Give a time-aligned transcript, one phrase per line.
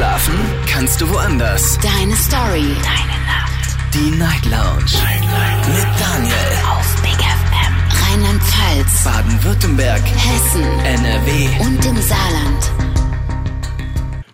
[0.00, 0.32] Schlafen
[0.66, 1.78] kannst du woanders.
[1.82, 2.74] Deine Story.
[2.82, 3.76] Deine Nacht.
[3.92, 4.96] Die Night Lounge.
[5.04, 5.68] Night, Night.
[5.68, 6.34] Mit Daniel.
[6.70, 8.08] Auf Big FM.
[8.08, 9.04] Rheinland-Pfalz.
[9.04, 10.00] Baden-Württemberg.
[10.00, 10.64] Hessen.
[10.86, 11.48] NRW.
[11.60, 12.72] Und im Saarland.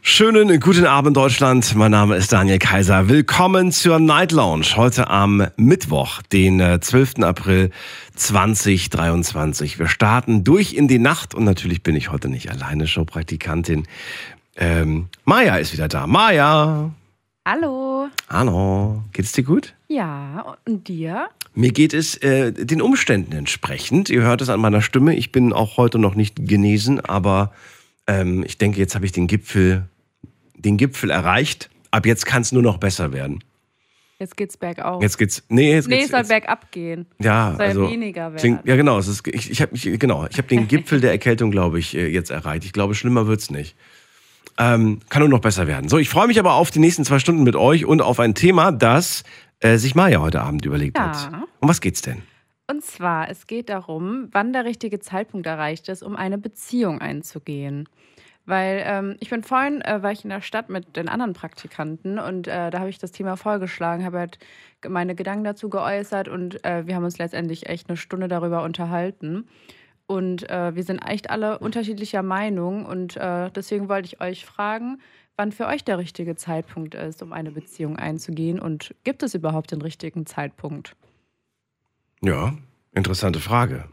[0.03, 3.09] Schönen guten Abend Deutschland, mein Name ist Daniel Kaiser.
[3.09, 7.23] Willkommen zur Night Lounge heute am Mittwoch, den äh, 12.
[7.23, 7.71] April
[8.15, 9.81] 2023.
[9.81, 13.89] Wir starten durch in die Nacht und natürlich bin ich heute nicht alleine, Showpraktikantin.
[14.57, 16.07] Ähm, Maja ist wieder da.
[16.07, 16.91] Maja!
[17.45, 18.09] Hallo.
[18.29, 19.75] Hallo, geht's dir gut?
[19.89, 21.29] Ja, und dir?
[21.55, 24.11] Mir geht es äh, den Umständen entsprechend.
[24.11, 25.15] Ihr hört es an meiner Stimme.
[25.15, 27.53] Ich bin auch heute noch nicht genesen, aber
[28.07, 29.85] ähm, ich denke, jetzt habe ich den Gipfel,
[30.57, 31.71] den Gipfel erreicht.
[31.91, 33.45] Ab jetzt kann es nur noch besser werden.
[34.19, 35.03] Jetzt geht's bergauf.
[35.03, 35.45] Jetzt geht's.
[35.49, 37.07] Nee, jetzt nee, geht's, es soll jetzt, bergab gehen.
[37.19, 38.39] Ja, soll also weniger werden.
[38.39, 38.99] Klingt, ja, genau.
[38.99, 42.09] Es ist, ich ich habe genau, ich hab den Gipfel der Erkältung, glaube ich, äh,
[42.09, 42.65] jetzt erreicht.
[42.65, 43.77] Ich glaube, schlimmer wird's nicht.
[44.59, 45.89] Ähm, kann nur noch besser werden.
[45.89, 48.35] So, ich freue mich aber auf die nächsten zwei Stunden mit euch und auf ein
[48.35, 49.23] Thema, das
[49.61, 51.09] äh, sich Maja heute Abend überlegt Ja.
[51.09, 51.31] hat.
[51.61, 52.23] Um was geht's denn?
[52.69, 57.89] Und zwar, es geht darum, wann der richtige Zeitpunkt erreicht ist, um eine Beziehung einzugehen.
[58.45, 62.19] Weil ähm, ich bin vorhin, äh, war ich in der Stadt mit den anderen Praktikanten
[62.19, 64.39] und äh, da habe ich das Thema vorgeschlagen, habe halt
[64.89, 69.49] meine Gedanken dazu geäußert und äh, wir haben uns letztendlich echt eine Stunde darüber unterhalten.
[70.07, 74.99] Und äh, wir sind echt alle unterschiedlicher Meinung und äh, deswegen wollte ich euch fragen,
[75.37, 79.73] wann für euch der richtige Zeitpunkt ist, um eine Beziehung einzugehen und gibt es überhaupt
[79.73, 80.95] den richtigen Zeitpunkt?
[82.23, 82.55] Ja,
[82.93, 83.85] interessante Frage.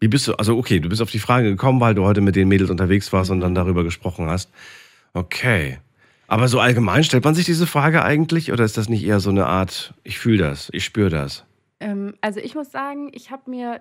[0.00, 2.36] Wie bist du, also okay, du bist auf die Frage gekommen, weil du heute mit
[2.36, 4.50] den Mädels unterwegs warst und dann darüber gesprochen hast.
[5.14, 5.78] Okay.
[6.26, 9.30] Aber so allgemein stellt man sich diese Frage eigentlich oder ist das nicht eher so
[9.30, 11.44] eine Art, ich fühle das, ich spüre das?
[11.80, 13.80] Ähm, also ich muss sagen, ich habe mir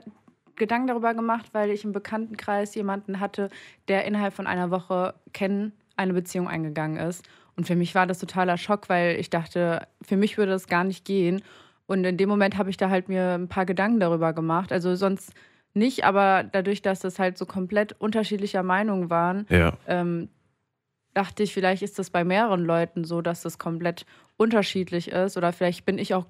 [0.55, 3.49] Gedanken darüber gemacht, weil ich im Bekanntenkreis jemanden hatte,
[3.87, 7.25] der innerhalb von einer Woche kennen eine Beziehung eingegangen ist.
[7.55, 10.83] Und für mich war das totaler Schock, weil ich dachte, für mich würde das gar
[10.83, 11.41] nicht gehen.
[11.85, 14.71] Und in dem Moment habe ich da halt mir ein paar Gedanken darüber gemacht.
[14.71, 15.33] Also sonst
[15.75, 19.73] nicht, aber dadurch, dass das halt so komplett unterschiedlicher Meinung waren, Ja.
[19.87, 20.29] ähm,
[21.13, 24.05] dachte ich, vielleicht ist das bei mehreren Leuten so, dass das komplett
[24.37, 25.37] unterschiedlich ist.
[25.37, 26.25] Oder vielleicht bin ich auch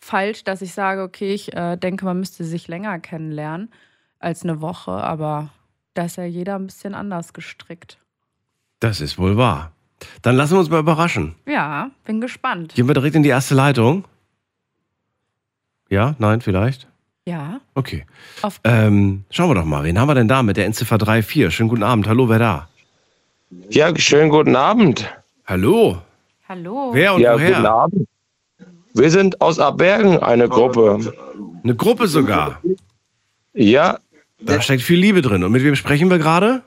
[0.00, 3.70] falsch, dass ich sage, okay, ich äh, denke, man müsste sich länger kennenlernen
[4.18, 5.48] als eine Woche, aber
[5.94, 7.98] da ist ja jeder ein bisschen anders gestrickt.
[8.80, 9.72] Das ist wohl wahr.
[10.22, 11.34] Dann lassen wir uns mal überraschen.
[11.46, 12.74] Ja, bin gespannt.
[12.74, 14.04] Gehen wir direkt in die erste Leitung?
[15.90, 16.86] Ja, nein, vielleicht?
[17.26, 18.06] Ja, Okay.
[18.42, 21.54] auf Ähm, schauen wir doch mal, wen haben wir denn da mit der Endziffer 34?
[21.54, 22.08] Schönen guten Abend.
[22.08, 22.68] Hallo, wer da?
[23.68, 25.06] Ja, schönen guten Abend.
[25.46, 26.00] Hallo?
[26.48, 26.90] Hallo.
[26.94, 27.70] Wer und ja, guten woher?
[27.70, 28.08] Abend.
[28.94, 31.12] Wir sind aus Abergen, eine Gruppe.
[31.62, 32.60] Eine Gruppe sogar.
[33.54, 33.98] Ja,
[34.40, 35.44] Da steckt viel Liebe drin.
[35.44, 36.62] Und mit wem sprechen wir gerade?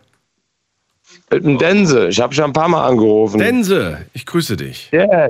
[1.31, 2.07] mit dem Dense.
[2.09, 3.39] Ich habe schon ein paar Mal angerufen.
[3.39, 4.89] Dense, ich grüße dich.
[4.91, 5.27] Ja.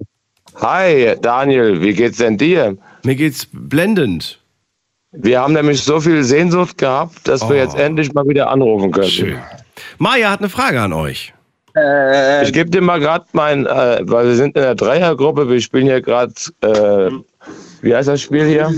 [0.55, 2.77] Hi, Daniel, wie geht's denn dir?
[3.03, 4.39] Mir geht's blendend.
[5.11, 7.49] Wir haben nämlich so viel Sehnsucht gehabt, dass Oh.
[7.49, 9.07] wir jetzt endlich mal wieder anrufen können.
[9.09, 9.37] Schön.
[9.97, 11.33] Maja hat eine Frage an euch.
[12.43, 15.87] Ich gebe dir mal gerade mein, äh, weil wir sind in der Dreiergruppe, wir spielen
[15.87, 17.09] hier gerade, äh,
[17.81, 18.71] wie heißt das Spiel hier?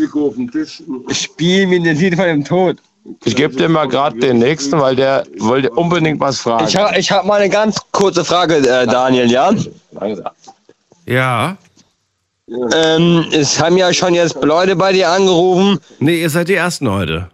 [1.11, 2.78] Spiel mir den Lied von dem Tod.
[3.25, 6.67] Ich gebe dir mal gerade den nächsten, weil der wollte unbedingt was fragen.
[6.67, 9.51] Ich habe ich hab mal eine ganz kurze Frage, äh, Daniel, ja?
[11.06, 11.57] Ja.
[12.73, 15.79] Ähm, es haben ja schon jetzt Leute bei dir angerufen.
[16.00, 17.29] Nee, ihr seid die Ersten heute.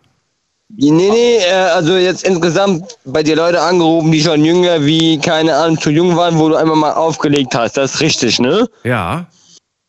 [0.77, 5.55] Nee, nee, äh, also jetzt insgesamt bei dir Leute angerufen, die schon jünger wie, keine
[5.55, 7.77] Ahnung, zu jung waren, wo du einmal mal aufgelegt hast.
[7.77, 8.67] Das ist richtig, ne?
[8.83, 9.25] Ja.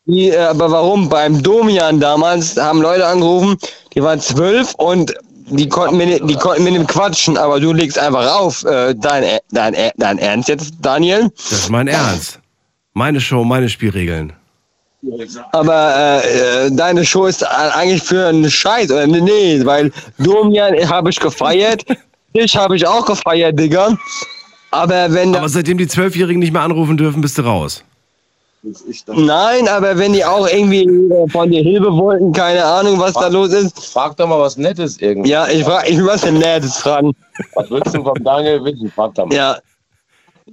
[0.07, 1.09] Die, äh, aber warum?
[1.09, 3.57] Beim Domian damals haben Leute angerufen,
[3.95, 5.15] die waren zwölf und
[5.47, 8.65] die konnten, nicht- die konnten mit dem quatschen, aber du legst einfach auf.
[8.65, 11.31] Äh, dein, dein, dein Ernst jetzt, Daniel?
[11.37, 12.41] Das ist mein Ernst.
[12.95, 14.33] Meine Show, meine Spielregeln.
[15.53, 19.07] Aber äh, äh, deine Show ist eigentlich für einen Scheiß, oder?
[19.07, 21.85] Nee, nee, weil Domian habe ich gefeiert,
[22.35, 23.97] dich habe ich auch gefeiert, Digga.
[24.71, 27.83] Aber wenn Aber seitdem die Zwölfjährigen nicht mehr anrufen dürfen, bist du raus.
[29.09, 33.27] Nein, aber wenn die auch irgendwie äh, von dir Hilfe wollten, keine Ahnung, was da
[33.27, 33.87] los ist.
[33.87, 35.31] Frag doch mal was Nettes irgendwie.
[35.31, 37.13] Ja, ich frage, ich was denn Nettes fragen.
[37.55, 38.91] Was willst du vom Daniel wissen?
[38.95, 39.35] Frag doch mal.
[39.35, 39.59] Ja.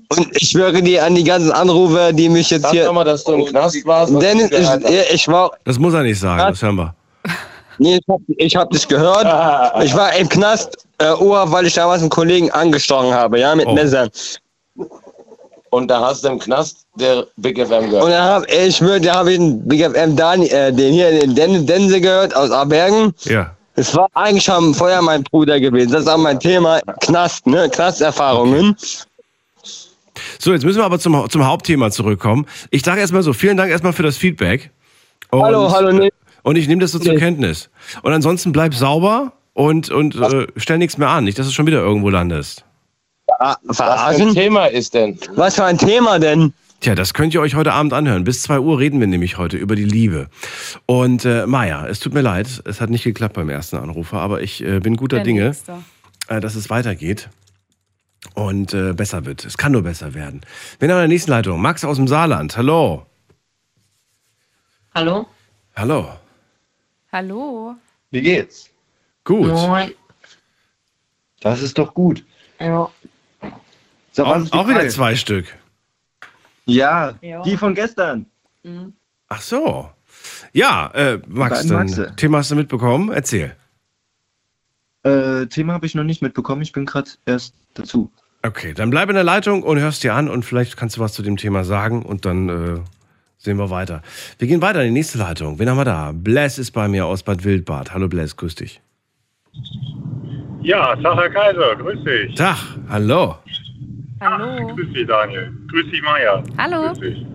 [0.09, 2.86] Und ich schwöre dir an die ganzen Anrufer, die mich jetzt Sag hier.
[2.86, 4.13] doch mal, dass du im Knast warst.
[4.21, 5.51] Dennis, ich, ich war.
[5.65, 6.94] Das muss er nicht sagen, das hören wir.
[7.77, 9.25] Nee, ich hab, ich hab das gehört.
[9.83, 13.68] Ich war im Knast, äh, Uhr, weil ich damals einen Kollegen angestochen habe, ja, mit
[13.68, 13.74] Oh.
[13.74, 14.09] Messern.
[15.71, 18.09] Und da hast du im Knast der Big FM Und gehört.
[18.12, 21.35] dann hab ich schwöre, da habe ich den Big FM Dan, äh, den hier, den
[21.35, 23.13] Den Dense gehört aus Abergen.
[23.25, 23.51] Ja.
[23.75, 25.92] Es war eigentlich schon vorher mein Bruder gewesen.
[25.92, 27.69] Das ist auch mein Thema Knast, ne?
[27.69, 28.75] Knasterfahrungen.
[30.39, 32.45] So, jetzt müssen wir aber zum, zum Hauptthema zurückkommen.
[32.71, 34.71] Ich sage erstmal so, vielen Dank erstmal für das Feedback.
[35.31, 36.10] Und, Hallo, hallo, nee.
[36.44, 37.19] Und ich nehme das so zur Nee.
[37.19, 37.69] Kenntnis.
[38.01, 41.25] Und ansonsten bleib sauber und, und äh, stell nichts mehr an.
[41.25, 42.66] Nicht, dass du schon wieder irgendwo landest.
[43.39, 44.33] Ah, Was für ein?
[44.33, 45.19] Thema ist denn?
[45.36, 46.54] Was für ein Thema denn?
[46.80, 48.24] Tja, das könnt ihr euch heute Abend anhören.
[48.24, 50.30] Bis 2 Uhr reden wir nämlich heute über die Liebe.
[50.86, 54.42] Und äh, Maja, es tut mir leid, es hat nicht geklappt beim ersten Anrufer, aber
[54.42, 55.56] ich äh, bin guter Der Dinge,
[56.30, 57.30] äh, dass es weitergeht
[58.39, 59.45] und äh, besser wird.
[59.45, 60.41] Es kann nur besser werden.
[60.80, 61.62] Wen haben wir in der nächsten Leitung?
[61.62, 62.56] Max aus dem Saarland.
[62.57, 63.06] Hallo.
[64.95, 65.27] Hallo?
[65.75, 66.09] Hallo.
[67.12, 67.75] Hallo.
[68.12, 68.69] Wie geht's?
[69.24, 69.47] Gut.
[69.47, 69.91] Moin.
[71.41, 72.25] Das ist doch gut.
[72.59, 72.89] Ja.
[74.12, 75.45] So, Auch, auch wieder zwei Stück.
[76.65, 77.42] Ja, Ja.
[77.44, 78.25] die von gestern.
[78.63, 78.94] Mhm.
[79.27, 79.89] Ach so.
[80.51, 82.15] Ja, äh, Max, dann.
[82.18, 83.12] Thema hast du mitbekommen?
[83.12, 83.56] Erzähl.
[85.03, 86.62] Äh, Thema habe ich noch nicht mitbekommen.
[86.62, 88.12] Ich bin gerade erst dazu.
[88.41, 91.13] Okay, dann bleib in der Leitung und hörst dir an und vielleicht kannst du was
[91.13, 92.80] zu dem Thema sagen und dann äh,
[93.38, 94.01] sehen wir weiter.
[94.38, 95.59] Wir gehen weiter in die nächste Leitung.
[95.59, 96.12] Wen haben wir da?
[96.13, 97.94] Bless ist bei mir aus Bad Wildbad.
[97.94, 98.81] Hallo Bless, grüß dich.
[100.62, 102.36] Ja, Tag, Herr Kaiser, grüß dich.
[102.36, 102.57] Tag,
[102.89, 103.36] hallo.
[104.21, 104.75] Hallo.
[104.75, 105.51] Grüß dich, Daniel.
[105.69, 106.44] Grüß dich, Maja.
[106.57, 106.94] Hallo.
[106.94, 107.25] Grüß dich.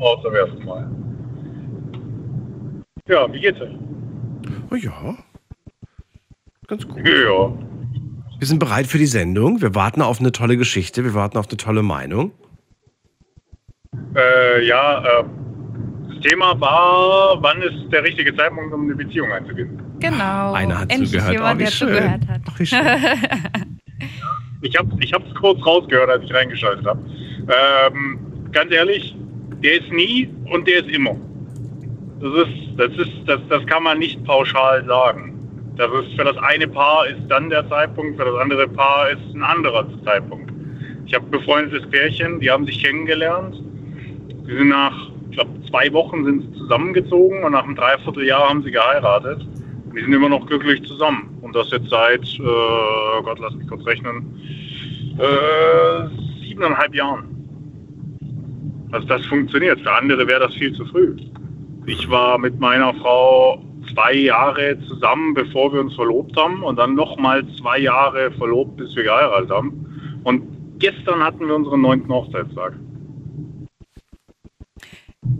[0.00, 0.90] Auch zum ersten Mal.
[3.06, 3.74] Ja, wie geht's euch?
[4.70, 5.16] Oh ja.
[6.66, 6.98] Ganz gut.
[7.06, 7.52] Ja,
[8.38, 9.60] Wir sind bereit für die Sendung.
[9.60, 11.02] Wir warten auf eine tolle Geschichte.
[11.04, 12.32] Wir warten auf eine tolle Meinung.
[14.14, 15.24] äh, ja äh,
[16.08, 19.80] das Thema war, wann ist der richtige Zeitpunkt, um eine Beziehung einzugehen?
[20.00, 20.52] Genau.
[20.52, 21.32] Einer hat Endlich zugehört.
[21.32, 21.88] jemand, oh, wie der schön.
[21.88, 22.40] zugehört hat.
[22.50, 22.86] Ach, wie schön.
[24.60, 26.98] Ich habe ich hab's kurz rausgehört, als ich reingeschaltet habe.
[27.86, 28.18] Ähm,
[28.50, 29.14] ganz ehrlich,
[29.62, 31.14] der ist nie und der ist immer.
[32.20, 35.37] Das ist, das ist, das, das kann man nicht pauschal sagen.
[35.78, 39.86] Für das eine Paar ist dann der Zeitpunkt, für das andere Paar ist ein anderer
[40.04, 40.52] Zeitpunkt.
[41.06, 43.62] Ich habe ein befreundetes Pärchen, die haben sich kennengelernt.
[44.48, 48.64] Die sind nach, ich glaube, zwei Wochen sind sie zusammengezogen und nach einem Dreivierteljahr haben
[48.64, 49.46] sie geheiratet.
[49.86, 51.38] Und die sind immer noch glücklich zusammen.
[51.42, 54.34] Und das jetzt seit, äh, oh Gott, lass mich kurz rechnen,
[55.16, 57.24] äh, siebeneinhalb Jahren.
[58.90, 59.80] Also das funktioniert.
[59.82, 61.14] Für andere wäre das viel zu früh.
[61.86, 63.62] Ich war mit meiner Frau
[63.92, 66.62] zwei Jahre zusammen, bevor wir uns verlobt haben.
[66.62, 70.20] Und dann nochmal zwei Jahre verlobt, bis wir geheiratet haben.
[70.24, 70.42] Und
[70.78, 72.74] gestern hatten wir unseren neunten Hochzeitstag.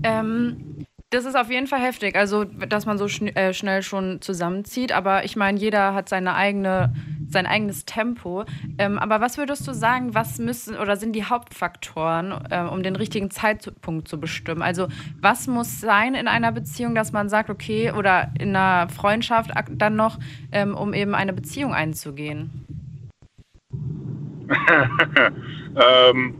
[0.02, 4.20] Ähm, das ist auf jeden Fall heftig, also dass man so schn äh, schnell schon
[4.20, 4.92] zusammenzieht.
[4.92, 6.92] Aber ich meine, jeder hat seine eigene,
[7.28, 8.44] sein eigenes Tempo.
[8.78, 12.96] Ähm, aber was würdest du sagen, was müssen oder sind die Hauptfaktoren, äh, um den
[12.96, 14.62] richtigen Zeitpunkt zu bestimmen?
[14.62, 14.88] Also
[15.20, 19.96] was muss sein in einer Beziehung, dass man sagt, okay, oder in einer Freundschaft dann
[19.96, 20.18] noch,
[20.52, 22.64] ähm, um eben eine Beziehung einzugehen?
[25.76, 26.34] ähm,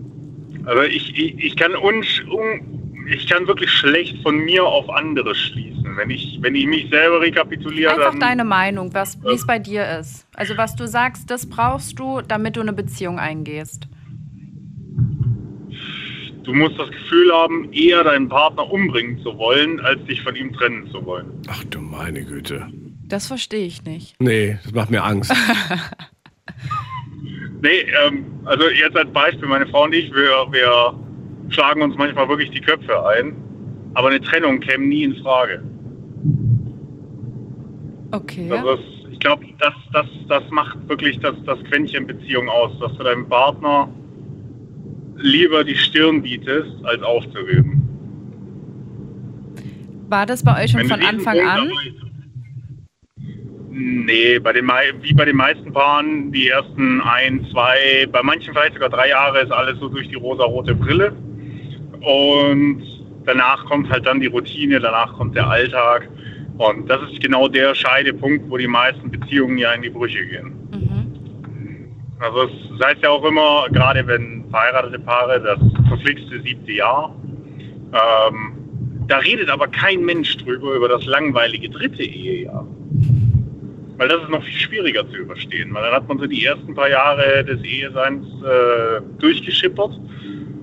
[0.65, 2.68] also ich, ich, ich kann unsch, un,
[3.11, 5.97] ich kann wirklich schlecht von mir auf andere schließen.
[5.97, 9.59] Wenn ich, wenn ich mich selber rekapituliere, Einfach dann deine Meinung, was, wie es bei
[9.59, 10.27] dir ist.
[10.35, 13.89] Also was du sagst, das brauchst du, damit du eine Beziehung eingehst.
[16.45, 20.53] du musst das Gefühl haben, eher deinen Partner umbringen zu wollen, als dich von ihm
[20.55, 21.43] trennen zu wollen.
[21.49, 22.69] Ach du meine Güte.
[23.05, 24.15] Das verstehe ich nicht.
[24.19, 25.33] Nee, das macht mir Angst.
[27.61, 30.95] Nee, ähm, also jetzt als Beispiel, meine Frau und ich, wir, wir
[31.49, 33.37] schlagen uns manchmal wirklich die Köpfe ein,
[33.95, 35.63] aber eine Trennung käme nie in Frage.
[38.11, 38.49] Okay.
[38.49, 42.97] Das ist, ich glaube, das, das, das macht wirklich das, das Quäntchen Beziehung aus, dass
[42.97, 43.89] du deinem Partner
[45.17, 47.83] lieber die Stirn bietest, als aufzugeben.
[50.09, 51.71] War das bei euch schon Wenn von Anfang an?
[53.71, 54.67] Nee, bei den,
[55.03, 59.41] wie bei den meisten Paaren, die ersten ein, zwei, bei manchen vielleicht sogar drei Jahre
[59.41, 61.13] ist alles so durch die rosa-rote Brille.
[62.01, 62.83] Und
[63.25, 66.09] danach kommt halt dann die Routine, danach kommt der Alltag.
[66.59, 70.53] Und das ist genau der Scheidepunkt, wo die meisten Beziehungen ja in die Brüche gehen.
[70.73, 71.89] Mhm.
[72.19, 77.15] Also es heißt ja auch immer, gerade wenn verheiratete Paare, das verflixte siebte Jahr,
[77.93, 78.55] ähm,
[79.07, 82.67] da redet aber kein Mensch drüber, über das langweilige dritte Ehejahr.
[83.97, 86.75] Weil das ist noch viel schwieriger zu überstehen, weil dann hat man so die ersten
[86.75, 89.99] paar Jahre des Eheseins äh, durchgeschippert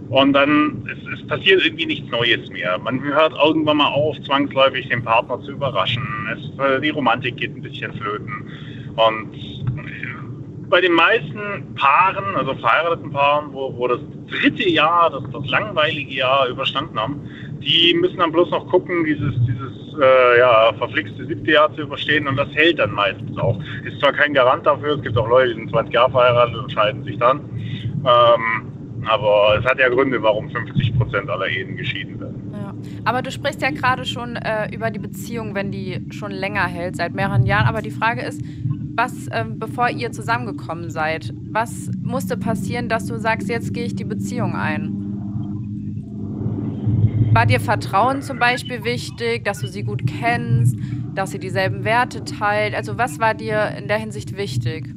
[0.09, 2.77] und dann es, es passiert irgendwie nichts Neues mehr.
[2.77, 6.03] Man hört irgendwann mal auf, zwangsläufig den Partner zu überraschen.
[6.31, 8.47] Es, äh, die Romantik geht ein bisschen flöten.
[8.95, 15.23] Und äh, bei den meisten Paaren, also verheirateten Paaren, wo, wo das dritte Jahr, das,
[15.31, 17.21] das langweilige Jahr überstanden haben,
[17.61, 22.27] die müssen dann bloß noch gucken, dieses, dieses äh, ja, verflixte siebte Jahr zu überstehen
[22.27, 23.59] und das hält dann meistens auch.
[23.83, 26.71] Ist zwar kein Garant dafür, es gibt auch Leute, die sind 20 Jahre verheiratet und
[26.71, 27.39] scheiden sich dann.
[28.05, 28.74] Ähm,
[29.07, 32.51] Aber es hat ja Gründe, warum 50 Prozent aller Ehen geschieden werden.
[32.53, 32.73] Ja.
[33.05, 36.95] Aber du sprichst ja gerade schon äh, über die Beziehung, wenn die schon länger hält,
[36.95, 37.67] seit mehreren Jahren.
[37.67, 38.41] Aber die Frage ist,
[38.97, 43.95] was, ähm, bevor ihr zusammengekommen seid, was musste passieren, dass du sagst, jetzt gehe ich
[43.95, 45.01] die Beziehung ein?
[47.33, 50.77] War dir Vertrauen zum Beispiel wichtig, dass du sie gut kennst,
[51.13, 52.73] dass sie dieselben Werte teilt?
[52.73, 54.87] Also was war dir in der Hinsicht wichtig?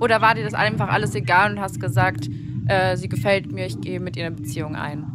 [0.00, 2.30] Oder war dir das einfach alles egal und hast gesagt,
[2.68, 5.06] äh, sie gefällt mir, ich gehe mit ihr eine Beziehung ein?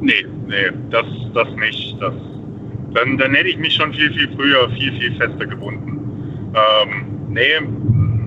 [0.00, 1.04] Nee, nee, das,
[1.34, 1.96] das nicht.
[2.00, 2.14] Das,
[2.94, 6.52] dann, dann hätte ich mich schon viel, viel früher, viel, viel fester gebunden.
[6.54, 7.60] Ähm, nee,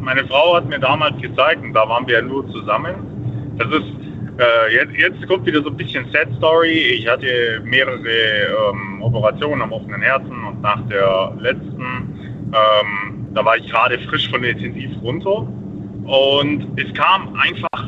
[0.02, 2.96] meine Frau hat mir damals gezeigt, und da waren wir ja nur zusammen.
[3.58, 3.92] Das ist,
[4.40, 6.96] äh, jetzt, jetzt kommt wieder so ein bisschen Sad Story.
[6.98, 11.82] Ich hatte mehrere ähm, Operationen am offenen Herzen und nach der letzten,
[12.54, 15.48] ähm, da war ich gerade frisch von der Intensiv runter.
[16.06, 17.88] Und es kam einfach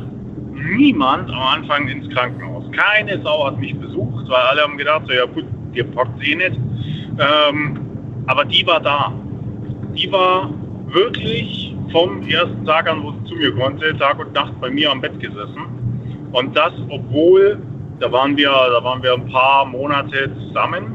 [0.54, 2.66] niemand am Anfang ins Krankenhaus.
[2.72, 6.36] Keine Sau hat mich besucht, weil alle haben gedacht, so, ja gut, dir packt eh
[6.36, 6.60] nicht.
[7.20, 7.80] Ähm,
[8.28, 9.14] aber die war da.
[9.94, 10.50] Die war
[10.88, 14.92] wirklich vom ersten Tag an, wo sie zu mir konnte, Tag und Nacht bei mir
[14.92, 16.30] am Bett gesessen.
[16.32, 17.62] Und das, obwohl,
[18.00, 20.94] da waren wir, da waren wir ein paar Monate zusammen.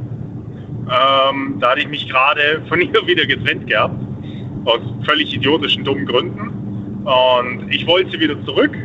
[0.82, 3.94] Ähm, da hatte ich mich gerade von ihr wieder getrennt gehabt.
[4.64, 6.61] Aus völlig idiotischen, dummen Gründen.
[7.04, 8.76] Und ich wollte sie wieder zurück.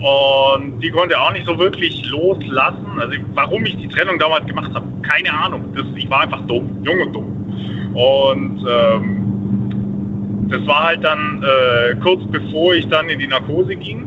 [0.00, 2.86] Und die konnte auch nicht so wirklich loslassen.
[2.98, 5.74] Also warum ich die Trennung damals gemacht habe, keine Ahnung.
[5.74, 7.94] Das, ich war einfach dumm, jung und dumm.
[7.94, 14.06] Und ähm, das war halt dann äh, kurz bevor ich dann in die Narkose ging,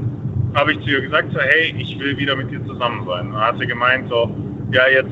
[0.56, 3.28] habe ich zu ihr gesagt, so, hey, ich will wieder mit dir zusammen sein.
[3.28, 4.36] Und dann hat sie gemeint, so,
[4.72, 5.12] ja, jetzt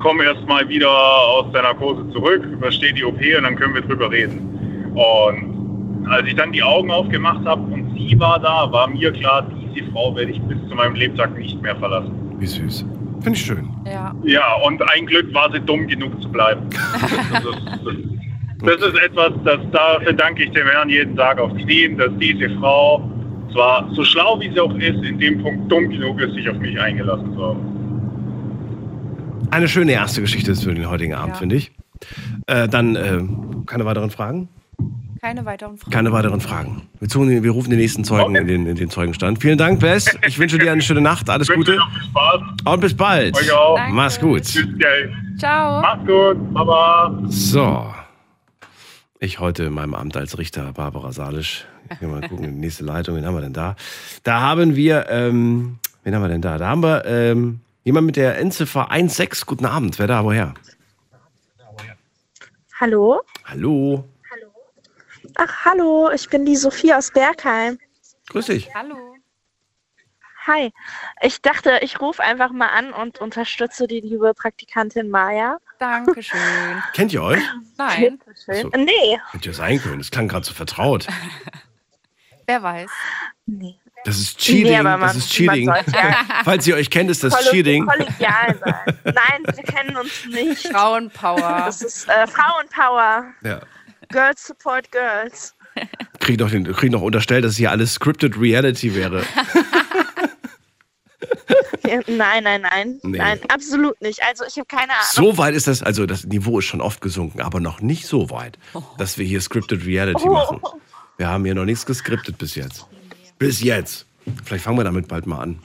[0.00, 3.82] komm erst mal wieder aus der Narkose zurück, übersteh die OP und dann können wir
[3.82, 4.92] drüber reden.
[4.94, 5.53] Und
[6.08, 9.90] als ich dann die Augen aufgemacht habe und sie war da, war mir klar, diese
[9.90, 12.12] Frau werde ich bis zu meinem Lebtag nicht mehr verlassen.
[12.38, 12.84] Wie süß.
[13.20, 13.68] Finde ich schön.
[13.86, 14.14] Ja.
[14.24, 16.62] Ja, und ein Glück war sie dumm genug zu bleiben.
[18.66, 21.52] Das ist, das, das ist etwas, das dafür danke ich dem Herrn jeden Tag auf
[21.54, 23.02] Knien, dass diese Frau
[23.52, 26.56] zwar so schlau wie sie auch ist, in dem Punkt dumm genug ist, sich auf
[26.58, 27.60] mich eingelassen zu haben.
[29.50, 31.38] Eine schöne erste Geschichte ist für den heutigen Abend, Ja.
[31.40, 31.72] finde ich.
[32.46, 33.20] Äh, dann äh,
[33.66, 34.48] keine weiteren Fragen?
[35.24, 35.90] Keine weiteren Fragen.
[35.90, 36.82] Keine weiteren Fragen.
[37.00, 39.40] Wir, suchen, wir rufen den nächsten Zeugen in den, in den Zeugenstand.
[39.40, 40.14] Vielen Dank, Bess.
[40.26, 41.30] Ich wünsche dir eine schöne Nacht.
[41.30, 41.78] Alles Gute.
[42.66, 43.34] Und bis bald.
[43.34, 43.74] Euch auch.
[43.74, 43.94] Danke.
[43.94, 44.42] Mach's gut.
[44.42, 45.16] Tschüss, gell.
[45.38, 45.80] Ciao.
[45.80, 46.52] Macht's gut.
[46.52, 47.18] Baba.
[47.28, 47.94] So.
[49.18, 51.64] Ich heute in meinem Amt als Richter, Barbara Salisch.
[51.88, 53.76] Gehen wir mal gucken, die nächste Leitung, wen haben wir denn da?
[54.24, 56.58] Da haben wir, ähm, wen haben wir denn da?
[56.58, 59.46] Da haben wir ähm, jemand mit der Endziffer 16.
[59.46, 59.98] Guten Abend.
[59.98, 60.22] Wer da?
[60.22, 60.52] Woher?
[62.78, 63.22] Hallo?
[63.46, 64.04] Hallo.
[65.36, 67.78] Ach, hallo, ich bin die Sophie aus Bergheim.
[68.28, 68.74] Grüß dich.
[68.74, 68.96] Hallo.
[70.46, 70.72] Hi.
[71.22, 75.58] Ich dachte, ich rufe einfach mal an und unterstütze die liebe Praktikantin Maya.
[75.78, 76.38] Dankeschön.
[76.92, 77.42] Kennt ihr euch?
[77.78, 78.52] Nein, So.
[78.76, 79.18] Nee.
[79.32, 79.98] Hätte ja sein können.
[79.98, 81.06] Das klang gerade so vertraut.
[82.46, 82.90] wer weiß.
[83.46, 83.78] Nee.
[84.04, 84.64] Das ist Cheating.
[84.70, 85.72] Nee, man- das ist Cheating.
[86.44, 87.86] Falls ihr euch kennt, ist das Kollo- Cheating.
[87.86, 88.98] Kollegial sein.
[89.04, 90.68] Nein, wir kennen uns nicht.
[90.68, 91.62] Frauenpower.
[91.64, 93.24] Das ist äh, Frauenpower.
[93.42, 93.60] Ja.
[94.08, 95.54] Girls support girls.
[96.20, 99.22] Krieg noch, den, krieg noch unterstellt, dass hier alles scripted Reality wäre.
[101.86, 102.98] Ja, Nein, nein, nein.
[103.02, 103.18] Nee.
[103.18, 104.22] Nein, absolut nicht.
[104.22, 105.04] Also ich habe keine Ahnung.
[105.12, 108.30] So weit ist das, also das Niveau ist schon oft gesunken, aber noch nicht so
[108.30, 108.58] weit,
[108.96, 110.60] dass wir hier scripted Reality machen.
[111.18, 112.86] Wir haben hier noch nichts gescriptet bis jetzt.
[113.38, 114.06] Bis jetzt.
[114.44, 115.58] Vielleicht fangen wir damit bald mal an.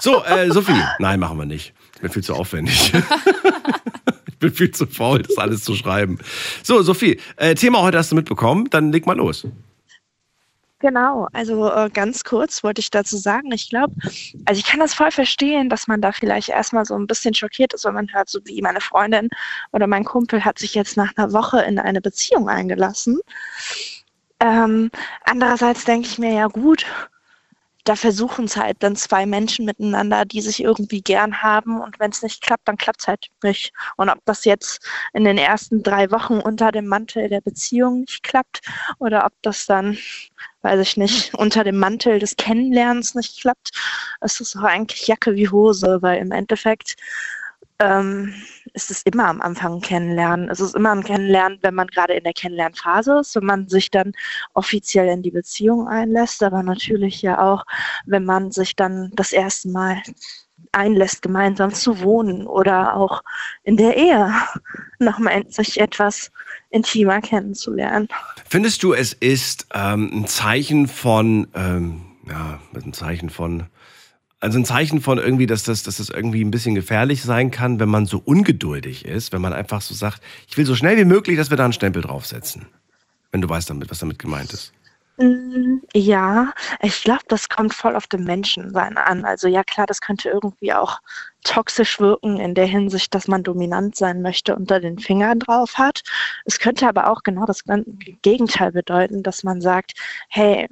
[0.00, 0.82] So, äh, Sophie.
[0.98, 1.72] Nein, machen wir nicht.
[2.00, 2.92] Mir viel zu aufwendig.
[4.28, 6.18] Ich bin viel zu faul, das alles zu schreiben.
[6.62, 9.46] So, Sophie, äh, Thema heute hast du mitbekommen, dann leg mal los.
[10.80, 13.92] Genau, also äh, ganz kurz wollte ich dazu sagen, ich glaube,
[14.44, 17.74] also ich kann das voll verstehen, dass man da vielleicht erstmal so ein bisschen schockiert
[17.74, 19.28] ist, wenn man hört, so wie meine Freundin
[19.72, 23.18] oder mein Kumpel hat sich jetzt nach einer Woche in eine Beziehung eingelassen.
[24.38, 24.92] Ähm,
[25.24, 26.86] andererseits denke ich mir, ja gut,
[27.88, 32.10] da versuchen es halt dann zwei Menschen miteinander, die sich irgendwie gern haben und wenn
[32.10, 33.72] es nicht klappt, dann klappt es halt nicht.
[33.96, 38.22] Und ob das jetzt in den ersten drei Wochen unter dem Mantel der Beziehung nicht
[38.22, 38.60] klappt
[38.98, 39.96] oder ob das dann,
[40.62, 43.70] weiß ich nicht, unter dem Mantel des Kennenlernens nicht klappt,
[44.20, 46.96] ist es doch eigentlich Jacke wie Hose, weil im Endeffekt
[47.80, 48.34] ähm,
[48.74, 50.48] ist es immer am Anfang ein Kennenlernen.
[50.48, 53.90] Es ist immer ein Kennenlernen, wenn man gerade in der Kennenlernphase ist, wenn man sich
[53.90, 54.12] dann
[54.54, 57.64] offiziell in die Beziehung einlässt, aber natürlich ja auch,
[58.06, 60.02] wenn man sich dann das erste Mal
[60.72, 63.22] einlässt, gemeinsam zu wohnen oder auch
[63.62, 64.32] in der Ehe
[64.98, 66.30] nochmal sich etwas
[66.70, 68.08] intimer kennenzulernen.
[68.48, 73.66] Findest du, es ist ähm, ein Zeichen von, ähm, ja, einem Zeichen von,
[74.40, 77.80] also ein Zeichen von irgendwie, dass das, dass das irgendwie ein bisschen gefährlich sein kann,
[77.80, 81.04] wenn man so ungeduldig ist, wenn man einfach so sagt, ich will so schnell wie
[81.04, 82.66] möglich, dass wir da einen Stempel draufsetzen.
[83.32, 84.72] Wenn du weißt damit, was damit gemeint ist.
[85.18, 89.24] Mm, Ja, ich glaube, das kommt voll auf den Menschensein an.
[89.24, 91.00] Also ja, klar, das könnte irgendwie auch
[91.44, 95.76] toxisch wirken in der Hinsicht, dass man dominant sein möchte und da den Finger drauf
[95.78, 96.02] hat.
[96.44, 97.64] Es könnte aber auch genau das
[98.22, 99.94] Gegenteil bedeuten, dass man sagt,
[100.28, 100.68] hey,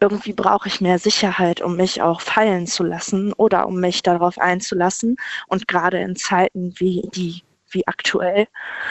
[0.00, 4.38] irgendwie brauche ich mehr Sicherheit, um mich auch fallen zu lassen oder um mich darauf
[4.38, 5.16] einzulassen.
[5.48, 7.42] Und gerade in Zeiten wie die
[7.74, 8.46] wie aktuell,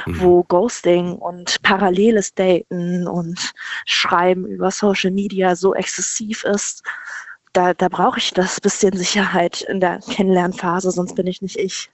[0.05, 3.53] wo Ghosting und paralleles Daten und
[3.85, 6.83] Schreiben über Social Media so exzessiv ist,
[7.53, 11.92] da, da brauche ich das bisschen Sicherheit in der Kennenlernphase, sonst bin ich nicht ich.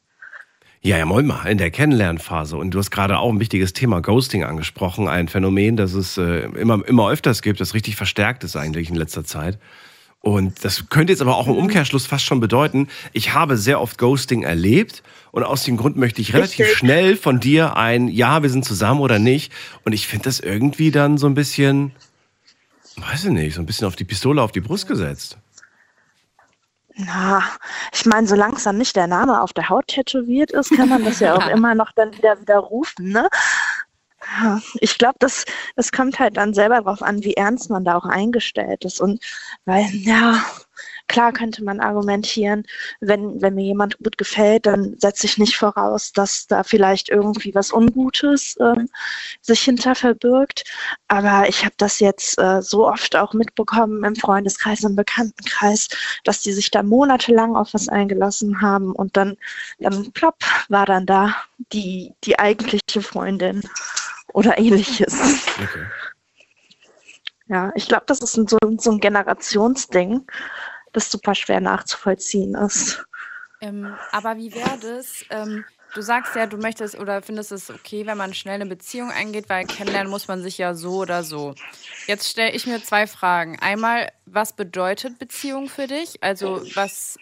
[0.82, 2.56] Ja, ja, moin mal, in der Kennenlernphase.
[2.56, 5.10] Und du hast gerade auch ein wichtiges Thema Ghosting angesprochen.
[5.10, 8.96] Ein Phänomen, das es äh, immer, immer öfters gibt, das richtig verstärkt ist eigentlich in
[8.96, 9.60] letzter Zeit.
[10.22, 13.98] Und das könnte jetzt aber auch im Umkehrschluss fast schon bedeuten, ich habe sehr oft
[13.98, 16.78] Ghosting erlebt und aus dem Grund möchte ich relativ Richtig.
[16.78, 19.52] schnell von dir ein Ja, wir sind zusammen oder nicht.
[19.86, 21.92] Und ich finde das irgendwie dann so ein bisschen,
[22.98, 25.38] weiß ich nicht, so ein bisschen auf die Pistole auf die Brust gesetzt.
[27.02, 27.42] Na,
[27.94, 31.06] ich meine, solange es dann nicht der Name auf der Haut tätowiert ist, kann man
[31.06, 33.30] das ja auch immer noch dann wieder widerrufen, ne?
[34.42, 35.46] Ja, Ich glaube, das,
[35.78, 39.00] das kommt halt dann selber drauf an, wie ernst man da auch eingestellt ist.
[39.00, 39.24] Und
[39.66, 40.44] weil, ja,
[41.08, 42.64] klar könnte man argumentieren,
[43.00, 47.54] wenn, wenn mir jemand gut gefällt, dann setze ich nicht voraus, dass da vielleicht irgendwie
[47.56, 48.90] was Ungutes ähm,
[49.42, 50.64] sich hinter verbirgt.
[51.08, 55.90] Aber ich habe das jetzt äh, so oft auch mitbekommen im Freundeskreis, im Bekanntenkreis,
[56.24, 59.38] dass die sich da monatelang auf was eingelassen haben und dann,
[59.80, 61.36] dann plopp, war dann da
[61.74, 63.62] die, die eigentliche Freundin
[64.34, 65.14] oder ähnliches.
[65.62, 65.86] Okay.
[67.50, 70.26] Ja, ich glaube, das ist so, so ein Generationsding,
[70.94, 73.04] das super schwer nachzuvollziehen ist.
[73.60, 75.26] Ähm, aber wie wäre das?
[75.32, 75.66] Ähm,
[75.96, 79.50] du sagst ja, du möchtest oder findest es okay, wenn man schnell eine Beziehung eingeht,
[79.50, 81.56] weil kennenlernen muss man sich ja so oder so.
[82.06, 83.60] Jetzt stelle ich mir zwei Fragen.
[83.60, 86.22] Einmal, was bedeutet Beziehung für dich?
[86.22, 87.18] Also was,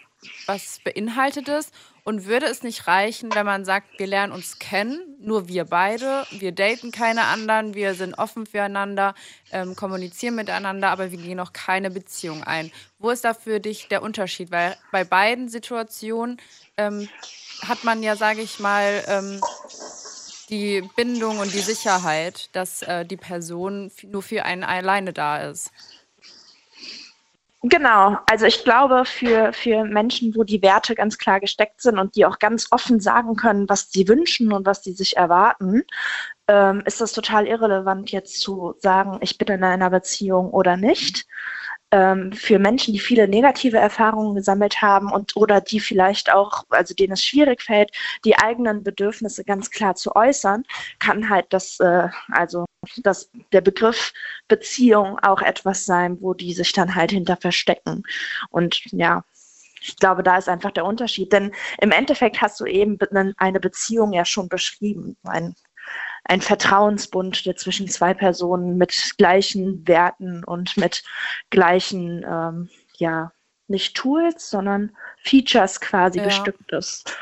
[0.46, 1.70] was beinhaltet es?
[2.08, 6.24] Und würde es nicht reichen, wenn man sagt, wir lernen uns kennen, nur wir beide,
[6.30, 9.14] wir daten keine anderen, wir sind offen füreinander,
[9.52, 12.72] ähm, kommunizieren miteinander, aber wir gehen noch keine Beziehung ein.
[12.98, 14.50] Wo ist da für dich der Unterschied?
[14.50, 16.40] Weil bei beiden Situationen
[16.78, 17.10] ähm,
[17.60, 19.42] hat man ja, sage ich mal, ähm,
[20.48, 25.72] die Bindung und die Sicherheit, dass äh, die Person nur für einen alleine da ist.
[27.62, 32.14] Genau, also ich glaube, für, für Menschen, wo die Werte ganz klar gesteckt sind und
[32.14, 35.82] die auch ganz offen sagen können, was sie wünschen und was sie sich erwarten,
[36.46, 41.26] ähm, ist das total irrelevant, jetzt zu sagen, ich bin in einer Beziehung oder nicht.
[41.90, 46.94] Ähm, für Menschen, die viele negative Erfahrungen gesammelt haben und oder die vielleicht auch, also
[46.94, 47.90] denen es schwierig fällt,
[48.24, 50.62] die eigenen Bedürfnisse ganz klar zu äußern,
[51.00, 52.66] kann halt das, äh, also
[52.98, 54.12] das, der Begriff
[54.46, 58.04] Beziehung auch etwas sein, wo die sich dann halt hinter verstecken.
[58.50, 59.24] Und ja,
[59.80, 61.32] ich glaube, da ist einfach der Unterschied.
[61.32, 65.16] Denn im Endeffekt hast du eben be- eine Beziehung ja schon beschrieben.
[65.24, 65.54] Ein,
[66.24, 71.02] ein Vertrauensbund, der zwischen zwei Personen mit gleichen Werten und mit
[71.50, 73.32] gleichen, ähm, ja,
[73.68, 76.24] nicht Tools, sondern Features quasi Ja.
[76.24, 77.16] bestückt ist.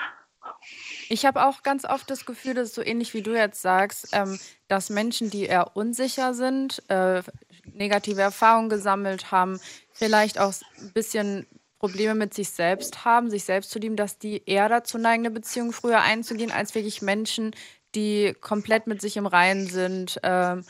[1.09, 4.39] Ich habe auch ganz oft das Gefühl, dass so ähnlich wie du jetzt sagst, ähm,
[4.69, 7.23] dass Menschen, die eher unsicher sind, äh,
[7.65, 9.61] negative Erfahrungen gesammelt haben,
[9.93, 11.47] vielleicht auch ein bisschen
[11.79, 15.31] Probleme mit sich selbst haben, sich selbst zu lieben, dass die eher dazu neigen, eine
[15.35, 17.55] Beziehung früher einzugehen, als wirklich Menschen,
[17.95, 20.65] die komplett mit sich im Reinen sind, ähm,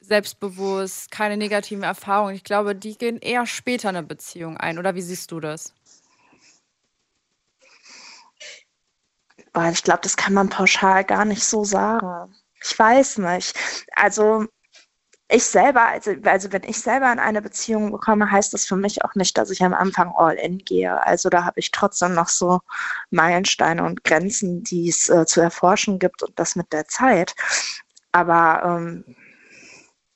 [0.00, 2.34] selbstbewusst, keine negativen Erfahrungen.
[2.34, 4.78] Ich glaube, die gehen eher später eine Beziehung ein.
[4.78, 5.74] Oder wie siehst du das?
[9.52, 12.34] Weil ich glaube, das kann man pauschal gar nicht so sagen.
[12.62, 13.58] Ich weiß nicht.
[13.94, 14.46] Also
[15.32, 19.04] ich selber, also, also wenn ich selber in eine Beziehung bekomme, heißt das für mich
[19.04, 21.04] auch nicht, dass ich am Anfang all in gehe.
[21.06, 22.60] Also da habe ich trotzdem noch so
[23.10, 27.34] Meilensteine und Grenzen, die es äh, zu erforschen gibt und das mit der Zeit.
[28.12, 29.16] Aber ähm,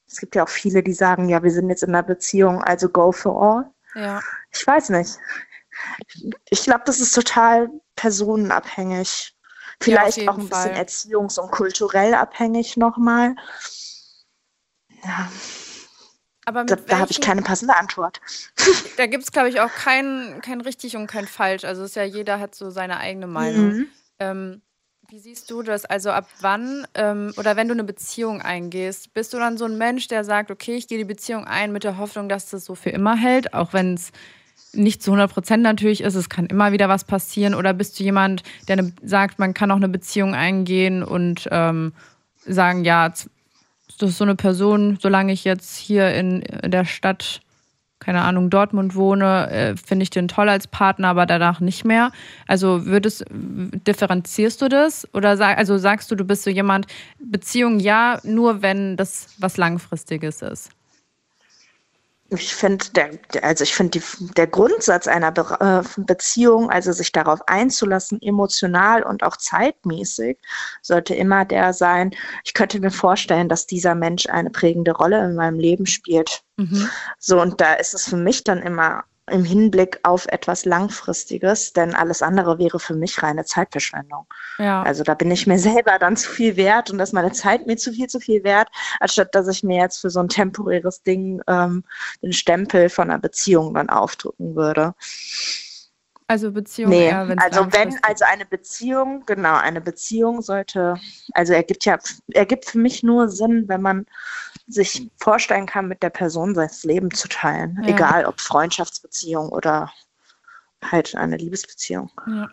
[0.07, 2.88] es gibt ja auch viele, die sagen, ja, wir sind jetzt in einer Beziehung, also
[2.88, 3.40] go for
[3.94, 4.01] all.
[4.03, 4.20] Ja.
[4.53, 5.18] Ich weiß nicht.
[6.51, 9.35] Ich glaube, das ist total personenabhängig.
[9.80, 10.85] Vielleicht jeden auch ein bisschen Fall.
[10.85, 13.35] erziehungs- und kulturell abhängig nochmal.
[15.04, 15.30] Ja,
[16.46, 18.20] Aber da, da habe ich keine passende Antwort.
[18.96, 21.64] Da gibt es, glaube ich, auch kein, kein richtig und kein falsch.
[21.64, 23.66] Also es ist ja jeder hat so seine eigene Meinung.
[23.72, 23.87] Mhm.
[24.20, 24.62] Ähm,
[25.09, 25.85] Wie siehst du das?
[25.85, 29.76] Also ab wann ähm, oder wenn du eine Beziehung eingehst, bist du dann so ein
[29.76, 32.74] Mensch, der sagt, okay, ich gehe die Beziehung ein mit der Hoffnung, dass das so
[32.76, 34.12] für immer hält, auch wenn es
[34.76, 37.54] nicht zu 100 Prozent natürlich ist, es kann immer wieder was passieren.
[37.54, 41.92] Oder bist du jemand, der eine, sagt, man kann auch eine Beziehung eingehen und ähm,
[42.46, 43.28] sagen, ja, das
[44.10, 47.40] ist so eine Person, solange ich jetzt hier in, in der Stadt
[48.04, 52.12] keine Ahnung, Dortmund wohne, äh, finde ich den toll als Partner, aber danach nicht mehr.
[52.46, 55.08] Also würdest, differenzierst du das?
[55.14, 56.87] Oder sag, also sagst du, du bist so jemand,
[57.18, 60.70] Beziehung ja, nur wenn das was Langfristiges ist?
[62.35, 63.11] Ich finde, der,
[63.42, 64.01] also ich finde
[64.37, 70.38] der Grundsatz einer Be äh, Beziehung, also sich darauf einzulassen, emotional und auch zeitmäßig,
[70.83, 75.35] sollte immer der sein, ich könnte mir vorstellen, dass dieser Mensch eine prägende Rolle in
[75.35, 76.42] meinem Leben spielt.
[76.57, 76.88] Mhm.
[77.18, 81.94] So, und da ist es für mich dann immer im Hinblick auf etwas Langfristiges, denn
[81.94, 84.26] alles andere wäre für mich reine Zeitverschwendung.
[84.58, 84.82] Ja.
[84.82, 87.76] Also da bin ich mir selber dann zu viel wert und dass meine Zeit mir
[87.76, 88.68] zu viel, zu viel wert,
[89.00, 91.84] anstatt dass ich mir jetzt für so ein temporäres Ding ähm,
[92.22, 94.94] den Stempel von einer Beziehung dann aufdrücken würde.
[96.26, 100.94] Also Beziehung nee, eher, also wenn, also eine Beziehung, genau, eine Beziehung sollte,
[101.34, 101.98] also ergibt ja,
[102.32, 104.06] ergibt für mich nur Sinn, wenn man
[104.66, 107.79] sich vorstellen kann, mit der Person sein Leben zu teilen.
[107.83, 107.88] Ja.
[107.88, 109.92] Egal ob Freundschaftsbeziehung oder
[110.83, 112.11] halt eine Liebesbeziehung.
[112.27, 112.48] Ja.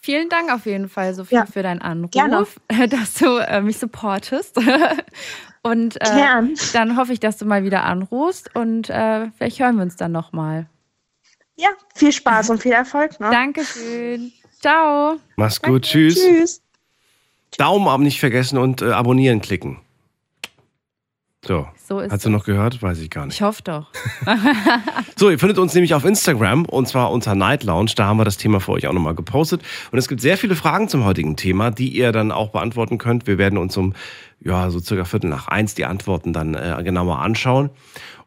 [0.00, 1.46] Vielen Dank auf jeden Fall, Sophie, ja.
[1.46, 2.46] für deinen Anruf, Gerne.
[2.88, 4.56] dass du äh, mich supportest.
[5.62, 9.82] und äh, dann hoffe ich, dass du mal wieder anrufst und äh, vielleicht hören wir
[9.82, 10.68] uns dann nochmal.
[11.56, 13.18] Ja, viel Spaß und viel Erfolg.
[13.18, 13.30] Ne?
[13.30, 14.32] Dankeschön.
[14.60, 15.16] Ciao.
[15.36, 15.84] Mach's gut.
[15.84, 15.88] Danke.
[15.88, 16.14] Tschüss.
[16.14, 16.62] Tschüss.
[17.56, 19.80] Daumen ab nicht vergessen und äh, abonnieren klicken.
[21.46, 21.68] So.
[21.76, 22.82] so Hast du noch gehört?
[22.82, 23.36] Weiß ich gar nicht.
[23.36, 23.86] Ich hoffe doch.
[25.16, 27.92] so, ihr findet uns nämlich auf Instagram und zwar unter Night Lounge.
[27.94, 29.62] Da haben wir das Thema für euch auch nochmal gepostet.
[29.92, 33.26] Und es gibt sehr viele Fragen zum heutigen Thema, die ihr dann auch beantworten könnt.
[33.26, 33.94] Wir werden uns um,
[34.40, 37.70] ja, so circa Viertel nach eins die Antworten dann äh, genauer anschauen.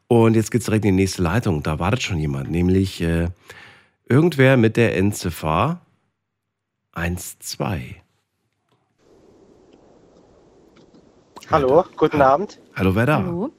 [0.08, 1.62] Und jetzt geht's direkt in die nächste Leitung.
[1.62, 3.28] Da wartet schon jemand, nämlich äh,
[4.08, 5.82] irgendwer mit der Endziffer
[6.96, 7.96] 12.
[11.52, 12.60] Hallo, guten Abend.
[12.80, 13.18] Hallo, wer da?
[13.18, 13.52] Hallo.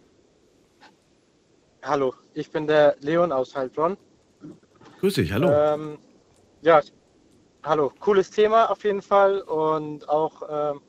[1.83, 3.99] Hallo, ich bin der Leon aus Heilbronn.
[5.01, 5.51] Grüß dich, hallo.
[5.53, 5.99] Ähm,
[6.63, 6.81] ja,
[7.63, 7.93] hallo.
[8.01, 10.81] Cooles Thema auf jeden Fall und auch ähm,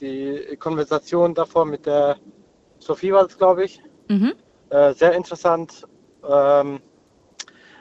[0.00, 2.18] die Konversation davor mit der
[2.78, 3.82] Sophie war es, glaube ich.
[4.08, 4.34] Mhm.
[4.68, 5.84] Äh, sehr interessant.
[6.22, 6.78] Ähm,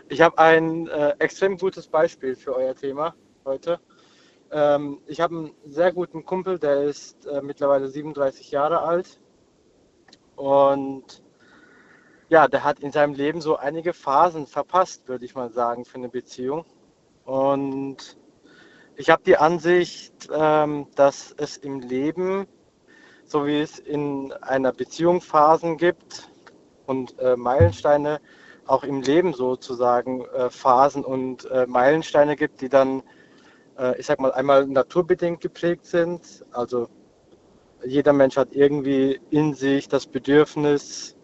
[0.08, 3.14] ich habe ein äh, extrem gutes Beispiel für euer Thema
[3.46, 3.80] heute.
[4.50, 9.20] Ähm, ich habe einen sehr guten Kumpel, der ist äh, mittlerweile 37 Jahre alt.
[10.40, 11.22] Und
[12.30, 15.98] ja, der hat in seinem Leben so einige Phasen verpasst, würde ich mal sagen, für
[15.98, 16.64] eine Beziehung.
[17.26, 18.18] Und
[18.96, 22.48] ich habe die Ansicht, ähm, dass es im Leben,
[23.26, 26.30] so wie es in einer Beziehung Phasen gibt
[26.86, 28.22] und äh, Meilensteine,
[28.66, 33.04] auch im Leben sozusagen äh, Phasen und äh, Meilensteine gibt, die dann
[33.98, 36.44] ich sag mal, einmal naturbedingt geprägt sind.
[36.52, 36.90] Also
[37.86, 41.16] jeder Mensch hat irgendwie in sich das Bedürfnis,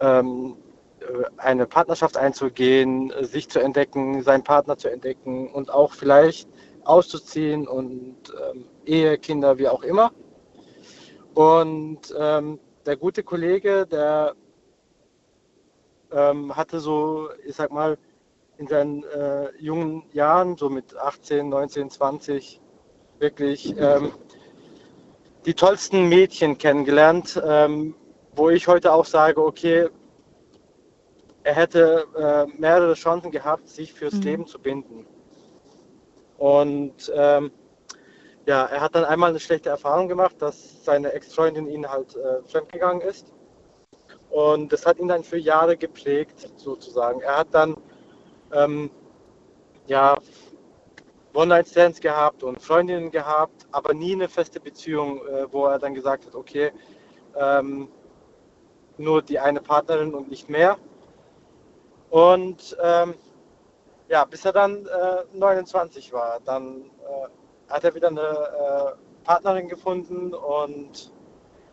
[0.00, 0.56] ähm,
[1.00, 1.04] äh,
[1.36, 6.48] eine Partnerschaft einzugehen, sich zu entdecken, seinen Partner zu entdecken und auch vielleicht
[6.84, 8.16] auszuziehen und
[8.52, 10.12] ähm, Ehe, Kinder, wie auch immer.
[11.34, 14.34] Und ähm, der gute Kollege, der
[16.10, 17.96] ähm, hatte so, ich sag mal,
[18.58, 22.60] in seinen äh, jungen Jahren, so mit 18, 19, 20,
[23.18, 24.12] wirklich ähm,
[25.44, 27.94] die tollsten Mädchen kennengelernt, ähm,
[28.34, 29.88] wo ich heute auch sage, okay,
[31.42, 34.22] er hätte äh, mehrere Chancen gehabt, sich fürs mhm.
[34.22, 35.06] Leben zu binden.
[36.38, 37.50] Und ähm,
[38.46, 42.42] ja, er hat dann einmal eine schlechte Erfahrung gemacht, dass seine Ex-Freundin ihn halt äh,
[42.48, 43.32] fremdgegangen ist.
[44.30, 47.20] Und das hat ihn dann für Jahre geprägt, sozusagen.
[47.20, 47.76] Er hat dann
[48.52, 48.90] ähm,
[49.86, 50.16] ja,
[51.34, 56.26] One-Night-Stands gehabt und Freundinnen gehabt, aber nie eine feste Beziehung, äh, wo er dann gesagt
[56.26, 56.72] hat, okay,
[57.36, 57.88] ähm,
[58.98, 60.76] nur die eine Partnerin und nicht mehr.
[62.10, 63.14] Und ähm,
[64.08, 69.68] ja, bis er dann äh, 29 war, dann äh, hat er wieder eine äh, Partnerin
[69.68, 71.10] gefunden und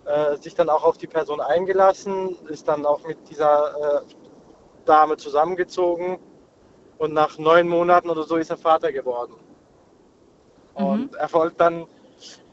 [0.06, 4.02] äh, sich dann auch auf die Person eingelassen, ist dann auch mit dieser äh,
[4.86, 6.18] Dame zusammengezogen
[6.98, 9.36] und nach neun Monaten oder so ist er Vater geworden.
[10.80, 10.86] Mhm.
[10.86, 11.86] Und er wollte dann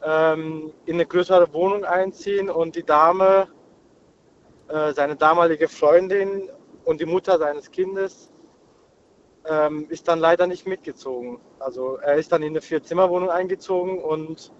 [0.05, 3.49] ähm, in eine größere Wohnung einziehen und die Dame,
[4.69, 6.51] äh, seine damalige Freundin
[6.85, 8.31] und die Mutter seines Kindes
[9.49, 11.39] ähm, ist dann leider nicht mitgezogen.
[11.61, 14.53] Also er ist dann in eine Vier-Zimmer-Wohnung eingezogen und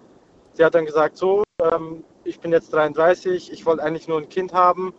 [0.53, 4.29] sie hat dann gesagt, so, ähm, ich bin jetzt 33, ich wollte eigentlich nur ein
[4.29, 4.93] Kind haben.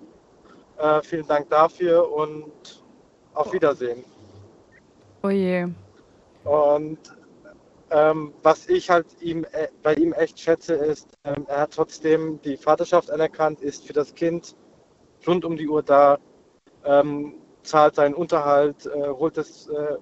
[0.78, 2.82] Äh, vielen Dank dafür und
[3.34, 4.04] auf Wiedersehen.
[5.22, 5.66] Oh je.
[6.44, 6.98] Und
[7.90, 12.40] ähm, was ich halt ihm, äh, bei ihm echt schätze, ist, ähm, er hat trotzdem
[12.42, 14.54] die Vaterschaft anerkannt, ist für das Kind
[15.26, 16.18] rund um die Uhr da,
[16.84, 19.96] ähm, zahlt seinen Unterhalt, äh, holt das äh,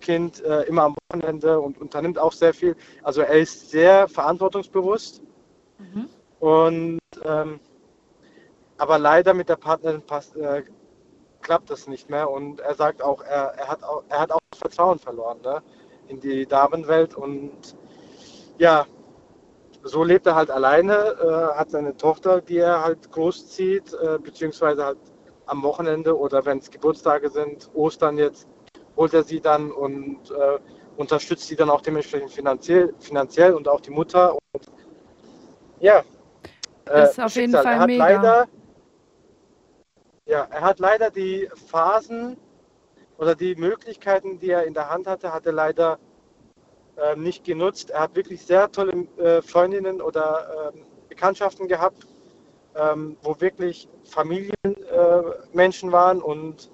[0.00, 2.76] Kind äh, immer am Wochenende und unternimmt auch sehr viel.
[3.02, 5.22] Also er ist sehr verantwortungsbewusst.
[6.40, 7.60] Und ähm,
[8.78, 10.64] aber leider mit der Partnerin passt, äh,
[11.40, 12.30] klappt das nicht mehr.
[12.30, 15.62] Und er sagt auch, er, er, hat, auch, er hat auch das Vertrauen verloren ne?
[16.08, 17.14] In die Damenwelt.
[17.14, 17.76] Und
[18.58, 18.86] ja,
[19.82, 24.84] so lebt er halt alleine, äh, hat seine Tochter, die er halt großzieht, äh, beziehungsweise
[24.84, 24.98] halt
[25.46, 28.48] am Wochenende oder wenn es Geburtstage sind, Ostern jetzt,
[28.96, 30.58] holt er sie dann und äh,
[30.96, 34.34] unterstützt sie dann auch dementsprechend finanziell, finanziell und auch die Mutter.
[34.34, 34.66] Und
[35.78, 36.02] ja,
[36.88, 37.52] äh, Ist auf jeden.
[37.52, 38.04] Fall er hat mega.
[38.04, 38.48] leider,
[40.26, 42.36] ja, er hat leider die Phasen
[43.18, 45.98] oder die Möglichkeiten, die er in der Hand hatte, hat er leider
[47.02, 47.90] ähm, nicht genutzt.
[47.90, 52.06] Er hat wirklich sehr tolle äh, Freundinnen oder ähm, Bekanntschaften gehabt,
[52.74, 56.70] ähm, wo wirklich Familienmenschen äh, waren und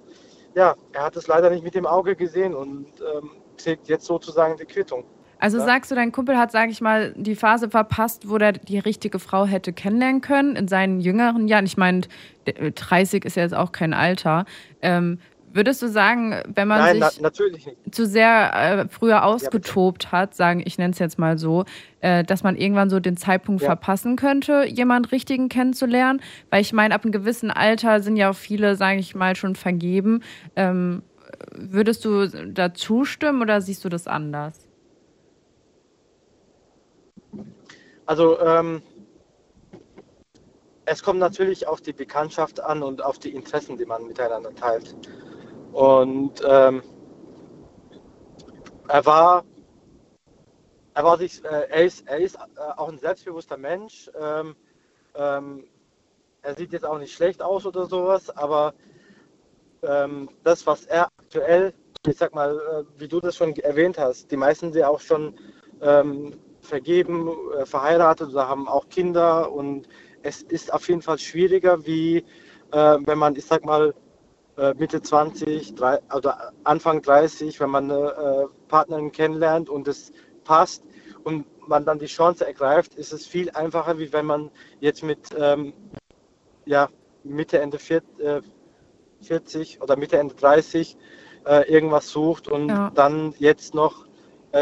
[0.55, 4.57] ja, er hat es leider nicht mit dem Auge gesehen und ähm, trägt jetzt sozusagen
[4.57, 5.05] die Quittung.
[5.39, 5.65] Also Ja.
[5.65, 9.19] sagst du, dein Kumpel hat, sage ich mal, die Phase verpasst, wo er die richtige
[9.19, 11.65] Frau hätte kennenlernen können in seinen jüngeren Jahren.
[11.65, 12.03] Ich meine,
[12.47, 14.45] d- 30 ist ja jetzt auch kein Alter.
[14.83, 15.19] Ähm,
[15.55, 17.95] würdest du sagen, wenn man Nein, na, sich natürlich nicht.
[17.95, 21.65] zu sehr äh, früher ausgetobt hat, sagen, ich nenne es jetzt mal so,
[22.01, 23.67] äh, dass man irgendwann so den Zeitpunkt Ja.
[23.69, 26.21] verpassen könnte, jemand richtigen kennenzulernen?
[26.51, 29.55] Weil ich meine, ab einem gewissen Alter sind ja auch viele, sage ich mal, schon
[29.57, 30.23] vergeben.
[30.57, 31.03] Ähm,
[31.55, 34.69] würdest du da zustimmen oder siehst du das anders?
[38.07, 38.83] Also ähm,
[40.85, 44.95] es kommt natürlich auf die Bekanntschaft an und auf die Interessen, die man miteinander teilt.
[45.73, 46.83] Und ähm,
[48.89, 49.45] er war,
[50.95, 54.11] er war sich, äh, er ist, er ist äh, auch ein selbstbewusster Mensch.
[54.21, 54.55] Ähm,
[55.15, 55.65] ähm,
[56.43, 58.75] er sieht jetzt auch nicht schlecht aus oder sowas, aber
[59.83, 61.73] ähm, das, was er aktuell,
[62.07, 65.35] ich sag mal, äh, wie du das schon erwähnt hast, die meisten sind auch schon
[65.81, 69.89] ähm, vergeben, äh, verheiratet oder haben auch Kinder und
[70.23, 72.19] es ist auf jeden Fall schwieriger, wie
[72.73, 73.95] äh, wenn man, ich sag mal,
[74.79, 80.13] Mitte 20 drei, oder Anfang 30, wenn man eine äh, Partnerin kennenlernt und es
[80.45, 80.85] passt
[81.25, 85.19] und man dann die Chance ergreift, ist es viel einfacher, wie wenn man jetzt mit
[85.37, 85.75] ähm,
[86.65, 86.89] ja,
[87.25, 88.41] Mitte, Ende vier, äh,
[89.23, 90.97] 40 oder Mitte, Ende 30
[91.47, 92.91] äh, irgendwas sucht und Ja.
[92.95, 94.09] dann jetzt noch äh,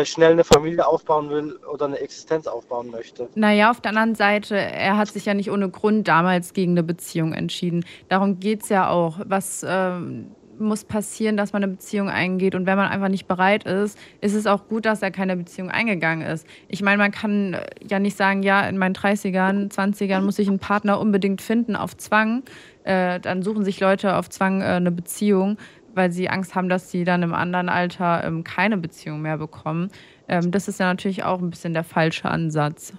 [0.04, 3.28] schnell eine Familie aufbauen will oder eine Existenz aufbauen möchte.
[3.34, 6.82] Naja, auf der anderen Seite, er hat sich ja nicht ohne Grund damals gegen eine
[6.82, 7.84] Beziehung entschieden.
[8.08, 9.18] Darum geht es ja auch.
[9.24, 12.54] Was ähm, muss passieren, dass man eine Beziehung eingeht?
[12.54, 15.70] Und wenn man einfach nicht bereit ist, ist es auch gut, dass er keine Beziehung
[15.70, 16.46] eingegangen ist.
[16.68, 20.48] Ich meine, man kann äh, ja nicht sagen, ja, in meinen 30ern, 20ern muss ich
[20.48, 22.42] einen Partner unbedingt finden auf Zwang.
[22.84, 25.56] Äh, dann suchen sich Leute auf Zwang äh, eine Beziehung,
[25.94, 29.90] weil sie Angst haben, dass sie dann im anderen Alter ähm, keine Beziehung mehr bekommen.
[30.28, 32.92] Ähm, das ist ja natürlich auch ein bisschen der falsche Ansatz.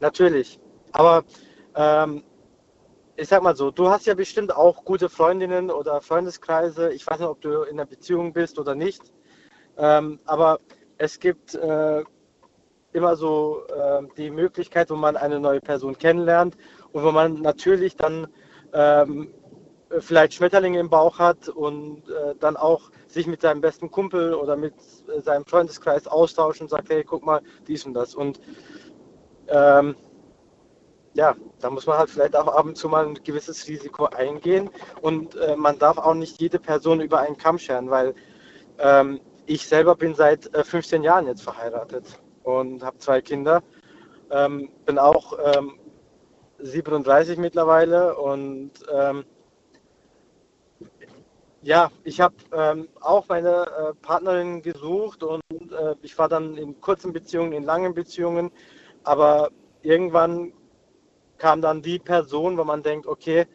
[0.00, 0.58] Natürlich.
[0.92, 1.24] Aber
[1.74, 2.22] ähm,
[3.16, 6.92] ich sag mal so, du hast ja bestimmt auch gute Freundinnen oder Freundeskreise.
[6.92, 9.02] Ich weiß nicht, ob du in einer Beziehung bist oder nicht.
[9.78, 10.60] Ähm, aber
[10.98, 12.04] es gibt äh,
[12.92, 16.56] immer so äh, die Möglichkeit, wo man eine neue Person kennenlernt
[16.92, 18.26] und wo man natürlich dann
[18.72, 19.32] ähm,
[20.00, 24.56] vielleicht Schmetterlinge im Bauch hat und äh, dann auch sich mit seinem besten Kumpel oder
[24.56, 24.74] mit
[25.08, 28.14] äh, seinem Freundeskreis austauscht und sagt, hey, guck mal, dies und das.
[28.14, 28.40] Und
[29.48, 29.94] ähm,
[31.14, 34.68] ja, da muss man halt vielleicht auch ab und zu mal ein gewisses Risiko eingehen
[35.00, 38.14] und äh, man darf auch nicht jede Person über einen Kamm scheren, weil
[38.78, 43.62] ähm, ich selber bin seit äh, 15 Jahren jetzt verheiratet und habe zwei Kinder,
[44.30, 45.78] ähm, bin auch ähm,
[46.58, 49.24] 37 mittlerweile und ähm,
[51.66, 56.80] ja, ich habe ähm, auch meine äh, Partnerin gesucht und äh, ich war dann in
[56.80, 58.52] kurzen Beziehungen, in langen Beziehungen,
[59.02, 59.50] aber
[59.82, 60.52] irgendwann
[61.38, 63.46] kam dann die Person, wo man denkt, okay,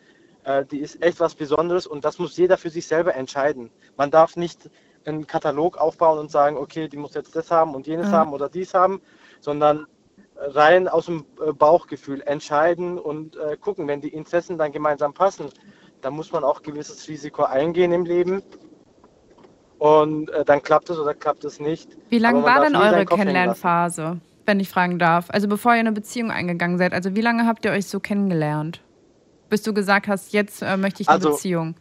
[0.44, 3.72] äh, die ist echt was Besonderes und das muss jeder für sich selber entscheiden.
[3.96, 4.70] Man darf nicht
[5.06, 8.16] einen Katalog aufbauen und sagen, okay, die muss jetzt das haben und jenes Mhm.
[8.16, 9.02] haben oder dies haben,
[9.40, 9.88] sondern
[10.36, 15.50] rein aus dem äh, Bauchgefühl entscheiden und äh, gucken, wenn die Interessen dann gemeinsam passen,
[16.02, 18.42] dann muss man auch gewisses Risiko eingehen im Leben.
[19.78, 21.98] Und äh, dann klappt es oder klappt es nicht.
[22.10, 23.06] Wie lange war denn eure.
[23.06, 25.30] Kennenlernphase, wenn ich fragen darf?
[25.30, 26.94] Also bevor ihr eine Beziehung eingegangen seid.
[26.94, 28.82] Also wie lange habt ihr euch so kennengelernt?
[29.50, 31.76] Bis du gesagt hast, jetzt äh, möchte ich eine Also- Beziehung.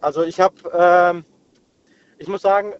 [0.00, 1.24] Also ich habe, ähm,
[2.18, 2.74] ich muss sagen,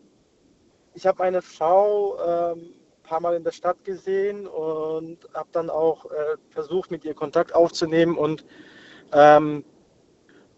[0.95, 2.17] ich habe meine Frau
[2.53, 2.71] ähm,
[3.07, 7.55] paar Mal in der Stadt gesehen und habe dann auch äh, versucht, mit ihr Kontakt
[7.55, 8.45] aufzunehmen und
[9.13, 9.65] ähm,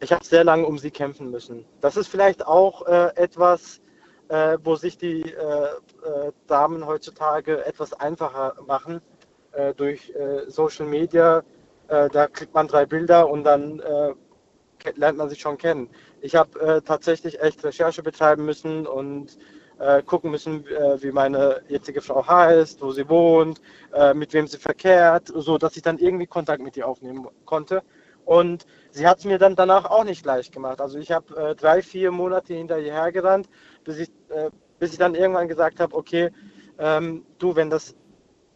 [0.00, 1.64] ich habe sehr lange um sie kämpfen müssen.
[1.80, 3.80] Das ist vielleicht auch äh, etwas,
[4.28, 9.00] äh, wo sich die äh, äh, Damen heutzutage etwas einfacher machen
[9.52, 10.12] äh, durch
[10.48, 11.42] Social Media.
[11.88, 13.82] Da klickt man drei Bilder und dann
[14.94, 15.88] lernt man sich schon kennen.
[16.20, 19.38] Ich habe tatsächlich echt Recherche betreiben müssen und
[19.78, 23.60] äh, gucken müssen, äh, wie meine jetzige Frau heißt, wo sie wohnt,
[23.92, 27.82] äh, mit wem sie verkehrt, so dass ich dann irgendwie Kontakt mit ihr aufnehmen konnte.
[28.24, 30.80] Und sie hat es mir dann danach auch nicht leicht gemacht.
[30.80, 33.48] Also ich habe äh, drei, vier Monate hinter ihr hergerannt,
[33.84, 36.30] bis ich, äh, bis ich dann irgendwann gesagt habe, okay,
[36.78, 37.94] ähm, du, wenn das,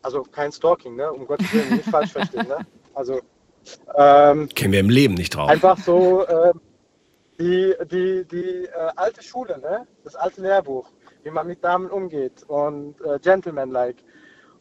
[0.02, 1.10] also kein Stalking, ne?
[1.10, 2.48] um Gottes Willen, nicht falsch verstehen.
[2.48, 2.58] Ne?
[2.94, 3.20] Also
[3.96, 5.48] ähm, Kämen wir im Leben nicht drauf.
[5.48, 6.52] Einfach so äh,
[7.38, 9.86] die, die, die äh, alte Schule, ne?
[10.04, 10.90] das alte Lehrbuch,
[11.22, 14.02] wie man mit Damen umgeht und äh, gentlemanlike.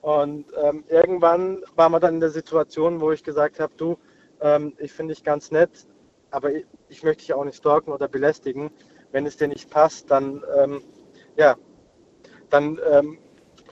[0.02, 3.97] Und ähm, irgendwann war man dann in der Situation, wo ich gesagt habe, du,
[4.41, 5.88] ähm, ich finde dich ganz nett,
[6.32, 8.71] aber ich, ich möchte dich auch nicht stalken oder belästigen.
[9.12, 10.82] Wenn es dir nicht passt, dann, ähm,
[11.36, 11.56] ja,
[12.50, 13.19] dann ähm,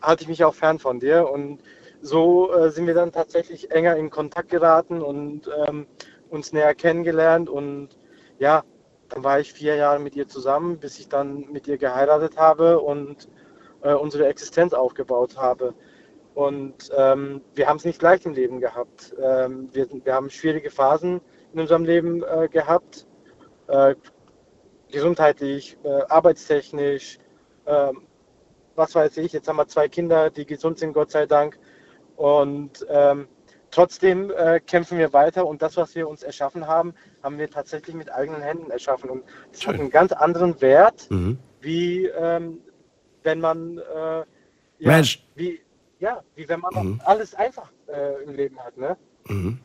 [0.01, 1.29] halte ich mich auch fern von dir.
[1.29, 1.61] Und
[2.01, 5.87] so äh, sind wir dann tatsächlich enger in Kontakt geraten und ähm,
[6.29, 7.49] uns näher kennengelernt.
[7.49, 7.89] Und
[8.37, 8.63] ja,
[9.09, 12.79] dann war ich vier Jahre mit ihr zusammen, bis ich dann mit ihr geheiratet habe
[12.79, 13.27] und
[13.81, 15.73] äh, unsere Existenz aufgebaut habe.
[16.35, 19.13] Und ähm, wir haben es nicht leicht im Leben gehabt.
[19.21, 21.21] Ähm, wir, wir haben schwierige Phasen
[21.53, 23.07] in unserem Leben äh, gehabt,
[23.67, 23.95] äh,
[24.91, 27.19] gesundheitlich, äh, arbeitstechnisch,
[27.65, 28.03] ähm,
[28.75, 29.33] was weiß ich.
[29.33, 31.59] Jetzt haben wir zwei Kinder, die gesund sind, Gott sei Dank.
[32.15, 33.27] Und ähm,
[33.71, 37.95] trotzdem äh, kämpfen wir weiter und das, was wir uns erschaffen haben, haben wir tatsächlich
[37.95, 39.09] mit eigenen Händen erschaffen.
[39.09, 39.75] Und hat Schön.
[39.79, 41.37] einen ganz anderen Wert, Mhm.
[41.61, 42.59] wie ähm,
[43.23, 44.25] wenn man äh, ja,
[44.79, 45.27] Mensch.
[45.35, 45.59] wie
[45.99, 47.01] ja, wie wenn man Mhm.
[47.03, 48.97] alles einfach äh, im Leben hat, ne?
[49.27, 49.59] Mhm.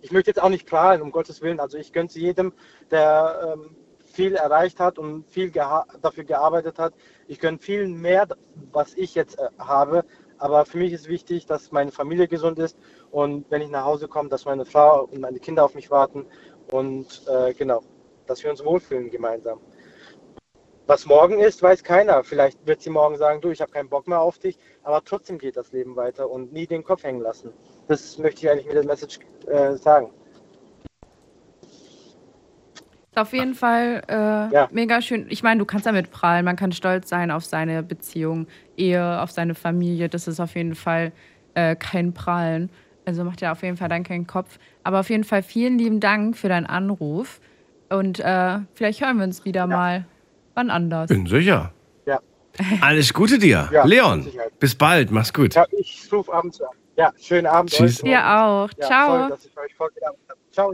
[0.00, 1.60] Ich möchte jetzt auch nicht prahlen, um Gottes Willen.
[1.60, 2.52] Also ich gönne jedem,
[2.90, 6.94] der ähm, viel erreicht hat und viel geha dafür gearbeitet hat.
[7.28, 8.26] Ich gönne vielen mehr,
[8.72, 10.04] was ich jetzt äh, habe.
[10.42, 12.76] Aber für mich ist wichtig, dass meine Familie gesund ist
[13.12, 16.26] und wenn ich nach Hause komme, dass meine Frau und meine Kinder auf mich warten
[16.72, 17.84] und äh, genau,
[18.26, 19.60] dass wir uns wohlfühlen gemeinsam.
[20.88, 22.24] Was morgen ist, weiß keiner.
[22.24, 25.38] Vielleicht wird sie morgen sagen, du, ich habe keinen Bock mehr auf dich, aber trotzdem
[25.38, 27.52] geht das Leben weiter und nie den Kopf hängen lassen.
[27.86, 30.12] Das möchte ich eigentlich mit der Message äh, sagen.
[33.14, 34.14] Ist auf jeden Fall äh,
[34.54, 34.68] Ja.
[34.72, 35.26] mega schön.
[35.28, 36.46] Ich meine, du kannst damit prahlen.
[36.46, 38.46] Man kann stolz sein auf seine Beziehung,
[38.78, 40.08] Ehe, auf seine Familie.
[40.08, 41.12] Das ist auf jeden Fall
[41.52, 42.70] äh, kein Prahlen.
[43.04, 44.58] Also macht ja auf jeden Fall dann keinen Kopf.
[44.82, 47.40] Aber auf jeden Fall vielen lieben Dank für deinen Anruf.
[47.90, 50.06] Und äh, vielleicht hören wir uns wieder mal
[50.54, 51.08] wann anders.
[51.08, 51.72] Bin sicher.
[52.06, 52.18] Ja.
[52.80, 53.68] Alles Gute dir.
[53.72, 54.26] Ja, Leon,
[54.58, 55.10] bis bald.
[55.10, 55.54] Mach's gut.
[55.54, 56.68] Ja, ich rufe abends an.
[56.96, 57.98] Ja, schönen Abend Tschüss.
[58.02, 58.08] euch.
[58.10, 58.70] Dir auch.
[58.78, 59.18] Ja, Ciao.
[59.18, 60.38] Toll, dass ich euch vorgedacht habe.
[60.50, 60.72] Ciao.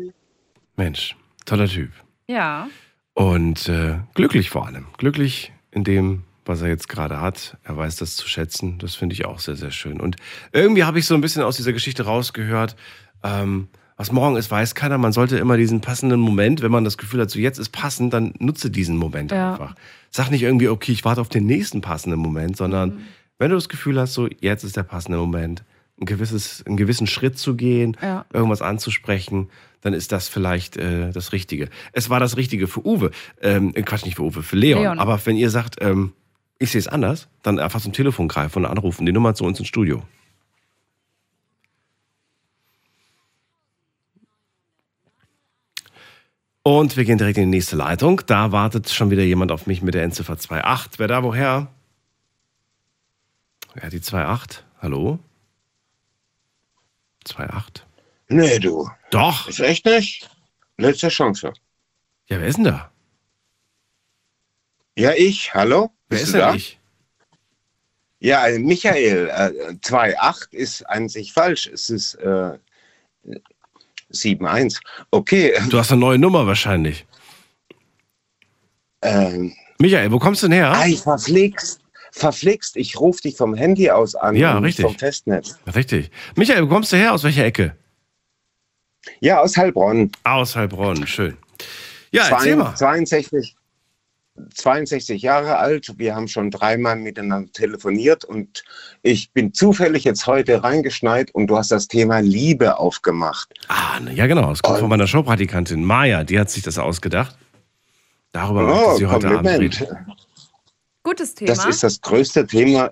[0.77, 1.91] Mensch, toller Typ.
[2.29, 2.69] Ja.
[3.15, 4.87] Und äh, glücklich vor allem.
[4.97, 7.57] Glücklich in dem, was er jetzt gerade hat.
[7.65, 8.79] Er weiß das zu schätzen.
[8.79, 10.01] Das finde ich auch sehr, sehr schön.
[10.01, 10.17] Und
[10.53, 12.77] irgendwie habe ich so ein bisschen aus dieser Geschichte rausgehört,
[13.25, 14.97] ähm, was morgen ist, weiß keiner.
[14.97, 18.13] Man sollte immer diesen passenden Moment, wenn man das Gefühl hat, so jetzt ist passend,
[18.13, 19.53] dann nutze diesen Moment Ja.
[19.53, 19.75] einfach.
[20.11, 22.99] Sag nicht irgendwie, okay, ich warte auf den nächsten passenden Moment, sondern Mhm.
[23.39, 25.65] wenn du das Gefühl hast, so jetzt ist der passende Moment,
[26.01, 28.25] ein gewisses, einen gewissen Schritt zu gehen, Ja.
[28.33, 31.69] irgendwas anzusprechen, dann ist das vielleicht äh, das Richtige.
[31.93, 33.11] Es war das Richtige für Uwe.
[33.41, 34.83] Ähm, äh, Quatsch, nicht für Uwe, für Leon.
[34.83, 34.99] Leon.
[34.99, 36.13] Aber wenn ihr sagt, ähm,
[36.59, 39.07] ich sehe es anders, dann einfach zum Telefon greifen und anrufen.
[39.07, 40.03] Die Nummer zu uns ins Studio.
[46.63, 48.21] Und wir gehen direkt in die nächste Leitung.
[48.27, 50.99] Da wartet schon wieder jemand auf mich mit der Endziffer 2.8.
[50.99, 51.69] Wer da woher?
[53.81, 54.63] Ja, die 2.8.
[54.83, 55.19] Hallo?
[57.29, 57.83] 2.8.
[58.29, 58.89] Nee, du.
[59.11, 59.49] Doch.
[59.49, 60.29] Ist echt nicht?
[60.77, 61.53] Letzte Chance.
[62.29, 62.91] Ja, wer ist denn da?
[64.97, 65.55] Ja, ich.
[65.55, 65.91] Hallo?
[66.09, 66.55] Wer Bist ist denn da?
[66.55, 66.79] ich?
[68.21, 69.29] Ja, äh, Michael.
[69.29, 71.67] Äh, 2,8 ist an sich falsch.
[71.69, 72.59] Es ist äh,
[74.13, 74.81] 7,1.
[75.11, 75.55] Okay.
[75.71, 77.07] Du hast eine neue Nummer wahrscheinlich.
[79.03, 80.73] Ähm, Michael, wo kommst du denn her?
[80.73, 81.81] Ei, verflixt.
[82.19, 82.77] Verflixt.
[82.77, 84.37] Ich rufe dich vom Handy aus an.
[84.37, 84.85] Ja, und richtig.
[84.85, 85.59] Vom Festnetz.
[85.75, 86.11] Richtig.
[86.37, 87.13] Michael, wo kommst du her?
[87.15, 87.77] Aus welcher Ecke?
[89.21, 90.13] Ja, aus Heilbronn.
[90.25, 91.37] Aus Heilbronn, schön.
[92.11, 92.75] Ja, erzähl mal.
[92.75, 93.55] 62,
[94.55, 95.95] 62 Jahre alt.
[95.97, 98.65] Wir haben schon dreimal miteinander telefoniert und
[99.03, 103.53] ich bin zufällig jetzt heute reingeschneit und du hast das Thema Liebe aufgemacht.
[103.69, 104.51] Ah, ja, genau.
[104.51, 106.25] Das kommt von meiner Showpraktikantin Maja.
[106.25, 107.37] Die hat sich das ausgedacht.
[108.33, 109.81] Darüber möchte Oh, sie heute Abend Kompliment.
[109.81, 109.97] reden.
[111.09, 111.55] Gutes Thema.
[111.55, 112.91] Das ist das größte Thema.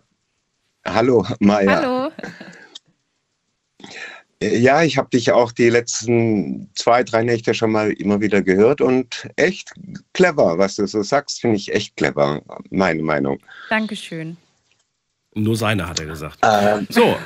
[0.87, 1.77] Hallo, Maja.
[1.77, 2.11] Hallo.
[4.43, 8.81] Ja, ich habe dich auch die letzten zwei, drei Nächte schon mal immer wieder gehört
[8.81, 9.73] und echt
[10.15, 12.41] clever, was du so sagst, finde ich echt clever,
[12.71, 13.39] meine Meinung.
[13.69, 14.39] Dankeschön.
[15.35, 16.39] Nur seine, hat er gesagt.
[16.43, 17.17] Ähm, So,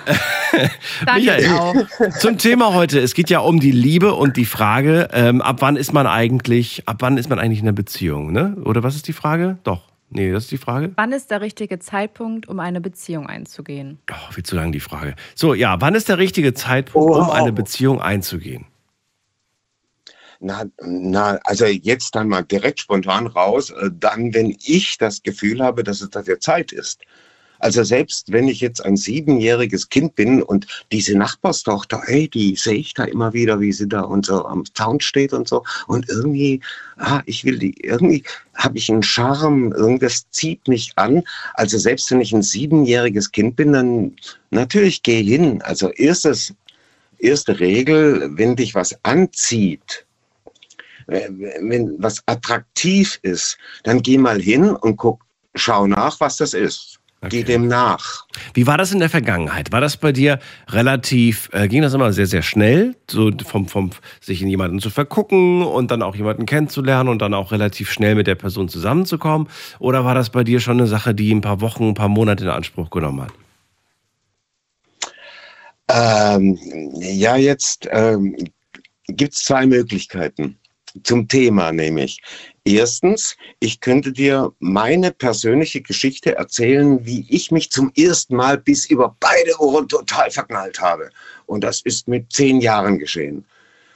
[1.06, 1.74] Michael, auch.
[2.18, 2.98] zum Thema heute.
[2.98, 6.82] Es geht ja um die Liebe und die Frage, ähm, ab wann ist man eigentlich,
[6.88, 8.56] ab wann ist man eigentlich in einer Beziehung, ne?
[8.64, 9.58] Oder was ist die Frage?
[9.62, 9.89] Doch.
[10.12, 10.92] Nee, das ist die Frage.
[10.96, 13.98] Wann ist der richtige Zeitpunkt, um eine Beziehung einzugehen?
[14.10, 15.14] Oh, viel zu lang die Frage.
[15.36, 17.32] So, ja, wann ist der richtige Zeitpunkt, um Wow.
[17.32, 18.66] eine Beziehung einzugehen?
[20.40, 25.62] Na, na, also jetzt dann mal direkt spontan raus, äh, dann, wenn ich das Gefühl
[25.62, 27.02] habe, dass es dafür Zeit ist.
[27.60, 32.74] Also selbst wenn ich jetzt ein siebenjähriges Kind bin und diese Nachbarstochter, ey, die sehe
[32.74, 35.62] ich da immer wieder, wie sie da und so am Zaun steht und so.
[35.86, 36.60] Und irgendwie,
[36.96, 41.22] ah, ich will die, irgendwie habe ich einen Charme, irgendwas zieht mich an.
[41.54, 44.16] Also selbst wenn ich ein siebenjähriges Kind bin, dann
[44.50, 45.62] natürlich geh hin.
[45.62, 46.54] Also erstes,
[47.18, 50.06] erste Regel, wenn dich was anzieht,
[51.06, 56.54] äh, wenn was attraktiv ist, dann geh mal hin und guck, schau nach, was das
[56.54, 56.89] ist.
[57.28, 58.24] Geh dem nach.
[58.54, 59.72] Wie war das in der Vergangenheit?
[59.72, 63.90] War das bei dir relativ, äh, ging das immer sehr, sehr schnell, so vom, vom
[64.22, 68.14] sich in jemanden zu vergucken und dann auch jemanden kennenzulernen und dann auch relativ schnell
[68.14, 69.48] mit der Person zusammenzukommen?
[69.78, 72.44] Oder war das bei dir schon eine Sache, die ein paar Wochen, ein paar Monate
[72.44, 73.32] in Anspruch genommen hat?
[75.92, 76.58] Ähm,
[77.00, 78.34] ja, jetzt ähm,
[79.08, 80.56] gibt es zwei Möglichkeiten
[81.02, 82.18] zum Thema, nämlich.
[82.64, 88.84] Erstens, ich könnte dir meine persönliche Geschichte erzählen, wie ich mich zum ersten Mal bis
[88.86, 91.10] über beide Ohren total verknallt habe.
[91.46, 93.44] Und das ist mit zehn Jahren geschehen.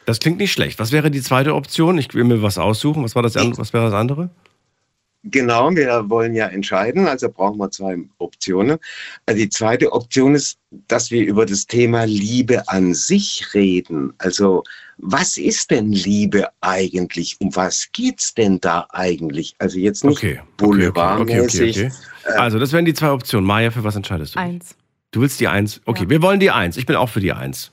[0.07, 0.79] Das klingt nicht schlecht.
[0.79, 1.99] Was wäre die zweite Option?
[1.99, 3.05] Ich will mir was aussuchen.
[3.05, 4.31] Was, war das, was wäre das andere?
[5.25, 8.79] Genau, wir wollen ja entscheiden, also brauchen wir zwei Optionen.
[9.27, 10.59] Also Die zweite Option ist,
[10.89, 14.13] dass wir über das Thema Liebe an sich reden.
[14.19, 14.63] Also
[14.99, 17.37] was ist denn Liebe eigentlich?
[17.41, 19.55] Um was geht's denn da eigentlich?
[19.59, 21.79] Also jetzt nicht Okay, okay, okay, boulevardmäßig.
[21.79, 21.93] okay.
[22.37, 23.47] Also, das wären die zwei Optionen.
[23.47, 24.39] Maja, für was entscheidest du?
[24.41, 24.77] Eins.
[25.11, 25.81] Du willst die Eins?
[25.85, 26.77] Okay, wir wollen die Eins.
[26.77, 27.71] Ich bin auch für die Eins.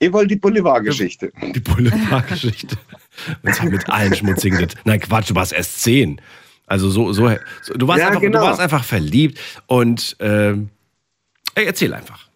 [0.00, 1.32] Ihr wollt die Boulevardgeschichte.
[1.54, 2.76] Die Boulevardgeschichte.
[3.42, 6.20] Und zwar mit allen schmutzigen Det- Nein, Quatsch, du warst erst zehn.
[6.66, 7.30] Also so, so,
[7.62, 8.40] so du, warst Ja, einfach, genau.
[8.40, 10.66] du warst einfach verliebt und ey,
[11.54, 12.28] erzähl einfach.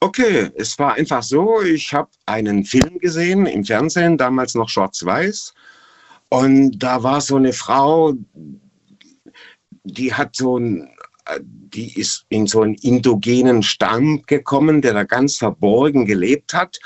[0.00, 5.54] Okay, es war einfach so, ich habe einen Film gesehen im Fernsehen, damals noch schwarz-weiß.
[6.28, 8.14] Und da war so eine Frau,
[9.84, 10.88] die hat so ein,
[11.26, 16.80] äh, die ist in so einen indogenen Stamm gekommen, der da ganz verborgen gelebt hat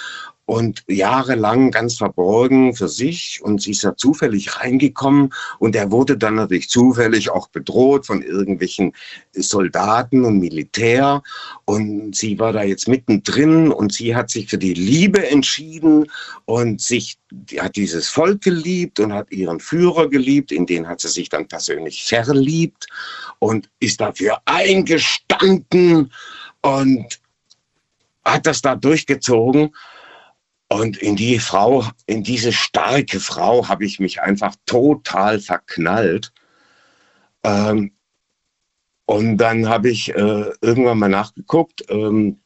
[0.46, 3.40] und jahrelang ganz verborgen für sich.
[3.42, 5.34] Und sie ist da zufällig reingekommen.
[5.58, 8.92] Und er wurde dann natürlich zufällig auch bedroht von irgendwelchen
[9.32, 11.22] Soldaten und Militär.
[11.64, 13.72] Und sie war da jetzt mittendrin.
[13.72, 16.06] Und sie hat sich für die Liebe entschieden.
[16.44, 21.00] Und sich die hat dieses Volk geliebt und hat ihren Führer geliebt, in den hat
[21.00, 22.86] sie sich dann persönlich verliebt
[23.40, 26.12] und ist dafür eingestanden
[26.62, 27.20] und
[28.24, 29.74] hat das da durchgezogen.
[30.68, 36.32] Und in die Frau, in diese starke Frau habe ich mich einfach total verknallt.
[37.44, 37.92] Ähm,
[39.04, 42.40] und dann habe ich äh, irgendwann mal nachgeguckt, ähm?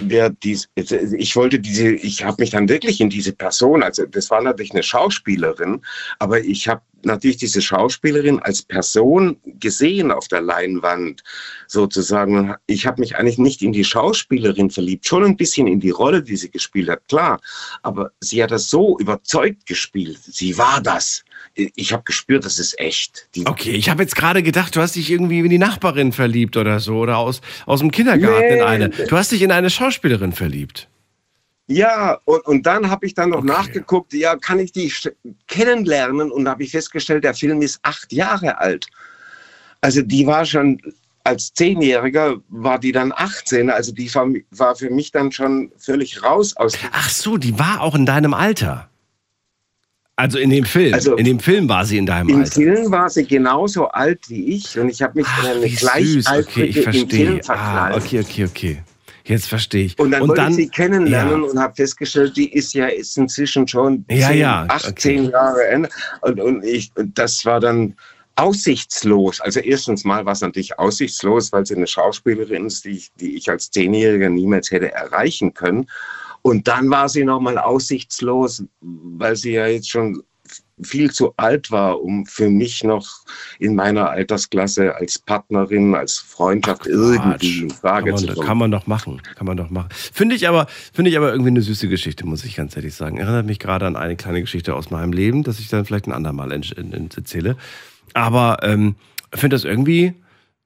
[0.00, 4.30] Wer dies, ich wollte diese, ich habe mich dann wirklich in diese Person, also das
[4.30, 5.82] war natürlich eine Schauspielerin,
[6.18, 11.22] aber ich habe natürlich diese Schauspielerin als Person gesehen auf der Leinwand
[11.66, 12.54] sozusagen.
[12.66, 16.22] Ich habe mich eigentlich nicht in die Schauspielerin verliebt, schon ein bisschen in die Rolle,
[16.22, 17.40] die sie gespielt hat, klar.
[17.82, 20.18] Aber sie hat das so überzeugt gespielt.
[20.22, 21.24] Sie war das.
[21.56, 23.28] Ich habe gespürt, das ist echt.
[23.34, 26.56] Die, Okay, ich habe jetzt gerade gedacht, du hast dich irgendwie in die Nachbarin verliebt
[26.56, 28.62] oder so oder aus, aus dem Kindergarten in Nee.
[28.62, 28.88] eine.
[28.88, 30.88] Du hast dich in eine Schauspielerin verliebt.
[31.66, 34.92] Ja, und, und dann habe ich dann noch nachgeguckt, ja, kann ich die
[35.46, 36.30] kennenlernen?
[36.30, 38.86] Und da habe ich festgestellt, der Film ist acht Jahre alt.
[39.80, 40.80] Also die war schon,
[41.24, 46.22] als Zehnjähriger war die dann 18, also die war, war für mich dann schon völlig
[46.22, 46.76] raus aus.
[46.92, 48.88] Ach so, die war auch in deinem Alter.
[50.16, 50.94] Also in dem Film.
[50.94, 52.52] Also- in dem Film war sie in deinem Im Alter.
[52.52, 55.58] Film war sie genauso alt wie ich und ich habe mich in eine.
[55.60, 57.40] Okay, Gleichaltrige ich im Film verstehe.
[57.40, 57.96] Ah, verknallt.
[58.04, 58.82] okay, okay, okay.
[59.26, 59.98] Jetzt verstehe ich.
[59.98, 61.48] Und dann Und wollte dann- ich sie kennenlernen ja.
[61.50, 65.88] und habe festgestellt, die ist ja ist inzwischen schon Ja, 10, ja, 18 Jahre älter.
[66.20, 67.94] Und, und ich, das war dann
[68.36, 69.40] aussichtslos.
[69.40, 73.36] Also erstens mal war es natürlich aussichtslos, weil sie eine Schauspielerin ist, die ich, die
[73.36, 75.86] ich als Zehnjähriger niemals hätte erreichen können.
[76.46, 80.22] Und dann war sie nochmal aussichtslos, weil sie ja jetzt schon
[80.82, 83.08] viel zu alt war, um für mich noch
[83.60, 88.46] in meiner Altersklasse als Partnerin, als Freundschaft irgendwie in Frage kann zu man, kommen.
[88.46, 89.88] kann man doch machen, kann man doch machen.
[89.90, 93.16] Finde ich aber, finde ich aber irgendwie eine süße Geschichte, muss ich ganz ehrlich sagen.
[93.16, 96.12] Erinnert mich gerade an eine kleine Geschichte aus meinem Leben, dass ich dann vielleicht ein
[96.12, 97.56] andermal erzähle.
[98.12, 98.96] Aber ähm,
[99.32, 100.12] finde das irgendwie,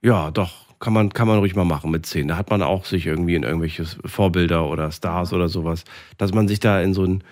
[0.03, 2.29] ja, doch, kann man, kann man ruhig mal machen mit zehn.
[2.29, 5.85] Da hat man auch sich irgendwie in irgendwelche Vorbilder oder Stars oder sowas,
[6.17, 7.25] dass man sich da in so ein,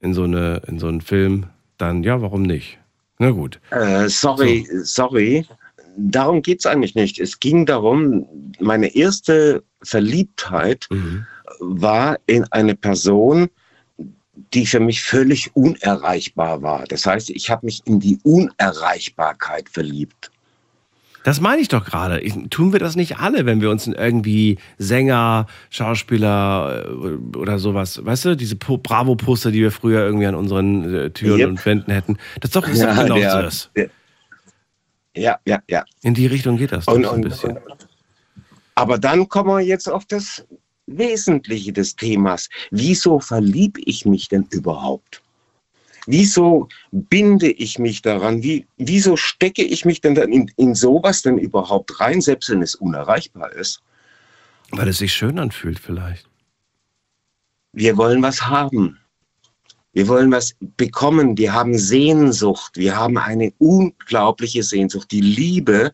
[0.00, 1.46] in so eine, in so einen Film
[1.78, 2.78] dann, ja, warum nicht?
[3.18, 3.60] Na gut.
[3.70, 5.46] Äh, sorry, sorry.
[5.96, 7.20] Darum geht's eigentlich nicht.
[7.20, 8.26] Es ging darum,
[8.58, 10.88] meine erste Verliebtheit
[11.60, 13.48] war in eine Person,
[14.52, 16.84] die für mich völlig unerreichbar war.
[16.84, 20.30] Das heißt, ich habe mich in die Unerreichbarkeit verliebt.
[21.24, 22.22] Das meine ich doch gerade.
[22.50, 28.26] Tun wir das nicht alle, wenn wir uns irgendwie Sänger, Schauspieler äh, oder sowas, weißt
[28.26, 31.48] du, diese Po- Bravo-Poster, die wir früher irgendwie an unseren äh, Türen Yep.
[31.48, 32.18] und Wänden hätten.
[32.40, 33.70] Das ist doch, ist doch genau der- das.
[33.74, 33.90] der-
[35.16, 35.84] Ja, ja, ja.
[36.02, 37.58] In die Richtung geht das Und, ein und, bisschen.
[38.74, 40.44] aber dann kommen wir jetzt auf das
[40.86, 42.50] Wesentliche des Themas.
[42.70, 45.22] Wieso verliebe ich mich denn überhaupt?
[46.06, 48.42] Wieso binde ich mich daran?
[48.42, 52.62] Wie, wieso stecke ich mich denn dann in, in sowas denn überhaupt rein, selbst wenn
[52.62, 53.80] es unerreichbar ist?
[54.70, 56.28] Weil es sich schön anfühlt vielleicht.
[57.72, 58.98] Wir wollen was haben.
[59.92, 61.38] Wir wollen was bekommen.
[61.38, 62.76] Wir haben Sehnsucht.
[62.76, 65.10] Wir haben eine unglaubliche Sehnsucht.
[65.10, 65.92] Die Liebe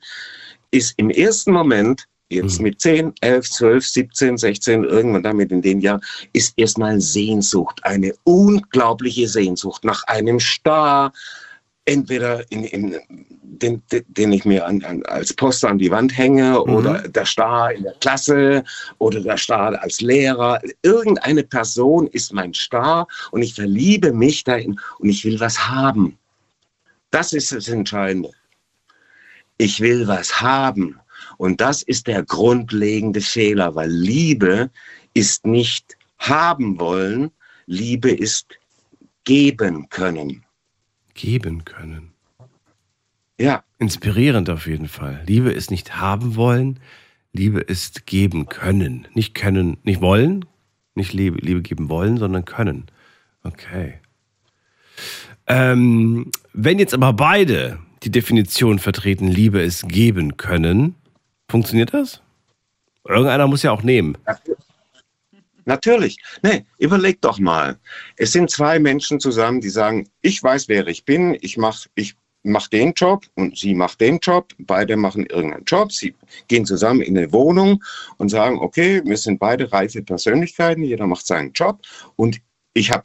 [0.70, 5.80] ist im ersten Moment, jetzt mit 10, 11, 12, 17, 16, irgendwann damit in den
[5.80, 6.00] Jahren,
[6.32, 7.80] ist erstmal Sehnsucht.
[7.84, 11.12] Eine unglaubliche Sehnsucht nach einem Star,
[11.84, 12.96] entweder in, in,
[13.42, 17.72] den, den, ich mir an, an, als Poster an die Wand hänge oder der Star
[17.72, 18.64] in der Klasse
[18.98, 20.60] oder der Star als Lehrer.
[20.82, 26.16] Irgendeine Person ist mein Star und ich verliebe mich dahin und ich will was haben.
[27.10, 28.30] Das ist das Entscheidende.
[29.58, 31.00] Ich will was haben.
[31.40, 34.68] Und das ist der grundlegende Fehler, weil Liebe
[35.14, 37.30] ist nicht haben wollen,
[37.64, 38.58] Liebe ist
[39.24, 40.44] geben können.
[41.14, 42.12] Geben können.
[43.38, 43.64] Ja.
[43.78, 45.22] Inspirierend auf jeden Fall.
[45.26, 46.78] Liebe ist nicht haben wollen,
[47.32, 49.08] Liebe ist geben können.
[49.14, 50.44] Nicht können, nicht wollen,
[50.94, 52.84] nicht Liebe, Liebe geben wollen, sondern können.
[53.44, 53.94] Okay.
[55.46, 60.96] Ähm, wenn jetzt aber beide die Definition vertreten, Liebe ist geben können,
[61.50, 62.22] funktioniert das?
[63.06, 64.16] Irgendeiner muss ja auch nehmen.
[65.64, 66.16] Natürlich.
[66.42, 67.78] Nee, überleg doch mal.
[68.16, 72.16] Es sind zwei Menschen zusammen, die sagen, ich weiß, wer ich bin, ich mache ich
[72.42, 76.14] mach den Job und sie macht den Job, beide machen irgendeinen Job, sie
[76.48, 77.84] gehen zusammen in eine Wohnung
[78.16, 81.80] und sagen, okay, wir sind beide reife Persönlichkeiten, jeder macht seinen Job
[82.16, 82.40] und
[82.72, 83.04] ich habe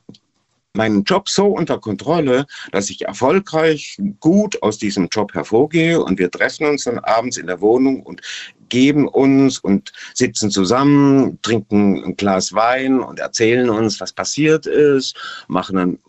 [0.76, 6.32] meinen Job so unter Kontrolle, dass ich erfolgreich gut aus diesem Job hervorgehe und wir
[6.32, 8.22] treffen uns dann abends in der Wohnung und
[8.70, 15.16] geben uns und sitzen zusammen, trinken ein Glas Wein und erzählen uns, was passiert ist,
[15.48, 16.00] machen dann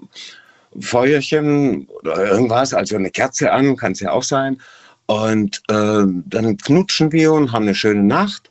[0.80, 4.60] Feuerchen oder irgendwas, also eine Kerze an, kann es ja auch sein.
[5.06, 8.50] Und äh, dann knutschen wir und haben eine schöne Nacht.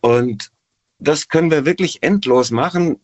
[0.00, 0.50] Und
[0.98, 2.98] das können wir wirklich endlos machen,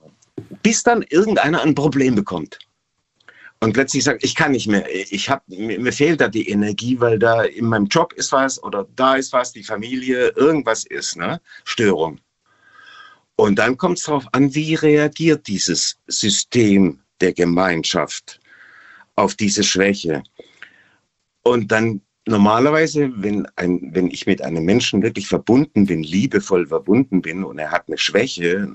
[0.62, 2.58] bis dann irgendeiner ein Problem bekommt.
[3.62, 6.98] Und plötzlich sagt, ich kann nicht mehr, ich hab, mir, mir fehlt da die Energie,
[6.98, 11.16] weil da in meinem Job ist was oder da ist was, die Familie, irgendwas ist,
[11.16, 11.40] ne?
[11.64, 12.18] Störung.
[13.36, 18.40] Und dann kommt es darauf an, wie reagiert dieses System der Gemeinschaft
[19.16, 20.22] auf diese Schwäche.
[21.42, 27.20] Und dann normalerweise, wenn, ein, wenn ich mit einem Menschen wirklich verbunden bin, liebevoll verbunden
[27.20, 28.70] bin und er hat eine Schwäche,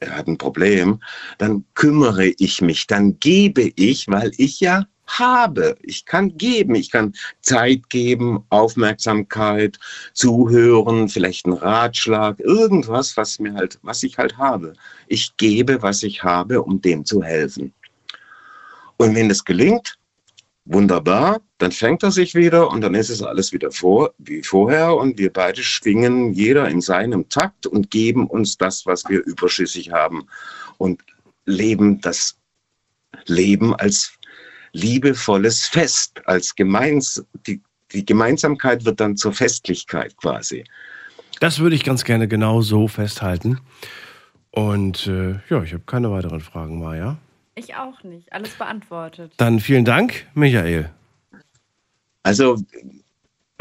[0.00, 1.00] er hat ein Problem,
[1.38, 5.76] dann kümmere ich mich, dann gebe ich, weil ich ja habe.
[5.82, 9.78] Ich kann geben, ich kann Zeit geben, Aufmerksamkeit,
[10.12, 14.74] zuhören, vielleicht einen Ratschlag, irgendwas, was mir halt, was ich halt habe.
[15.06, 17.72] Ich gebe, was ich habe, um dem zu helfen.
[18.96, 19.98] Und wenn das gelingt,
[20.66, 24.94] wunderbar, dann fängt er sich wieder und dann ist es alles wieder vor, wie vorher
[24.94, 29.92] und wir beide schwingen jeder in seinem Takt und geben uns das, was wir überschüssig
[29.92, 30.26] haben
[30.76, 31.02] und
[31.46, 32.36] leben das
[33.26, 34.12] Leben als
[34.72, 37.62] liebevolles Fest, als gemeins, die,
[37.92, 40.64] die Gemeinsamkeit wird dann zur Festlichkeit quasi.
[41.40, 43.60] Das würde ich ganz gerne genau so festhalten.
[44.50, 47.18] Und äh, ja, ich habe keine weiteren Fragen, Maja.
[47.58, 48.32] Ich auch nicht.
[48.32, 49.32] Alles beantwortet.
[49.38, 50.90] Dann vielen Dank, Michael.
[52.22, 52.62] Also,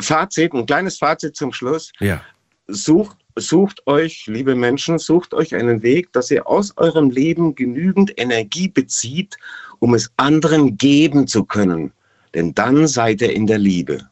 [0.02, 1.94] Fazit, ein kleines Fazit zum Schluss.
[2.00, 2.22] Ja.
[2.68, 8.20] Sucht, sucht euch, liebe Menschen, sucht euch einen Weg, dass ihr aus eurem Leben genügend
[8.20, 9.38] Energie bezieht,
[9.80, 11.94] um es anderen geben zu können.
[12.34, 14.10] Denn dann seid ihr in der Liebe.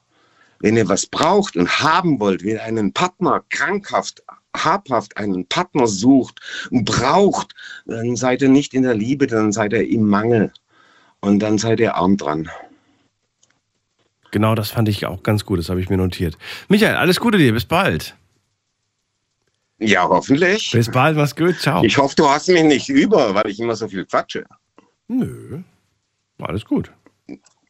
[0.59, 4.23] Wenn ihr was braucht und haben wollt, wenn ihr einen Partner krankhaft,
[4.55, 6.39] habhaft einen Partner sucht
[6.71, 7.53] und braucht,
[7.85, 10.51] dann seid ihr nicht in der Liebe, dann seid ihr im Mangel.
[11.21, 12.49] Und dann seid ihr arm dran.
[14.31, 16.37] Genau das fand ich auch ganz gut, das habe ich mir notiert.
[16.67, 18.15] Michael, alles Gute dir, bis bald.
[19.79, 20.71] Ja, hoffentlich.
[20.71, 21.83] Bis bald, mach's gut, ciao.
[21.83, 24.45] Ich hoffe, du hast mich nicht über, weil ich immer so viel quatsche.
[25.07, 25.59] Nö,
[26.39, 26.91] alles gut.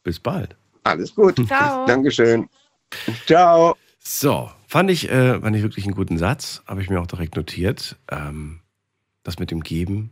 [0.02, 0.56] Bis bald.
[0.84, 1.46] Alles gut.
[1.46, 1.86] Ciao.
[1.86, 2.48] Dankeschön.
[3.26, 3.76] Ciao.
[4.06, 7.36] So, fand ich, äh, fand ich wirklich einen guten Satz, habe ich mir auch direkt
[7.36, 7.96] notiert.
[8.10, 8.60] Ähm,
[9.22, 10.10] das mit dem Geben,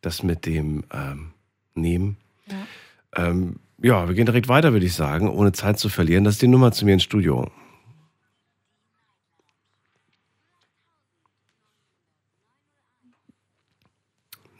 [0.00, 1.32] das mit dem ähm,
[1.74, 2.16] Nehmen.
[2.46, 3.26] Ja.
[3.26, 6.22] Ähm, ja, wir gehen direkt weiter, würde ich sagen, ohne Zeit zu verlieren.
[6.22, 7.50] Das ist die Nummer zu mir ins Studio.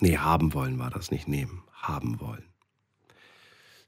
[0.01, 1.63] Nee, haben wollen war das, nicht nehmen.
[1.73, 2.45] Haben wollen.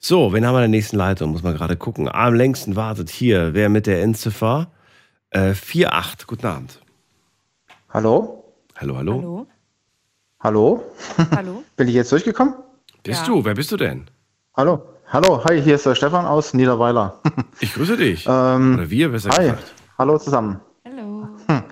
[0.01, 1.33] So, wen haben wir in der nächsten Leitung?
[1.33, 2.09] Muss man gerade gucken.
[2.09, 3.53] Am längsten wartet hier.
[3.55, 4.71] Wer mit der Endziffer?
[5.31, 6.27] Äh, 48.
[6.27, 6.81] Guten Abend.
[7.91, 8.45] Hallo?
[8.77, 9.15] Hallo, hallo.
[9.17, 9.47] Hallo?
[10.41, 10.83] Hallo?
[11.35, 11.65] Hallo?
[11.77, 12.55] Bin ich jetzt durchgekommen?
[13.03, 13.27] Bist Ja.
[13.27, 13.45] du?
[13.45, 14.09] Wer bist du denn?
[14.57, 14.83] Hallo?
[15.09, 17.21] Hallo, hi, hier ist der Stefan aus Niederweiler.
[17.61, 18.25] Ich grüße dich.
[18.29, 19.75] ähm, Oder wir, besser hi, gesagt.
[19.99, 20.61] hallo zusammen.
[20.85, 21.29] Hallo.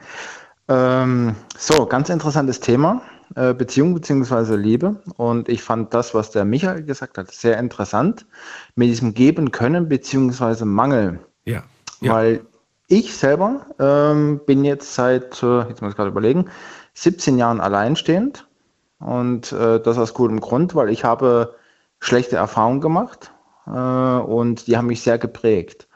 [0.68, 3.01] Ähm, so, ganz interessantes Thema,
[3.35, 4.57] äh, Beziehung bzw.
[4.57, 4.97] Liebe.
[5.16, 8.27] Und ich fand das, was der Michael gesagt hat, sehr interessant
[8.74, 10.64] mit diesem Geben können bzw.
[10.64, 11.20] Mangel.
[11.45, 11.62] Ja.
[12.01, 12.12] ja.
[12.12, 12.41] Weil
[12.89, 16.47] ich selber ähm, bin jetzt seit, äh, jetzt muss ich gerade überlegen,
[16.95, 18.47] 17 Jahren alleinstehend.
[18.99, 21.55] Und äh, das aus gutem Grund, weil ich habe
[22.01, 23.33] schlechte Erfahrungen gemacht
[23.66, 25.89] äh, und die haben mich sehr geprägt.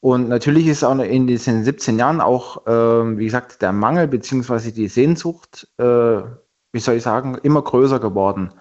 [0.00, 4.70] Und natürlich ist auch in diesen 17 Jahren auch, äh, wie gesagt, der Mangel bzw.
[4.70, 6.20] die Sehnsucht, äh,
[6.74, 8.52] wie soll ich sagen, immer größer geworden.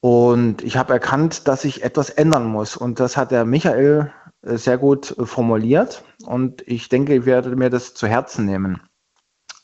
[0.00, 2.76] Und ich habe erkannt, dass ich etwas ändern muss.
[2.76, 4.12] Und das hat der Michael
[4.42, 6.04] äh, sehr gut äh, formuliert.
[6.26, 8.82] Und ich denke, ich werde mir das zu Herzen nehmen.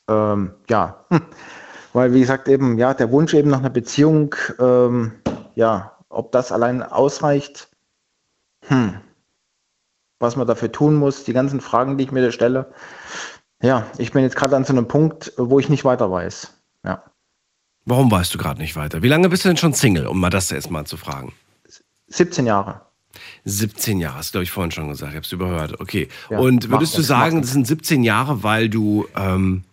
[0.09, 1.05] Ähm, ja,
[1.93, 5.13] weil wie gesagt eben, ja, der Wunsch eben nach einer Beziehung, ähm,
[5.55, 7.69] ja, ob das allein ausreicht,
[8.65, 8.95] hm,
[10.19, 12.73] was man dafür tun muss, die ganzen Fragen, die ich mir stelle.
[13.61, 16.55] Ja, ich bin jetzt gerade an so einem Punkt, wo ich nicht weiter weiß.
[16.85, 17.05] Ja.
[17.85, 19.03] Warum weißt du gerade nicht weiter?
[19.03, 21.33] Wie lange bist du denn schon Single, um mal das erst mal zu fragen?
[22.09, 22.83] 17 Jahre.
[23.45, 25.13] 17 Jahre, hast du, glaube ich, vorhin schon gesagt.
[25.13, 25.81] Ich habe es überhört.
[25.81, 26.09] Okay.
[26.31, 29.65] Ja, Und würdest du sagen, das sind 17 Jahre, weil du, ähm,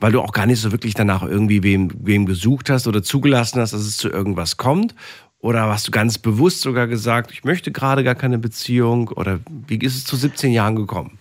[0.00, 3.60] weil du auch gar nicht so wirklich danach irgendwie wem, wem gesucht hast oder zugelassen
[3.60, 4.94] hast, dass es zu irgendwas kommt?
[5.38, 9.08] Oder hast du ganz bewusst sogar gesagt, ich möchte gerade gar keine Beziehung?
[9.08, 11.18] Oder wie ist es zu 17 Jahren gekommen?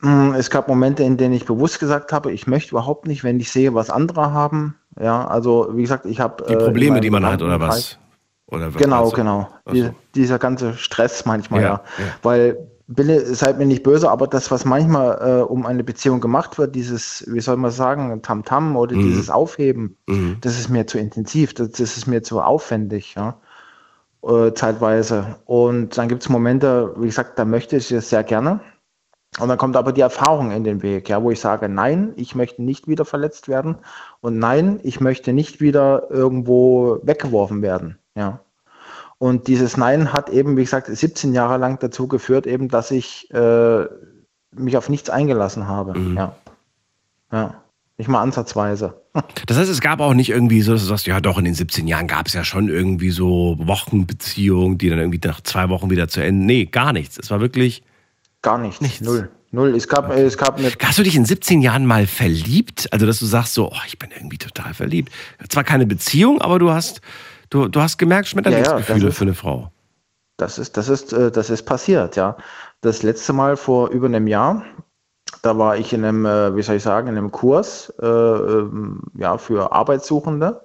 [0.00, 3.40] Hm, Es gab Momente, in denen ich bewusst gesagt habe, ich möchte überhaupt nicht, wenn
[3.40, 4.74] ich sehe, was andere haben.
[5.00, 7.98] Ja, also wie gesagt, ich habe Die äh, Probleme, die man hat, oder was?
[8.46, 9.16] Oder was Genau, du?
[9.16, 9.48] genau.
[9.72, 11.82] Die, dieser ganze Stress manchmal, Ja, ja.
[11.98, 12.04] ja.
[12.22, 16.56] Weil, bitte seid mir nicht böse, aber das, was manchmal äh, um eine Beziehung gemacht
[16.56, 19.00] wird, dieses, wie soll man sagen, Tamtam oder Mhm.
[19.02, 20.38] dieses Aufheben, Mhm.
[20.40, 23.36] das ist mir zu intensiv, das, das ist mir zu aufwendig, ja.
[24.22, 25.36] Äh, zeitweise.
[25.44, 28.60] Und dann gibt es Momente, wie gesagt, da möchte ich es sehr gerne.
[29.38, 32.34] Und dann kommt aber die Erfahrung in den Weg, ja, wo ich sage, nein, ich
[32.34, 33.76] möchte nicht wieder verletzt werden
[34.20, 38.40] und nein, ich möchte nicht wieder irgendwo weggeworfen werden, ja.
[39.18, 43.30] Und dieses Nein hat eben, wie gesagt, 17 Jahre lang dazu geführt, eben, dass ich
[43.32, 43.84] äh,
[44.54, 46.16] mich auf nichts eingelassen habe, Mhm.
[46.16, 46.36] ja.
[47.32, 47.54] Ja,
[47.98, 49.00] nicht mal ansatzweise.
[49.46, 51.54] Das heißt, es gab auch nicht irgendwie so, dass du sagst, ja doch, in den
[51.54, 55.88] 17 Jahren gab es ja schon irgendwie so Wochenbeziehungen, die dann irgendwie nach zwei Wochen
[55.90, 56.44] wieder zu Ende.
[56.44, 57.18] Nee, gar nichts.
[57.18, 57.82] Es war wirklich.
[58.46, 59.00] Gar nichts.
[59.00, 59.28] Null.
[59.50, 59.74] Null.
[59.74, 60.70] Es gab, es gab eine.
[60.80, 62.86] Hast du dich in 17 Jahren mal verliebt?
[62.92, 65.10] Also, dass du sagst so, oh, ich bin irgendwie total verliebt.
[65.48, 67.00] Zwar keine Beziehung, aber du hast,
[67.50, 69.72] du, du hast gemerkt, Schmetterlingsgefühle das ist- für eine Frau.
[70.36, 72.36] Das ist, das ist, äh, das ist passiert, ja.
[72.82, 74.62] Das letzte Mal vor über einem Jahr,
[75.42, 79.02] da war ich in einem, äh, wie soll ich sagen, in einem Kurs äh, ähm,
[79.18, 80.60] ja, für Arbeitssuchende.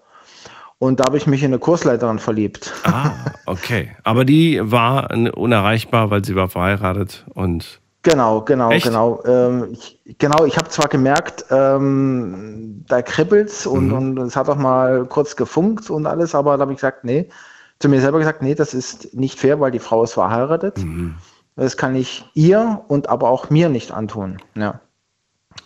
[0.81, 2.73] Und da habe ich mich in eine Kursleiterin verliebt.
[2.85, 3.11] Ah,
[3.45, 3.91] okay.
[4.03, 7.79] Aber die war unerreichbar, weil sie war verheiratet und.
[8.01, 8.87] Genau, genau, Echt?
[8.87, 9.23] genau.
[9.27, 13.93] Ähm, ich, genau, ich habe zwar gemerkt, ähm, da kribbelt's und, Mhm.
[13.93, 17.29] und es hat auch mal kurz gefunkt und alles, aber da habe ich gesagt, nee,
[17.77, 20.79] zu mir selber gesagt, nee, das ist nicht fair, weil die Frau ist verheiratet.
[20.79, 21.13] Mhm.
[21.57, 24.39] Das kann ich ihr und aber auch mir nicht antun.
[24.55, 24.79] Ja.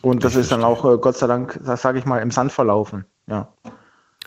[0.02, 2.52] Und das ist dann auch äh, Gott sei Dank, das sage ich mal, im Sand
[2.52, 3.06] verlaufen.
[3.28, 3.48] Ja.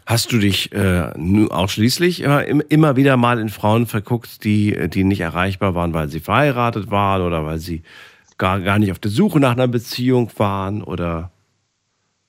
[0.08, 1.12] Hast du dich äh,
[1.50, 6.20] ausschließlich immer, immer wieder mal in Frauen verguckt, die, die nicht erreichbar waren, weil sie
[6.20, 7.82] verheiratet waren oder weil sie
[8.38, 11.30] gar, gar nicht auf der Suche nach einer Beziehung waren oder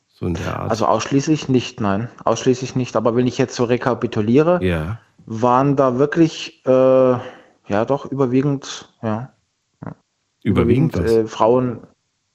[0.10, 0.72] so in der Art?
[0.72, 2.10] Also ausschließlich nicht, nein.
[2.26, 2.98] Ausschließlich nicht.
[2.98, 5.00] Aber wenn ich jetzt so rekapituliere, ja.
[5.26, 9.32] waren da wirklich, äh, ja doch, überwiegend, ja.
[9.86, 9.96] ja.
[10.44, 11.80] Überwiegend, äh, Frauen,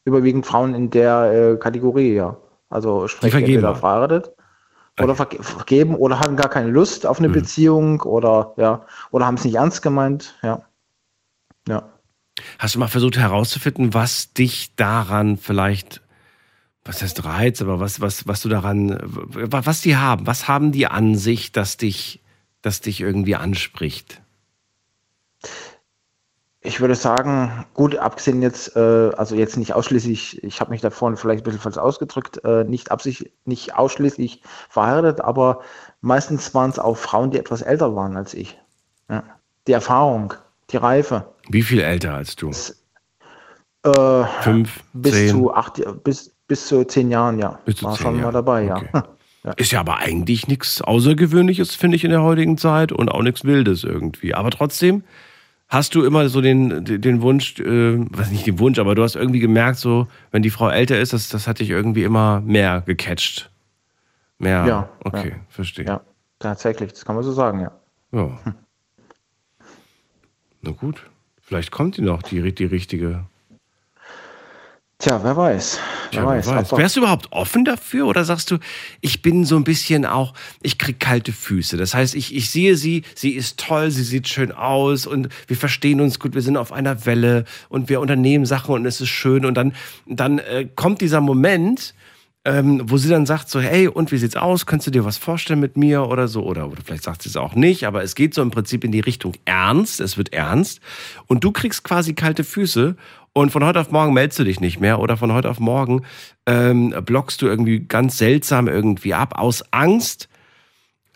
[0.07, 2.39] überwiegend Frauen in der äh, Kategorie, ja.
[2.71, 4.31] Also sprich entweder verheiratet
[5.01, 9.35] oder verge vergeben oder hatten gar keine Lust auf eine Beziehung oder ja, oder haben
[9.35, 10.63] es nicht ernst gemeint, ja.
[11.69, 11.91] Ja.
[12.59, 16.03] Hast du mal versucht herauszufinden, was dich daran vielleicht,
[16.85, 20.87] was heißt Reiz, aber was, was, was du daran, was die haben, was haben die
[20.87, 22.21] an sich, dass dich,
[22.61, 24.21] dass dich irgendwie anspricht?
[26.67, 30.89] Ich würde sagen, gut, abgesehen jetzt, äh, also jetzt nicht ausschließlich, ich habe mich da
[30.89, 35.61] vorhin vielleicht ein bisschen falsch ausgedrückt, äh, nicht, absicht, nicht ausschließlich verheiratet, aber
[36.01, 38.59] meistens waren es auch Frauen, die etwas älter waren als ich.
[39.11, 39.23] Ja.
[39.67, 40.33] Die Erfahrung,
[40.71, 41.27] die Reife.
[41.51, 42.51] Wie viel älter als du?
[43.83, 45.29] Äh, Fünf, bis zehn?
[45.29, 47.59] zu acht, bis, bis zu zehn Jahren, ja.
[47.67, 48.89] Bis zu War zehn schon mal Jahre, dabei, okay.
[49.45, 49.53] ja.
[49.59, 53.45] Ist ja aber eigentlich nichts Außergewöhnliches, finde ich, in der heutigen Zeit und auch nichts
[53.45, 54.33] Wildes irgendwie.
[54.33, 55.05] Aber trotzdem
[55.69, 59.17] hast du immer so den, den Wunsch, äh, was nicht den Wunsch, aber du hast
[59.17, 62.83] irgendwie gemerkt, so, wenn die Frau älter ist, das, das hat dich irgendwie immer mehr
[62.87, 63.51] gecatcht.
[64.39, 64.67] Mehr.
[64.67, 65.37] Ja, Okay, ja.
[65.49, 65.87] verstehe.
[65.87, 66.01] Ja,
[66.39, 67.73] tatsächlich, das kann man so sagen, ja.
[68.13, 68.39] Ja.
[70.63, 71.03] Na gut.
[71.41, 73.27] Vielleicht kommt die noch, die, die richtige.
[75.05, 75.79] Tja, wer weiß.
[76.05, 76.47] Wer Tja, weiß.
[76.47, 76.73] wer weiß.
[76.79, 78.57] Wärst du überhaupt offen dafür oder sagst du,
[79.03, 80.33] ich bin so ein bisschen auch,
[80.63, 81.77] ich krieg kalte Füße.
[81.77, 85.59] Das heißt, ich, ich sehe sie, sie ist toll, sie sieht schön aus und wir
[85.59, 89.11] verstehen uns gut, wir sind auf einer Welle und wir unternehmen Sachen und es ist
[89.11, 89.75] schön und dann,
[90.07, 91.93] dann äh, kommt dieser Moment,
[92.47, 94.65] ähm, wo sie dann sagt so, hey, und wie sieht's aus?
[94.65, 96.45] Könntest du dir was vorstellen mit mir oder so?
[96.45, 98.93] Oder, oder vielleicht sagt sie es auch nicht, aber es geht so im Prinzip in
[98.93, 100.81] die Richtung ernst, es wird ernst
[101.27, 102.97] und du kriegst quasi kalte Füße
[103.35, 106.05] und von heute auf morgen meldest du dich nicht mehr oder von heute auf morgen
[106.47, 110.29] ähm, blockst du irgendwie ganz seltsam irgendwie ab aus Angst.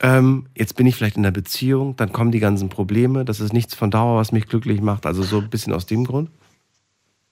[0.00, 3.24] Ähm, jetzt bin ich vielleicht in einer Beziehung, dann kommen die ganzen Probleme.
[3.24, 5.06] Das ist nichts von Dauer, was mich glücklich macht.
[5.06, 6.30] Also so ein bisschen aus dem Grund.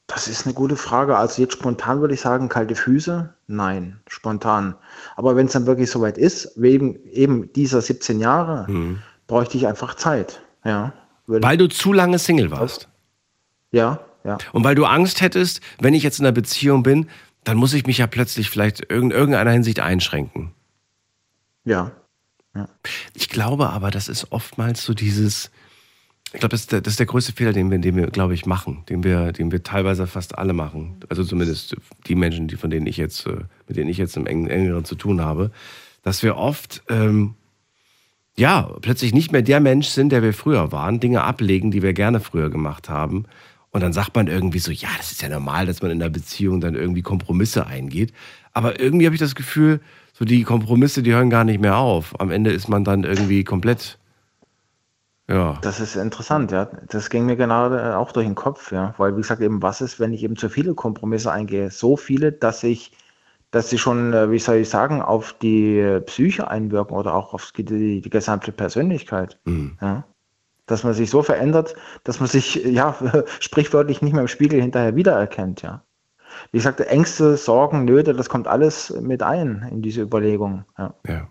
[0.06, 1.16] Das ist eine gute Frage.
[1.16, 3.34] Also jetzt spontan würde ich sagen, kalte Füße?
[3.48, 4.76] Nein, spontan.
[5.16, 8.66] Aber wenn es dann wirklich soweit ist, wegen eben dieser 17 Jahre,
[9.26, 10.40] bräuchte ich einfach Zeit.
[10.64, 10.92] Ja.
[11.26, 12.88] Weil du zu lange Single warst.
[13.72, 14.38] Ja, ja.
[14.52, 17.08] Und weil du Angst hättest, wenn ich jetzt in einer Beziehung bin,
[17.44, 20.50] dann muss ich mich ja plötzlich vielleicht in irgendeiner Hinsicht einschränken.
[22.54, 22.68] Ja.
[23.14, 25.50] Ich glaube aber, das ist oftmals so dieses,
[26.32, 28.34] ich glaube, das, ist der- das ist der größte Fehler, den wir, den wir glaube
[28.34, 30.96] ich, machen, den wir, den wir teilweise fast alle machen.
[31.10, 33.36] Also zumindest die Menschen, die, von denen ich jetzt, äh,
[33.68, 35.50] mit denen ich jetzt im engen- engeren zu tun habe,
[36.02, 37.34] dass wir oft, ähm,
[38.38, 41.92] ja, plötzlich nicht mehr der Mensch sind, der wir früher waren, Dinge ablegen, die wir
[41.92, 43.24] gerne früher gemacht haben.
[43.76, 46.08] Und dann sagt man irgendwie so, ja, das ist ja normal, dass man in einer
[46.08, 48.10] Beziehung dann irgendwie Kompromisse eingeht.
[48.54, 49.80] Aber irgendwie habe ich das Gefühl,
[50.14, 52.18] so die Kompromisse, die hören gar nicht mehr auf.
[52.18, 53.98] Am Ende ist man dann irgendwie komplett,
[55.28, 55.58] ja.
[55.60, 56.70] Das ist interessant, ja.
[56.88, 58.94] Das ging mir gerade auch durch den Kopf, ja.
[58.96, 61.70] Weil, wie gesagt, eben, was ist, wenn ich eben zu viele Kompromisse eingehe?
[61.70, 62.92] So viele, dass ich,
[63.50, 67.52] dass sie schon, äh, wie soll ich sagen, auf die Psyche einwirken oder auch auf
[67.52, 69.38] die, die gesamte Persönlichkeit.
[69.82, 70.04] Ja.
[70.66, 72.96] Dass man sich so verändert, dass man sich, ja,
[73.40, 75.82] sprichwörtlich nicht mehr im Spiegel hinterher wiedererkennt, ja.
[76.52, 80.94] Wie gesagt, Ängste, Sorgen, Nöte, das kommt alles mit ein in diese Überlegung, ja.
[81.06, 81.28] Ja.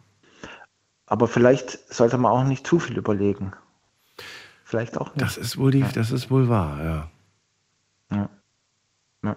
[1.07, 3.53] Aber vielleicht sollte man auch nicht zu viel überlegen.
[4.63, 5.21] Vielleicht auch nicht.
[5.21, 7.11] Das ist wohl die, das ist wohl wahr, ja.
[8.11, 8.29] Ja.
[9.23, 9.36] Ja.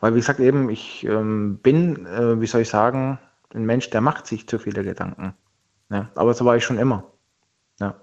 [0.00, 3.18] Weil, wie gesagt, eben, ich ähm, bin, äh, wie soll ich sagen,
[3.54, 5.34] ein Mensch, der macht sich zu viele Gedanken.
[5.88, 6.10] Ja.
[6.14, 7.04] Aber so war ich schon immer.
[7.80, 7.94] Ja.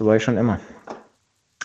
[0.00, 0.58] So war ich schon immer.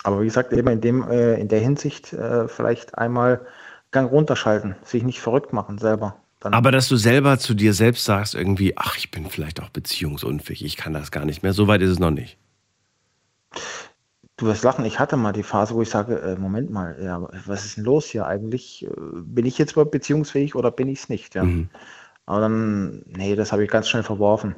[0.03, 3.47] Aber wie gesagt, eben in, dem, äh, in der Hinsicht äh, vielleicht einmal
[3.91, 6.17] Gang runterschalten, sich nicht verrückt machen selber.
[6.41, 9.69] Dann, Aber dass du selber zu dir selbst sagst, irgendwie, ach, ich bin vielleicht auch
[9.69, 11.53] beziehungsunfähig, ich kann das gar nicht mehr.
[11.53, 12.38] So weit ist es noch nicht.
[14.36, 17.25] Du wirst lachen, ich hatte mal die Phase, wo ich sage, äh, Moment mal, ja,
[17.45, 18.86] was ist denn los hier eigentlich?
[18.86, 21.36] Äh, Bin ich jetzt überhaupt beziehungsfähig oder bin ich es nicht?
[21.36, 21.45] Ja.
[21.45, 21.69] Mhm.
[22.25, 24.55] Aber dann, nee, das habe ich ganz schnell verworfen.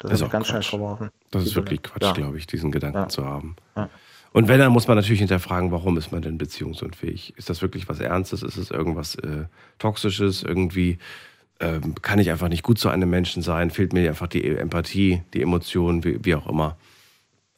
[0.00, 1.10] Das, Das ist ganz schnell verworfen.
[1.30, 2.12] Das ist wirklich Quatsch, ja.
[2.12, 3.08] glaube ich, diesen Gedanken Ja.
[3.08, 3.56] zu haben.
[3.76, 3.88] Ja.
[4.32, 7.34] Und wenn, dann muss man natürlich hinterfragen, warum ist man denn beziehungsunfähig?
[7.36, 8.42] Ist das wirklich was Ernstes?
[8.42, 9.44] Ist es irgendwas äh,
[9.78, 10.42] Toxisches?
[10.42, 10.98] Irgendwie
[11.58, 13.70] ähm, kann ich einfach nicht gut zu einem Menschen sein?
[13.70, 16.76] Fehlt mir einfach die Empathie, die Emotionen, wie, wie auch immer.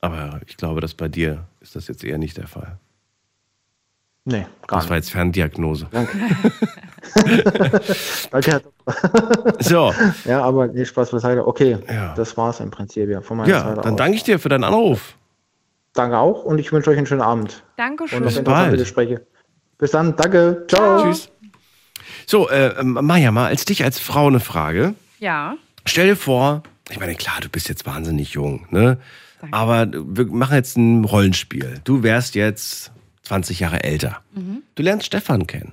[0.01, 2.79] Aber ich glaube, dass bei dir ist das jetzt eher nicht der Fall.
[4.25, 5.89] Nee, gar Das war jetzt Ferndiagnose.
[5.91, 6.17] Danke.
[8.31, 9.55] Danke, Herr Doktor.
[9.61, 9.93] So.
[10.25, 11.47] Ja, aber nee, Spaß beiseite.
[11.47, 12.15] Okay, Ja.
[12.15, 13.99] das war's im Prinzip ja von meiner Ja, Seite dann aus.
[13.99, 15.17] danke ich dir für deinen Anruf.
[15.95, 17.63] Danke auch und ich wünsche euch einen schönen Abend.
[17.77, 18.19] Dankeschön.
[18.19, 18.79] Und Bis bald.
[18.79, 19.27] Gespräche.
[19.79, 20.65] Bis dann, danke.
[20.69, 21.03] Ciao.
[21.03, 21.29] Tschüss.
[22.27, 24.95] So, äh, Maja, mal als dich als Frau eine Frage.
[25.19, 25.57] Ja.
[25.85, 28.99] Stell dir vor, ich meine, klar, du bist jetzt wahnsinnig jung, ne?
[29.51, 31.81] Aber wir machen jetzt ein Rollenspiel.
[31.83, 32.92] Du wärst jetzt
[33.23, 34.23] 20 Jahre älter.
[34.35, 34.63] Mhm.
[34.75, 35.73] Du lernst Stefan kennen.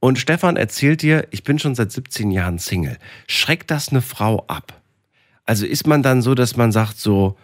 [0.00, 2.98] Und Stefan erzählt dir, ich bin schon seit 17 Jahren Single.
[3.26, 4.80] Schreckt das eine Frau ab?
[5.44, 7.36] Also ist man dann so, dass man sagt so,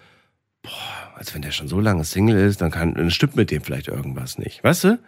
[0.62, 0.70] boah,
[1.16, 3.88] als wenn der schon so lange Single ist, dann kann, dann stimmt mit dem vielleicht
[3.88, 4.98] irgendwas nicht, weißt du?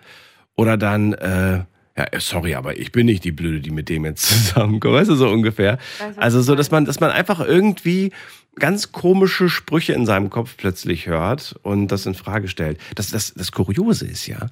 [0.56, 1.64] Oder dann, äh,
[1.96, 4.22] ja, sorry, aber ich bin nicht die Blöde, die mit dem jetzt
[4.54, 5.78] zusammenkommt, weißt du, so ungefähr.
[6.16, 8.12] Also so, dass man, dass man einfach irgendwie
[8.56, 12.78] ganz komische Sprüche in seinem Kopf plötzlich hört und das in Frage stellt.
[12.94, 14.48] Das, das, das Kuriose ist ja,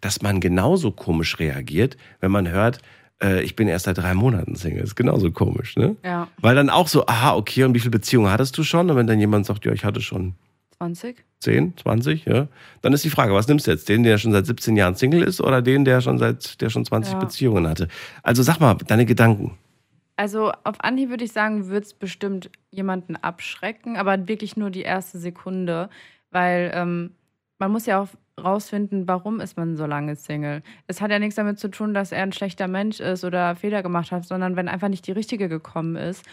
[0.00, 2.80] dass man genauso komisch reagiert, wenn man hört,
[3.22, 4.82] äh, ich bin erst seit drei Monaten Single.
[4.82, 5.96] ist genauso komisch, ne?
[6.04, 6.28] Ja.
[6.38, 8.90] Weil dann auch so, aha, okay, und wie viele Beziehungen hattest du schon?
[8.90, 10.34] Und wenn dann jemand sagt, ja, ich hatte schon
[10.78, 11.24] 20?
[11.40, 12.48] 10, 20, ja,
[12.82, 13.88] dann ist die Frage, was nimmst du jetzt?
[13.88, 16.84] Den, der schon seit 17 Jahren Single ist oder den, der schon seit, der schon
[16.84, 17.18] 20 Ja.
[17.18, 17.88] Beziehungen hatte?
[18.22, 19.56] Also sag mal, deine Gedanken.
[20.16, 24.82] Also auf Anhieb würde ich sagen, wird es bestimmt jemanden abschrecken, aber wirklich nur die
[24.82, 25.90] erste Sekunde,
[26.30, 27.14] weil ähm,
[27.58, 28.08] man muss ja auch
[28.42, 30.62] rausfinden, warum ist man so lange Single.
[30.86, 33.82] Es hat ja nichts damit zu tun, dass er ein schlechter Mensch ist oder Fehler
[33.82, 36.24] gemacht hat, sondern wenn einfach nicht die richtige gekommen ist.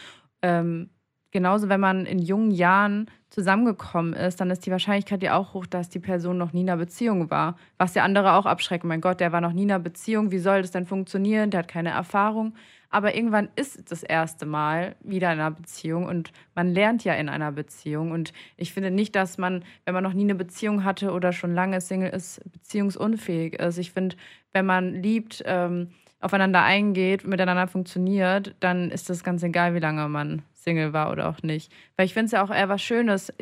[0.42, 0.90] Ähm,
[1.32, 5.66] genauso, wenn man in jungen Jahren zusammengekommen ist, dann ist die Wahrscheinlichkeit ja auch hoch,
[5.66, 7.56] dass die Person noch nie in einer Beziehung war.
[7.78, 8.88] Was ja andere auch abschrecken.
[8.88, 10.32] Mein Gott, der war noch nie in einer Beziehung.
[10.32, 11.50] Wie soll das denn funktionieren?
[11.50, 12.54] Der hat keine Erfahrung.
[12.94, 17.28] Aber irgendwann ist das erste Mal wieder in einer Beziehung und man lernt ja in
[17.28, 18.12] einer Beziehung.
[18.12, 21.56] Und ich finde nicht, dass man, wenn man noch nie eine Beziehung hatte oder schon
[21.56, 23.80] lange Single ist, beziehungsunfähig ist.
[23.80, 24.16] Ich finde,
[24.52, 25.90] wenn man liebt, ähm,
[26.20, 31.30] aufeinander eingeht, miteinander funktioniert, dann ist das ganz egal, wie lange man Single war oder
[31.30, 31.72] auch nicht.
[31.98, 33.34] Weil ich finde es ja auch eher was Schönes,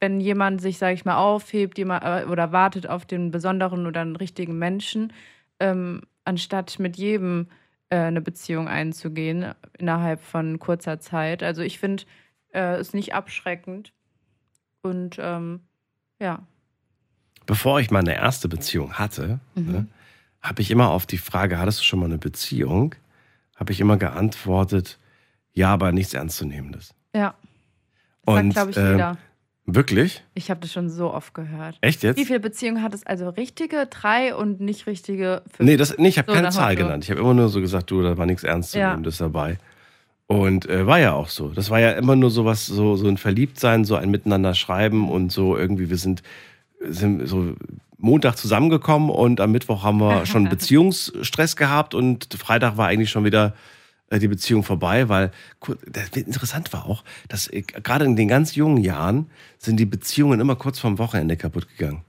[0.00, 4.00] wenn jemand sich, sage ich mal, aufhebt jemand, äh, oder wartet auf den besonderen oder
[4.00, 5.12] einen richtigen Menschen,
[5.60, 7.48] ähm, anstatt mit jedem
[7.90, 11.42] äh, eine Beziehung einzugehen innerhalb von kurzer Zeit.
[11.42, 12.04] Also ich finde
[12.52, 13.92] äh, es nicht abschreckend.
[14.82, 15.60] Und ähm,
[16.20, 16.46] ja.
[17.46, 19.72] Bevor ich meine erste Beziehung hatte, Mhm.
[19.72, 19.86] ne,
[20.42, 22.94] habe ich immer auf die Frage, hattest du schon mal eine Beziehung,
[23.56, 24.98] habe ich immer geantwortet,
[25.52, 26.94] ja, aber nichts Ernstzunehmendes.
[27.14, 27.34] Ja.
[28.24, 29.18] Das sagt, Und glaube ich, ähm, jeder.
[29.66, 30.24] Wirklich?
[30.34, 31.76] Ich habe das schon so oft gehört.
[31.80, 32.16] Echt jetzt?
[32.16, 33.04] Wie viele Beziehungen hat es?
[33.04, 35.68] Also richtige drei und nicht richtige fünf?
[35.68, 37.04] Nee, das, nee ich habe So keine Zahl genannt.
[37.04, 39.58] Ich habe immer nur so gesagt, du, da war nichts Ernstzunehmendes dabei.
[40.28, 41.48] Und äh, war ja auch so.
[41.50, 45.08] Das war ja immer nur so was, so, so ein Verliebtsein, so ein Miteinander schreiben
[45.08, 46.22] und so irgendwie, wir sind,
[46.80, 47.54] sind so
[47.98, 53.24] Montag zusammengekommen und am Mittwoch haben wir schon Beziehungsstress gehabt und Freitag war eigentlich schon
[53.24, 53.54] wieder
[54.10, 55.32] die Beziehung vorbei, weil
[56.14, 60.56] interessant war auch, dass äh, gerade in den ganz jungen Jahren sind die Beziehungen immer
[60.56, 62.02] kurz vorm Wochenende kaputt gegangen.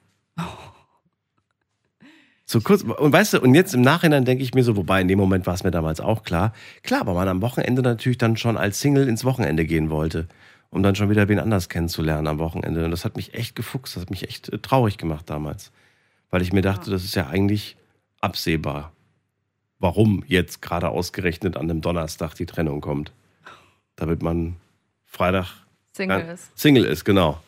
[2.49, 5.09] So kurz, und weißt du, und jetzt im Nachhinein denke ich mir so, wobei in
[5.09, 8.37] dem Moment war es mir damals auch klar, klar, weil man am Wochenende natürlich dann
[8.37, 10.29] schon als Single ins Wochenende gehen wollte,
[10.69, 12.85] um dann schon wieder wen anders kennenzulernen am Wochenende.
[12.85, 15.71] Und das hat mich echt gefuchst, das hat mich echt äh, traurig gemacht damals.
[16.29, 17.75] Weil ich mir dachte, das ist ja eigentlich
[18.21, 18.93] absehbar,
[19.80, 23.11] warum jetzt gerade ausgerechnet an einem Donnerstag die Trennung kommt.
[23.95, 24.55] Damit man
[25.05, 25.47] Freitag
[25.93, 26.57] Single ja, ist.
[26.57, 27.39] Single ist, genau.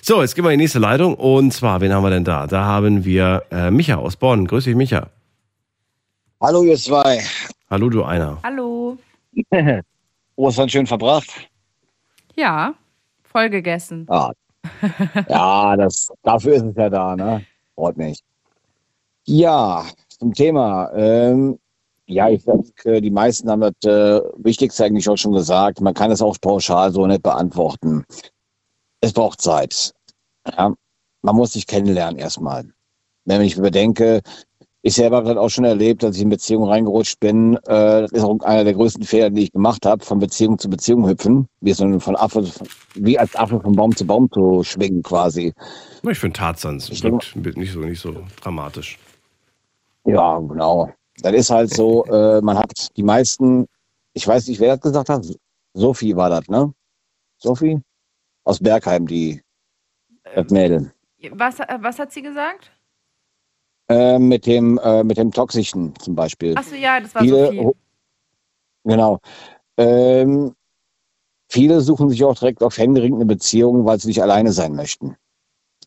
[0.00, 1.14] So, jetzt gehen wir in die nächste Leitung.
[1.14, 2.46] Und zwar, wen haben wir denn da?
[2.46, 4.46] Da haben wir äh, Micha aus Bonn.
[4.46, 5.10] Grüß dich, Micha.
[6.40, 7.22] Hallo, ihr zwei.
[7.70, 8.38] Hallo, du einer.
[8.42, 8.98] Hallo.
[10.36, 11.30] Ostern schön verbracht.
[12.34, 12.74] Ja,
[13.22, 14.06] voll gegessen.
[14.10, 14.32] Ja,
[15.28, 17.44] ja das, dafür ist es ja da, ne?
[17.74, 18.18] Freut mich.
[19.24, 20.90] Ja, zum Thema.
[20.94, 21.58] Ähm,
[22.12, 25.80] ja, ich denke, die meisten haben das äh, Wichtigste eigentlich auch schon gesagt.
[25.80, 28.04] Man kann es auch pauschal so nicht beantworten.
[29.00, 29.92] Es braucht Zeit.
[30.46, 30.74] Ja?
[31.22, 32.64] Man muss sich kennenlernen erstmal.
[33.24, 34.20] Wenn ich überdenke,
[34.84, 37.54] ich selber habe das auch schon erlebt, dass ich in Beziehungen reingerutscht bin.
[37.66, 40.68] Äh, das ist auch einer der größten Fehler, die ich gemacht habe, von Beziehung zu
[40.68, 41.48] Beziehung hüpfen.
[41.60, 42.44] Wie, so von Affe,
[42.94, 45.52] wie als Affe von Baum zu Baum zu schwingen quasi.
[46.08, 48.98] Ich finde Tarzan es wirkt nicht so, nicht so dramatisch.
[50.04, 50.90] Ja, genau.
[51.20, 53.66] Das ist halt so, äh, man hat die meisten,
[54.12, 55.26] ich weiß nicht, wer das gesagt hat,
[55.74, 56.72] Sophie war das, ne?
[57.38, 57.80] Sophie?
[58.44, 59.40] Aus Bergheim, die
[60.34, 60.92] das Mädel.
[61.30, 62.72] Was, äh, was hat sie gesagt?
[63.88, 66.56] Äh, mit dem, äh, mit dem Toxischen zum Beispiel.
[66.56, 67.70] Achso, ja, das war Viele, Sophie.
[68.84, 69.20] Genau.
[69.76, 70.54] Ähm,
[71.48, 75.16] viele suchen sich auch direkt auf händeringend eine Beziehung, weil sie nicht alleine sein möchten.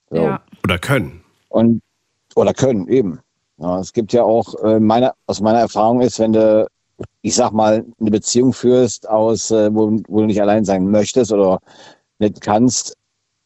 [0.09, 0.17] So.
[0.17, 0.43] Ja.
[0.63, 1.23] Oder können.
[1.49, 1.81] Und,
[2.35, 3.19] oder können, eben.
[3.57, 6.67] Ja, es gibt ja auch, äh, meine, aus meiner Erfahrung ist, wenn du,
[7.21, 11.31] ich sag mal, eine Beziehung führst, aus, äh, wo, wo du nicht allein sein möchtest
[11.31, 11.59] oder
[12.19, 12.97] nicht kannst,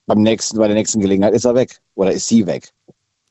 [0.07, 2.69] beim nächsten, bei der nächsten Gelegenheit ist er weg oder ist sie weg.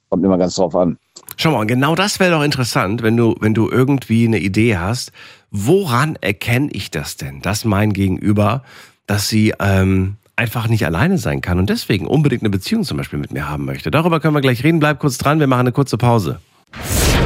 [0.09, 0.97] Kommt immer ganz drauf an.
[1.37, 5.13] Schau mal, genau das wäre doch interessant, wenn du, wenn du irgendwie eine Idee hast.
[5.51, 8.63] Woran erkenne ich das denn, dass mein Gegenüber,
[9.07, 13.19] dass sie ähm, einfach nicht alleine sein kann und deswegen unbedingt eine Beziehung zum Beispiel
[13.19, 13.91] mit mir haben möchte?
[13.91, 14.79] Darüber können wir gleich reden.
[14.79, 16.41] Bleib kurz dran, wir machen eine kurze Pause.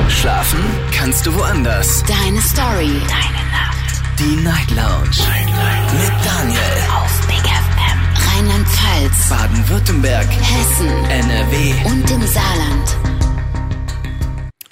[0.08, 0.60] Schlafen
[0.92, 2.04] kannst du woanders.
[2.04, 3.00] Deine Story.
[3.08, 4.02] Deine Nacht.
[4.18, 5.10] Die Night Lounge.
[5.28, 5.92] Night, Night.
[5.94, 6.60] Mit Daniel.
[6.96, 7.98] Auf Big FM.
[8.28, 9.28] Rheinland-Pfalz.
[9.28, 10.26] Baden-Württemberg.
[10.30, 10.88] Hessen.
[11.10, 11.74] NRW.
[11.86, 12.96] Und im Saarland.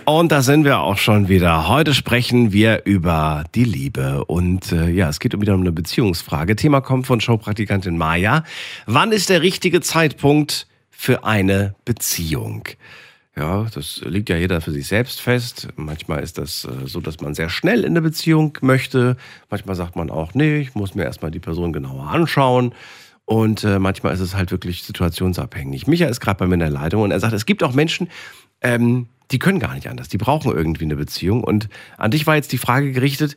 [0.05, 1.69] Und da sind wir auch schon wieder.
[1.69, 4.25] Heute sprechen wir über die Liebe.
[4.25, 6.57] Und äh, ja, es geht wieder um eine Beziehungsfrage.
[6.57, 8.45] Thema kommt von Showpraktikantin Maja.
[8.87, 12.65] Wann ist der richtige Zeitpunkt für eine Beziehung?
[13.41, 15.69] Ja, das liegt ja jeder für sich selbst fest.
[15.77, 19.17] Manchmal ist das äh, so, dass man sehr schnell in eine Beziehung möchte.
[19.49, 22.75] Manchmal sagt man auch, nee, ich muss mir erstmal die Person genauer anschauen.
[23.25, 25.87] Und äh, manchmal ist es halt wirklich situationsabhängig.
[25.87, 28.11] Micha ist gerade bei mir in der Leitung und er sagt, es gibt auch Menschen,
[28.61, 30.09] ähm, die können gar nicht anders.
[30.09, 31.43] Die brauchen irgendwie eine Beziehung.
[31.43, 33.37] Und an dich war jetzt die Frage gerichtet,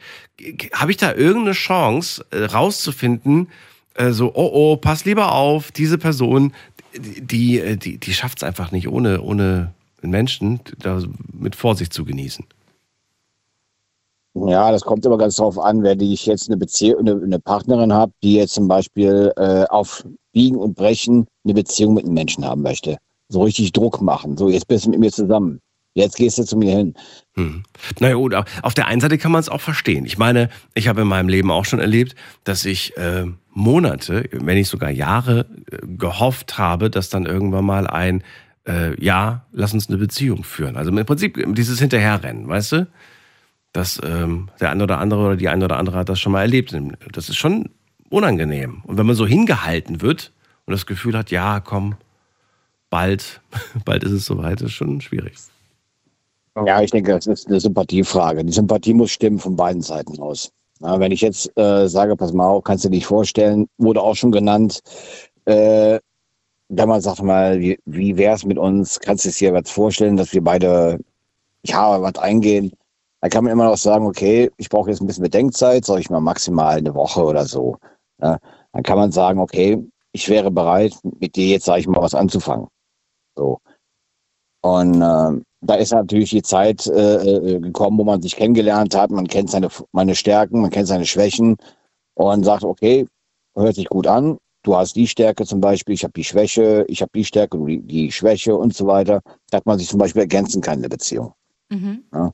[0.73, 3.47] habe ich da irgendeine Chance äh, rauszufinden,
[4.09, 6.51] so, oh oh, pass lieber auf, diese Person,
[6.97, 9.71] die, die, die schafft es einfach nicht, ohne, ohne
[10.03, 11.01] einen Menschen da
[11.31, 12.45] mit Vorsicht zu genießen.
[14.35, 17.93] Ja, das kommt immer ganz drauf an, wenn ich jetzt eine Beziehung, eine, eine Partnerin
[17.93, 22.43] habe, die jetzt zum Beispiel äh, auf Biegen und Brechen eine Beziehung mit einem Menschen
[22.43, 22.97] haben möchte.
[23.29, 24.35] So richtig Druck machen.
[24.35, 25.61] So, jetzt bist du mit mir zusammen.
[25.95, 26.95] Jetzt gehst du zu mir hin.
[27.35, 27.63] Hm.
[27.99, 28.33] Naja, gut,
[28.63, 30.05] auf der einen Seite kann man es auch verstehen.
[30.05, 34.57] Ich meine, ich habe in meinem Leben auch schon erlebt, dass ich äh, Monate, wenn
[34.57, 38.23] nicht sogar Jahre äh, gehofft habe, dass dann irgendwann mal ein
[38.67, 40.77] äh, Ja, lass uns eine Beziehung führen.
[40.77, 42.87] Also im Prinzip dieses Hinterherrennen, weißt du?
[43.73, 46.41] Dass ähm, der eine oder andere oder die eine oder andere hat das schon mal
[46.41, 46.75] erlebt.
[47.11, 47.69] Das ist schon
[48.09, 48.83] unangenehm.
[48.85, 50.31] Und wenn man so hingehalten wird
[50.65, 51.95] und das Gefühl hat, ja, komm,
[52.89, 53.41] bald,
[53.85, 55.33] bald ist es soweit, ist schon schwierig.
[56.55, 58.45] Ja, ich denke, das ist eine Sympathiefrage.
[58.45, 60.51] Die Sympathie muss stimmen von beiden Seiten aus.
[60.81, 64.01] Ja, wenn ich jetzt äh, sage, pass mal auf, kannst du dir nicht vorstellen, wurde
[64.01, 64.81] auch schon genannt,
[65.45, 65.99] äh,
[66.69, 70.17] wenn man sagt mal, wie, wie wäre es mit uns, kannst du dir was vorstellen,
[70.17, 70.99] dass wir beide,
[71.65, 72.71] ja, was eingehen,
[73.21, 76.09] dann kann man immer noch sagen, okay, ich brauche jetzt ein bisschen Bedenkzeit, sage ich
[76.09, 77.77] mal maximal eine Woche oder so.
[78.21, 78.37] Ja,
[78.73, 82.15] dann kann man sagen, okay, ich wäre bereit, mit dir jetzt, sage ich mal, was
[82.15, 82.67] anzufangen.
[83.35, 83.59] So.
[84.61, 89.11] Und äh, da ist natürlich die Zeit äh, äh, gekommen, wo man sich kennengelernt hat.
[89.11, 91.57] Man kennt seine meine Stärken, man kennt seine Schwächen
[92.15, 93.07] und sagt, okay,
[93.55, 94.37] hört sich gut an.
[94.63, 97.65] Du hast die Stärke zum Beispiel, ich habe die Schwäche, ich habe die Stärke, du
[97.65, 99.21] die, die Schwäche und so weiter.
[99.49, 101.33] Da hat man sich zum Beispiel ergänzen kann in der Beziehung.
[101.69, 102.03] Mhm.
[102.13, 102.31] Ja.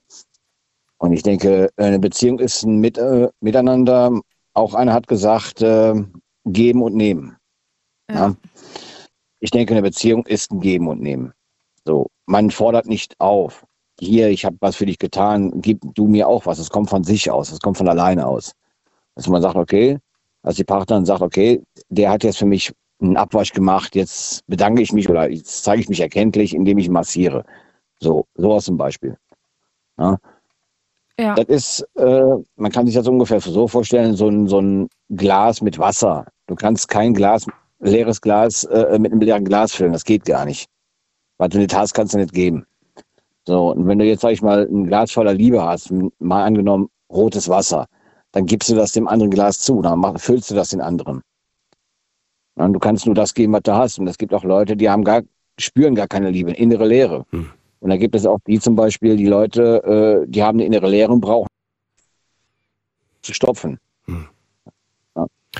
[0.99, 4.11] Und ich denke, eine Beziehung ist ein Mit, äh, Miteinander.
[4.53, 5.95] Auch einer hat gesagt, äh,
[6.45, 7.35] geben und nehmen.
[8.09, 8.15] Ja.
[8.15, 8.35] Ja.
[9.39, 11.33] Ich denke, eine Beziehung ist ein Geben und Nehmen.
[11.85, 13.65] So, man fordert nicht auf.
[13.99, 16.59] Hier, ich habe was für dich getan, gib du mir auch was.
[16.59, 18.53] Es kommt von sich aus, es kommt von alleine aus.
[19.15, 19.99] Dass man sagt, okay,
[20.43, 24.81] als die Partnerin sagt, okay, der hat jetzt für mich einen Abwasch gemacht, jetzt bedanke
[24.81, 27.45] ich mich oder jetzt zeige ich mich erkenntlich, indem ich massiere.
[27.99, 29.17] So, sowas zum Beispiel.
[29.97, 30.17] Ja.
[31.19, 31.35] Ja.
[31.35, 35.61] Das ist, äh, man kann sich das ungefähr so vorstellen, so ein, so ein Glas
[35.61, 36.25] mit Wasser.
[36.47, 37.45] Du kannst kein Glas,
[37.79, 40.69] leeres Glas äh, mit einem leeren Glas füllen, das geht gar nicht.
[41.37, 42.65] Was du nicht hast, kannst du nicht geben.
[43.45, 46.89] So, und wenn du jetzt, sag ich mal, ein Glas voller Liebe hast, mal angenommen
[47.11, 47.87] rotes Wasser,
[48.31, 51.21] dann gibst du das dem anderen Glas zu, dann mach, füllst du das den anderen.
[52.55, 53.99] Und du kannst nur das geben, was du hast.
[53.99, 55.21] Und es gibt auch Leute, die haben gar,
[55.57, 57.25] spüren gar keine Liebe, innere Leere.
[57.31, 57.49] Hm.
[57.79, 60.89] Und da gibt es auch die zum Beispiel, die Leute, äh, die haben eine innere
[60.89, 61.47] Leere und brauchen
[63.21, 63.77] zu stopfen.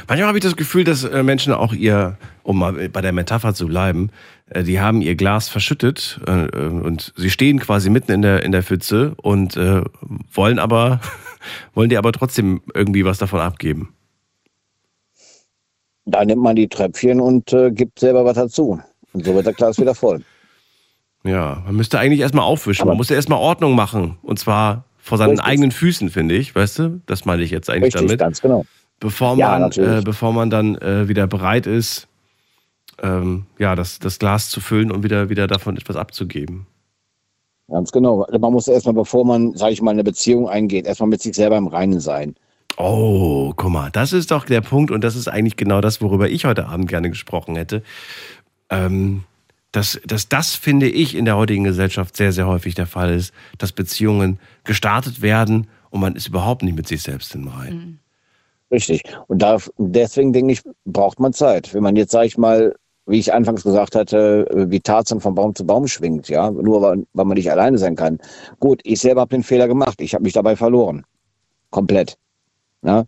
[0.08, 3.54] Manchmal habe ich das Gefühl, dass äh, Menschen auch ihr, um mal bei der Metapher
[3.54, 4.12] zu bleiben,
[4.50, 8.64] äh, die haben ihr Glas verschüttet und sie stehen quasi mitten in der, in der
[8.64, 11.00] Pfütze und wollen aber,
[11.74, 13.94] wollen dir aber trotzdem irgendwie was davon abgeben.
[16.06, 18.80] Da nimmt man die Tröpfchen und äh, gibt selber was dazu.
[19.14, 20.24] Und so wird das Glas wieder voll.
[21.24, 22.88] Ja, man müsste eigentlich erstmal aufwischen.
[22.88, 24.18] man muss ja erstmal Ordnung machen.
[24.22, 25.46] Und zwar vor seinen Richtig.
[25.46, 26.56] eigenen Füßen, finde ich.
[26.56, 27.02] Weißt du?
[27.06, 28.20] Das meine ich jetzt eigentlich Richtig, damit.
[28.20, 28.66] ganz genau.
[29.00, 30.00] Bevor Ja, man, natürlich.
[30.00, 32.08] äh, bevor man dann äh, wieder bereit ist,
[33.02, 36.68] ähm, ja, das, das Glas zu füllen und wieder, wieder davon etwas abzugeben.
[37.70, 38.26] Ganz genau.
[38.32, 41.58] Man muss erstmal, bevor man, sage ich mal, eine Beziehung eingeht, erstmal mit sich selber
[41.58, 42.36] im Reinen sein.
[42.78, 46.30] Oh, guck mal, das ist doch der Punkt und das ist eigentlich genau das, worüber
[46.30, 47.84] ich heute Abend gerne gesprochen hätte.
[48.70, 49.24] Ähm,
[49.72, 53.34] dass, dass das, finde ich, in der heutigen Gesellschaft sehr, sehr häufig der Fall ist,
[53.58, 58.00] dass Beziehungen gestartet werden und man ist überhaupt nicht mit sich selbst im Rein.
[58.72, 59.04] Richtig.
[59.28, 61.74] Und da, deswegen denke ich, braucht man Zeit.
[61.74, 62.76] Wenn man jetzt, sage ich mal,
[63.10, 67.06] wie ich anfangs gesagt hatte, wie Tarzan von Baum zu Baum schwingt, ja, nur weil,
[67.14, 68.20] weil man nicht alleine sein kann.
[68.60, 70.00] Gut, ich selber habe den Fehler gemacht.
[70.00, 71.04] Ich habe mich dabei verloren.
[71.72, 72.18] Komplett.
[72.84, 73.06] Ja?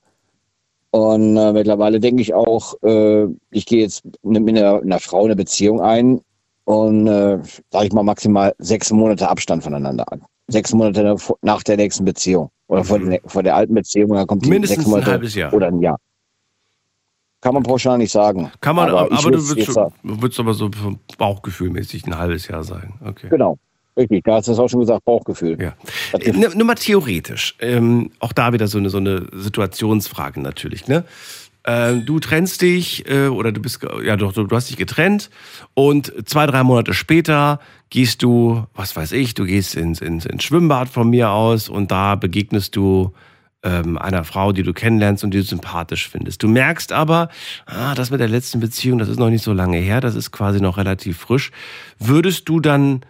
[0.92, 5.36] Und äh, mittlerweile denke ich auch, äh, ich gehe jetzt mit einer, einer Frau eine
[5.36, 6.20] Beziehung ein
[6.66, 7.40] und, äh,
[7.72, 10.24] sage ich mal, maximal sechs Monate Abstand voneinander an.
[10.48, 12.50] Sechs Monate nach der nächsten Beziehung.
[12.68, 15.36] Oder vor, der, vor der alten Beziehung, dann kommt die Mindestens sechs Monate ein halbes
[15.36, 15.54] Jahr.
[15.54, 15.98] oder ein Jahr.
[17.42, 18.52] Kann man pauschal nicht sagen.
[18.62, 20.70] Kann man, aber, aber du würdest, würdest aber so
[21.18, 23.00] Bauchgefühlmäßig ein halbes Jahr sagen.
[23.04, 23.28] Okay.
[23.30, 23.58] Genau.
[23.98, 25.62] Richtig, da hast du es auch schon gesagt, Bauchgefühl.
[25.62, 25.74] Ja.
[26.18, 27.56] Äh, Nur nur mal theoretisch.
[27.60, 30.88] Ähm, auch da wieder so eine, so eine Situationsfrage natürlich.
[30.88, 31.04] Ne?
[31.66, 35.30] Ähm, du trennst dich äh, oder du bist, ja doch, du, du hast dich getrennt
[35.74, 40.44] und zwei, drei Monate später gehst du, was weiß ich, du gehst ins, ins, ins
[40.44, 43.14] Schwimmbad von mir aus und da begegnest du
[43.64, 46.44] ähm, einer Frau, die du kennenlernst und die du sympathisch findest.
[46.44, 47.30] Du merkst aber,
[47.66, 50.32] ah, das mit der letzten Beziehung, das ist noch nicht so lange her, das ist
[50.32, 51.52] quasi noch relativ frisch.
[52.00, 53.02] Würdest du dann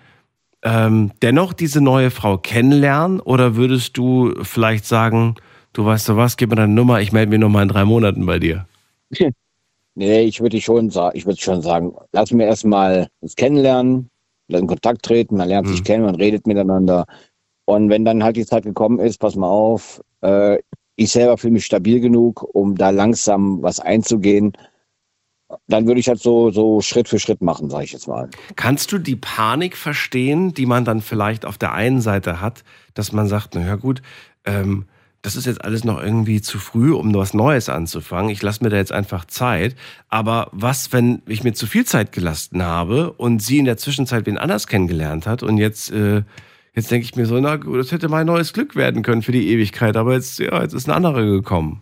[0.64, 5.36] ähm, dennoch diese neue Frau kennenlernen oder würdest du vielleicht sagen,
[5.74, 8.26] du weißt du was, gib mir deine Nummer, ich melde mich nochmal in drei Monaten
[8.26, 8.66] bei dir?
[9.94, 14.10] Nee, ich würde schon sagen, ich würde schon sagen, lass mir erstmal uns kennenlernen,
[14.48, 17.06] in Kontakt treten, man lernt sich kennen, man redet miteinander.
[17.66, 20.60] Und wenn dann halt die Zeit gekommen ist, pass mal auf, äh,
[20.96, 24.54] ich selber fühle mich stabil genug, um da langsam was einzugehen,
[25.68, 28.30] dann würde ich halt so, so Schritt für Schritt machen, sage ich jetzt mal.
[28.56, 32.64] Kannst du die Panik verstehen, die man dann vielleicht auf der einen Seite hat,
[32.94, 34.02] dass man sagt, na ja gut,
[34.46, 34.86] ähm,
[35.22, 38.32] das ist jetzt alles noch irgendwie zu früh, um was Neues anzufangen.
[38.32, 39.76] Ich lasse mir da jetzt einfach Zeit.
[40.10, 44.26] Aber was, wenn ich mir zu viel Zeit gelassen habe und sie in der Zwischenzeit
[44.26, 46.24] wen anders kennengelernt hat und jetzt, äh,
[46.74, 49.32] jetzt denke ich mir so, na gut, das hätte mein neues Glück werden können für
[49.32, 51.82] die Ewigkeit, aber jetzt, ja, jetzt ist ein anderer gekommen.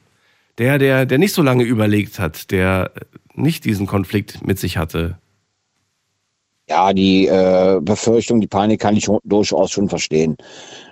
[0.57, 2.91] Der, der, der nicht so lange überlegt hat, der
[3.33, 5.17] nicht diesen Konflikt mit sich hatte.
[6.67, 10.35] Ja, die äh, Befürchtung, die Panik kann ich durchaus schon verstehen.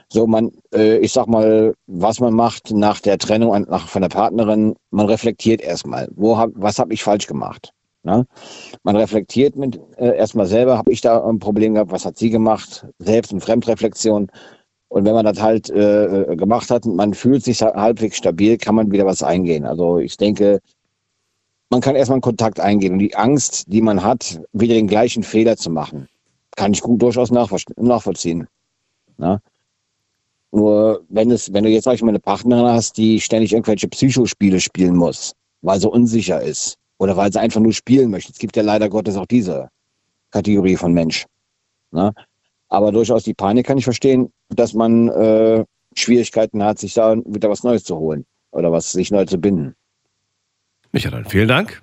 [0.10, 4.02] So, man, äh, ich sag mal, was man macht nach der Trennung an- nach, von
[4.02, 7.74] der Partnerin, man reflektiert erstmal, wo hab, was habe ich falsch gemacht?
[8.08, 8.26] Ne?
[8.84, 12.30] Man reflektiert mit äh, erstmal selber, habe ich da ein Problem gehabt, was hat sie
[12.30, 12.88] gemacht?
[13.00, 14.32] Selbst- und Fremdreflexion.
[14.88, 18.16] Und wenn man das halt äh, äh, gemacht hat und man fühlt sich ha- halbwegs
[18.16, 19.66] stabil, kann man wieder was eingehen.
[19.66, 20.62] Also ich denke,
[21.70, 22.94] man kann erstmal einen Kontakt eingehen.
[22.94, 26.08] Und die Angst, die man hat, wieder den gleichen Fehler zu machen,
[26.56, 28.48] kann ich gut durchaus nachvoll- nachvollziehen.
[29.18, 29.42] Ne?
[30.54, 33.90] Nur wenn es, wenn du jetzt sag ich mal eine Partnerin hast, die ständig irgendwelche
[33.90, 38.32] Psychospiele spielen muss, weil sie unsicher ist oder weil sie einfach nur spielen möchte.
[38.32, 39.70] Es gibt ja leider Gottes auch diese
[40.32, 41.26] Kategorie von Mensch.
[41.92, 42.14] Ne?
[42.70, 45.64] Aber durchaus die Panik kann ich verstehen, dass man äh,
[45.96, 49.74] Schwierigkeiten hat, sich da wieder was Neues zu holen oder was sich neu zu binden.
[50.92, 51.82] Micha, dann vielen Dank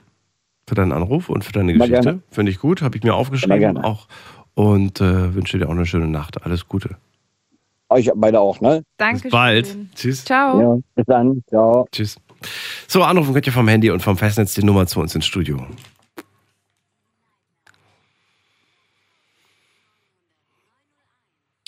[0.66, 2.20] für deinen Anruf und für deine Immer Geschichte.
[2.30, 3.84] Finde ich gut, habe ich mir aufgeschrieben gerne.
[3.84, 4.08] auch
[4.54, 6.42] und äh, wünsche dir auch eine schöne Nacht.
[6.44, 6.96] Alles Gute.
[7.90, 8.82] Euch beide auch, ne?
[8.96, 9.22] Danke.
[9.22, 9.76] Bis bald.
[9.94, 10.24] Tschüss.
[10.24, 10.60] Ciao.
[10.60, 11.42] Ja, bis dann.
[11.48, 11.86] Ciao.
[11.92, 12.16] Tschüss.
[12.86, 15.66] So, anrufen könnt ihr vom Handy und vom Festnetz die Nummer zu uns ins Studio.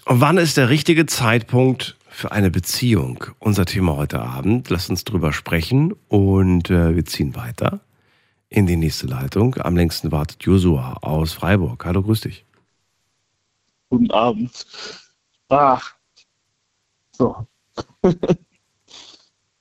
[0.06, 3.24] Und wann ist der richtige Zeitpunkt für eine Beziehung?
[3.40, 4.70] Unser Thema heute Abend.
[4.70, 7.80] Lasst uns drüber sprechen und äh, wir ziehen weiter
[8.48, 9.56] in die nächste Leitung.
[9.56, 11.84] Am längsten wartet Josua aus Freiburg.
[11.84, 12.44] Hallo, grüß dich.
[13.90, 14.66] Guten Abend.
[15.48, 15.94] Ach.
[17.10, 17.46] So.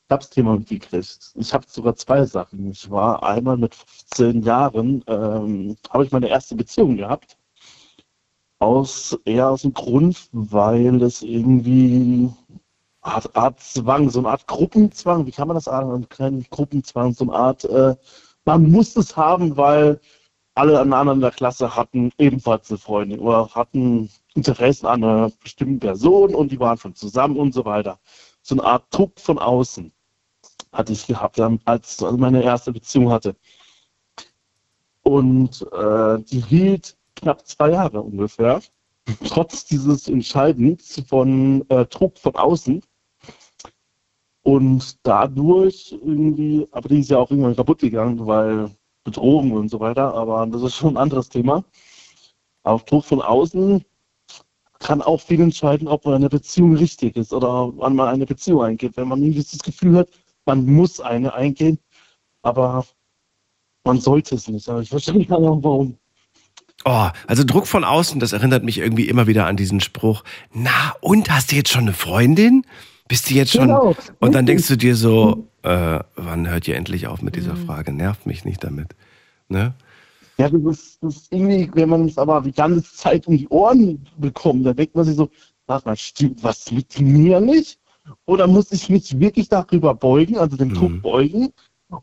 [0.08, 1.32] ich hab's Thema mitgekriegt.
[1.36, 2.70] Ich habe sogar zwei Sachen.
[2.72, 7.38] Ich war einmal mit 15 Jahren, ähm, habe ich meine erste Beziehung gehabt.
[8.60, 12.30] Aus, eher aus dem Grund, weil es irgendwie
[13.02, 16.08] Art, Art Zwang, so eine Art Gruppenzwang, wie kann man das sagen?
[16.10, 17.96] Kein Gruppenzwang, so eine Art, äh,
[18.46, 20.00] man muss es haben, weil
[20.56, 25.80] alle anderen in der Klasse hatten ebenfalls eine Freundin oder hatten Interessen an einer bestimmten
[25.80, 28.00] Person und die waren schon zusammen und so weiter.
[28.42, 29.92] So eine Art Druck von außen
[30.76, 33.36] hatte ich gehabt, als ich meine erste Beziehung hatte.
[35.04, 38.62] Und äh, die hielt knapp zwei Jahre ungefähr,
[39.28, 42.82] trotz dieses Entscheidens von äh, Druck von außen.
[44.44, 48.70] Und dadurch irgendwie, aber die ist ja auch irgendwann kaputt gegangen, weil
[49.04, 51.64] Bedrohung und so weiter, aber das ist schon ein anderes Thema.
[52.64, 53.84] Auf Druck von außen
[54.80, 58.64] kann auch viel entscheiden, ob man eine Beziehung richtig ist oder wann man eine Beziehung
[58.64, 58.98] eingeht.
[58.98, 60.10] Wenn man irgendwie das Gefühl hat,
[60.46, 61.80] man muss eine eingehen,
[62.42, 62.86] aber
[63.84, 64.68] man sollte es nicht.
[64.70, 65.98] Aber ich verstehe nicht genau, warum.
[66.86, 70.24] Oh, also Druck von außen, das erinnert mich irgendwie immer wieder an diesen Spruch.
[70.54, 72.64] Na, und hast du jetzt schon eine Freundin?
[73.08, 73.68] Bist du jetzt schon?
[73.68, 73.96] Genau.
[74.20, 77.92] Und dann denkst du dir so, äh, wann hört ihr endlich auf mit dieser Frage?
[77.92, 78.96] Nervt mich nicht damit.
[79.48, 79.74] Ne?
[80.38, 83.48] Ja, das ist, das ist irgendwie, wenn man es aber die ganze Zeit um die
[83.48, 85.30] Ohren bekommt, dann denkt man sich so,
[85.66, 87.80] warte mal, stimmt was mit mir nicht?
[88.26, 91.54] Oder muss ich mich wirklich darüber beugen, also den Druck beugen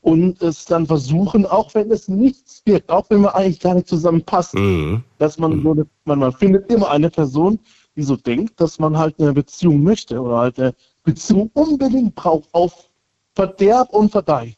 [0.00, 3.88] und es dann versuchen, auch wenn es nichts wird, auch wenn wir eigentlich gar nicht
[3.88, 7.58] zusammenpassen, dass man so eine, man, man findet immer eine Person,
[7.96, 12.48] die so denkt, dass man halt eine Beziehung möchte oder halt eine Beziehung unbedingt braucht,
[12.52, 12.88] auf
[13.34, 14.54] Verderb und Verdeih.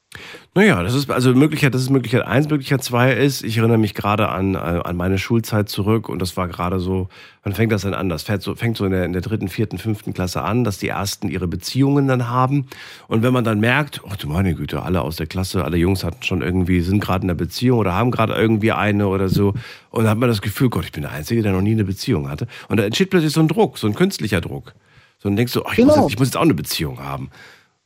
[0.54, 2.48] Naja, das ist also Möglichkeit, das ist Möglichkeit eins.
[2.48, 6.36] Möglichkeit zwei ist, ich erinnere mich gerade an, äh, an meine Schulzeit zurück und das
[6.36, 7.08] war gerade so,
[7.42, 8.08] wann fängt das denn an?
[8.08, 10.78] Das fängt so, fängt so in, der, in der dritten, vierten, fünften Klasse an, dass
[10.78, 12.66] die ersten ihre Beziehungen dann haben.
[13.08, 16.04] Und wenn man dann merkt, oh du meine Güte, alle aus der Klasse, alle Jungs
[16.04, 19.54] hatten schon irgendwie, sind gerade in einer Beziehung oder haben gerade irgendwie eine oder so.
[19.90, 21.84] Und dann hat man das Gefühl, Gott, ich bin der Einzige, der noch nie eine
[21.84, 22.46] Beziehung hatte.
[22.68, 24.74] Und da entsteht plötzlich so ein Druck, so ein künstlicher Druck.
[25.18, 26.04] So dann denkst du, oh, ich, muss Genau.
[26.04, 27.30] jetzt, ich muss jetzt auch eine Beziehung haben.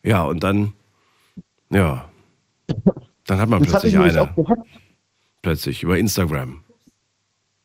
[0.02, 0.72] Ja, und dann,
[1.70, 2.08] ja,
[3.26, 4.34] dann hat man Das plötzlich eine.
[5.42, 6.62] Plötzlich über Instagram.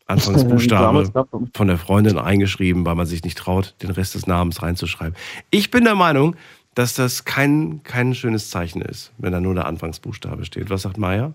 [0.06, 5.16] Anfangsbuchstabe von der Freundin eingeschrieben, weil man sich nicht traut, den Rest des Namens reinzuschreiben.
[5.50, 6.36] Ich bin der Meinung,
[6.76, 10.70] dass das kein, kein schönes Zeichen ist, wenn da nur der Anfangsbuchstabe steht.
[10.70, 11.34] Was sagt Maya?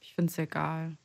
[0.00, 0.96] Ich finde es egal.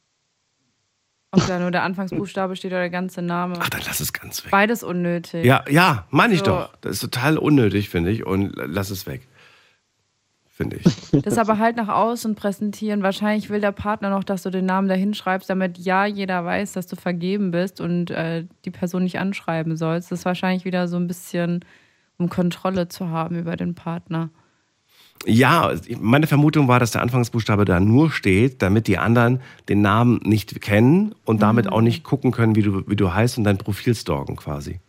[1.32, 3.56] Ob da nur der Anfangsbuchstabe steht oder der ganze Name.
[3.60, 4.52] Ach, dann lass es ganz weg.
[4.52, 5.46] Beides unnötig.
[5.46, 6.46] Ja, ja, meine ich So.
[6.48, 6.76] doch.
[6.82, 8.26] Das ist total unnötig, finde ich.
[8.26, 9.28] Und lass es weg.
[10.62, 11.22] Finde ich.
[11.24, 13.04] Das aber halt nach außen präsentieren.
[13.04, 16.74] Wahrscheinlich will der Partner noch, dass du den Namen da hinschreibst, damit ja jeder weiß,
[16.74, 20.12] dass du vergeben bist und äh, die Person nicht anschreiben sollst.
[20.12, 21.66] Das ist wahrscheinlich wieder so ein bisschen,
[22.18, 24.30] um Kontrolle zu haben über den Partner.
[25.28, 30.20] Ja, meine Vermutung war, dass der Anfangsbuchstabe da nur steht, damit die anderen den Namen
[30.24, 31.72] nicht kennen und damit Mhm.
[31.72, 34.80] auch nicht gucken können, wie du, wie du heißt und dein Profil stalken quasi.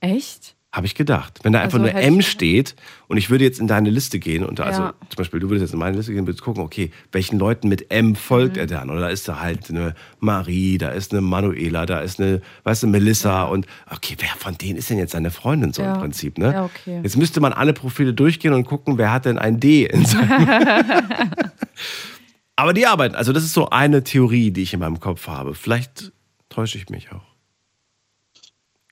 [0.00, 0.54] Echt?
[0.70, 1.38] Habe ich gedacht.
[1.44, 2.76] Wenn da einfach Also nur M steht
[3.06, 4.94] und ich würde jetzt in deine Liste gehen und also Ja.
[5.08, 7.70] zum Beispiel, du würdest jetzt in meine Liste gehen und würdest gucken, okay, welchen Leuten
[7.70, 8.60] mit M folgt Mhm.
[8.60, 8.90] er dann?
[8.90, 12.82] Oder da ist da halt eine Marie, da ist eine Manuela, da ist eine, weißt
[12.82, 15.94] du, Melissa und okay, wer von denen ist denn jetzt seine Freundin so Ja.
[15.94, 16.52] im Prinzip, ne?
[16.52, 17.00] Ja, okay.
[17.02, 20.28] Jetzt müsste man alle Profile durchgehen und gucken, wer hat denn ein D in seinem.
[22.56, 25.54] Aber die arbeiten, also das ist so eine Theorie, die ich in meinem Kopf habe.
[25.54, 26.12] Vielleicht
[26.50, 27.22] täusche ich mich auch.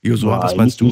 [0.01, 0.91] Josua, Ja, was meinst du?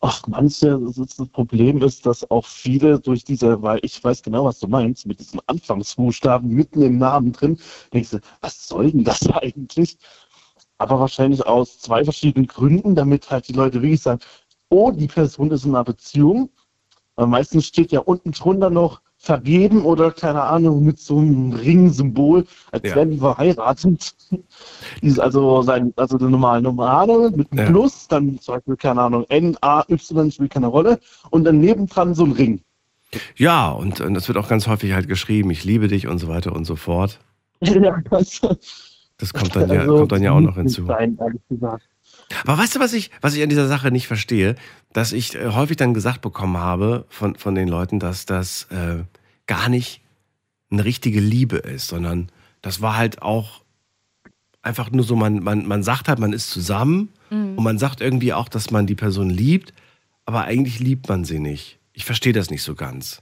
[0.00, 4.44] Ach, manche, das, das Problem ist, dass auch viele durch diese, weil ich weiß genau,
[4.44, 7.58] was du meinst, mit diesem Anfangsbuchstaben mitten im Namen drin,
[7.92, 9.98] denkst du, was soll denn das eigentlich?
[10.78, 14.20] Aber wahrscheinlich aus zwei verschiedenen Gründen, damit halt die Leute wirklich sagen,
[14.68, 16.50] oh, die Person ist in einer Beziehung.
[17.14, 22.46] Weil meistens steht ja unten drunter noch vergeben oder keine Ahnung, mit so einem Ring-Symbol,
[22.70, 22.94] als Ja.
[22.96, 24.14] wären die verheiratet.
[25.02, 27.66] Ist also sein, also der normale Normale mit einem Ja.
[27.66, 31.00] Plus, dann zum Beispiel, keine Ahnung, N, A, Y spielt keine Rolle
[31.30, 32.60] und dann nebendran so ein Ring.
[33.36, 36.28] Ja, und, und das wird auch ganz häufig halt geschrieben, ich liebe dich und so
[36.28, 37.18] weiter und so fort.
[37.60, 38.40] Ja, das,
[39.18, 40.86] Das kommt dann ja, also, kommt dann ja auch noch hinzu.
[40.86, 41.88] Sein, ehrlich gesagt.
[42.44, 44.56] Aber weißt du, was ich, was ich an dieser Sache nicht verstehe?
[44.92, 49.04] Dass ich äh, häufig dann gesagt bekommen habe von, von den Leuten, dass das äh,
[49.46, 50.00] gar nicht
[50.70, 52.30] eine richtige Liebe ist, sondern
[52.62, 53.62] das war halt auch
[54.62, 57.58] einfach nur so, man, man, man sagt halt, man ist zusammen Mhm.
[57.58, 59.72] und man sagt irgendwie auch, dass man die Person liebt,
[60.26, 61.78] aber eigentlich liebt man sie nicht.
[61.92, 63.20] Ich verstehe das nicht so ganz.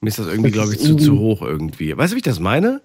[0.00, 1.94] Mir ist das irgendwie, glaube ich, zu, zu hoch irgendwie.
[1.96, 2.80] Weißt du, wie ich das meine?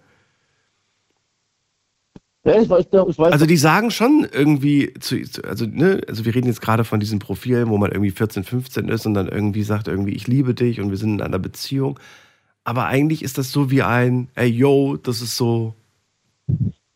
[2.46, 3.32] Ja, ich weiß, ich weiß.
[3.34, 7.20] Also die sagen schon irgendwie, zu, also, ne, also wir reden jetzt gerade von diesen
[7.20, 10.80] Profilen, wo man irgendwie 14, 15 ist und dann irgendwie sagt irgendwie, ich liebe dich
[10.80, 12.00] und wir sind in einer Beziehung.
[12.64, 15.74] Aber eigentlich ist das so wie ein, ey yo, das ist so,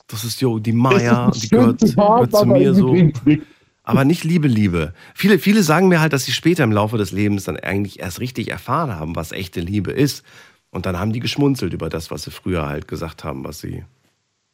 [0.08, 2.96] das ist yo, die Maya, die gehört, gehört zu mir so.
[3.84, 4.94] Aber nicht Liebe, Liebe.
[5.14, 8.22] Viele, viele sagen mir halt, dass sie später im Laufe des Lebens dann eigentlich erst
[8.22, 10.24] richtig erfahren haben, was echte Liebe ist.
[10.70, 13.84] Und dann haben die geschmunzelt über das, was sie früher halt gesagt haben, was sie.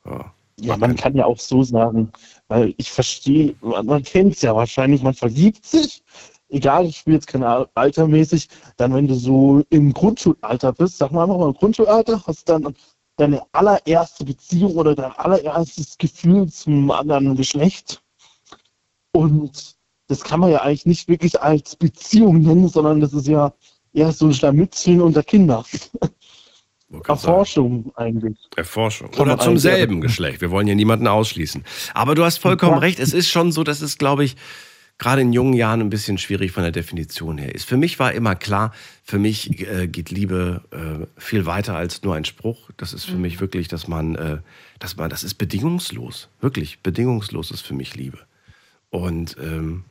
[0.03, 0.33] Ja.
[0.61, 2.11] Ja, man kann ja auch so sagen,
[2.47, 6.03] weil ich verstehe, man, man kennt es ja wahrscheinlich, man verliebt sich,
[6.49, 11.11] egal, ich spiele jetzt keine Al- altermäßig, dann wenn du so im Grundschulalter bist, sag
[11.11, 12.75] mal einfach mal im Grundschulalter, hast dann
[13.17, 18.01] deine allererste Beziehung oder dein allererstes Gefühl zum anderen Geschlecht.
[19.11, 19.75] Und
[20.07, 23.53] das kann man ja eigentlich nicht wirklich als Beziehung nennen, sondern das ist ja
[23.93, 25.63] eher so ein Scharmützeln unter Kinder.
[27.07, 28.37] Erforschung eigentlich.
[28.55, 29.09] Erforschung.
[29.17, 30.41] Oder zum selben Geschlecht.
[30.41, 31.63] Wir wollen ja niemanden ausschließen.
[31.93, 32.79] Aber du hast vollkommen Ja.
[32.79, 32.99] recht.
[32.99, 34.35] Es ist schon so, dass es, glaube ich,
[34.97, 37.65] gerade in jungen Jahren ein bisschen schwierig von der Definition her ist.
[37.69, 42.15] Für mich war immer klar, für mich äh, geht Liebe äh, viel weiter als nur
[42.15, 42.69] ein Spruch.
[42.77, 43.21] Das ist für Mhm.
[43.21, 44.37] mich wirklich, dass man, äh,
[44.79, 46.27] dass man, das ist bedingungslos.
[46.41, 48.19] Wirklich, bedingungslos ist für mich Liebe.
[48.89, 49.85] Und ähm,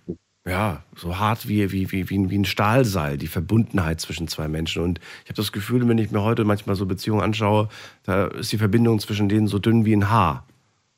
[0.48, 4.82] ja, so hart wie, wie, wie, wie, ein- Stahlseil, die Verbundenheit zwischen zwei Menschen.
[4.82, 7.68] Und ich habe das Gefühl, wenn ich mir heute manchmal so Beziehungen anschaue,
[8.04, 10.46] da ist die Verbindung zwischen denen so dünn wie ein Haar.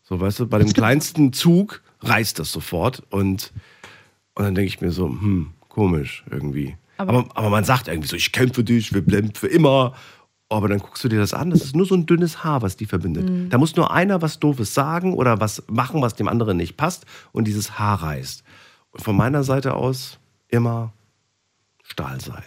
[0.03, 3.03] So, weißt du, bei dem kleinsten Zug reißt das sofort.
[3.11, 3.53] Und,
[4.35, 6.77] und dann denke ich mir so, hm, komisch irgendwie.
[6.97, 9.95] Aber- Aber, aber, man sagt irgendwie so, ich kämpfe dich, wir bleiben für immer.
[10.53, 12.77] Aber dann guckst du dir das an, das ist nur so ein dünnes Haar, was
[12.77, 13.31] die verbindet.
[13.31, 13.51] Mhm.
[13.51, 17.07] Da muss nur einer was Doofes sagen oder was machen, was dem anderen nicht passt
[17.31, 18.43] und dieses Haar reißt.
[18.93, 20.19] Und von meiner Seite aus
[20.49, 20.93] immer
[21.83, 22.45] Stahlseil.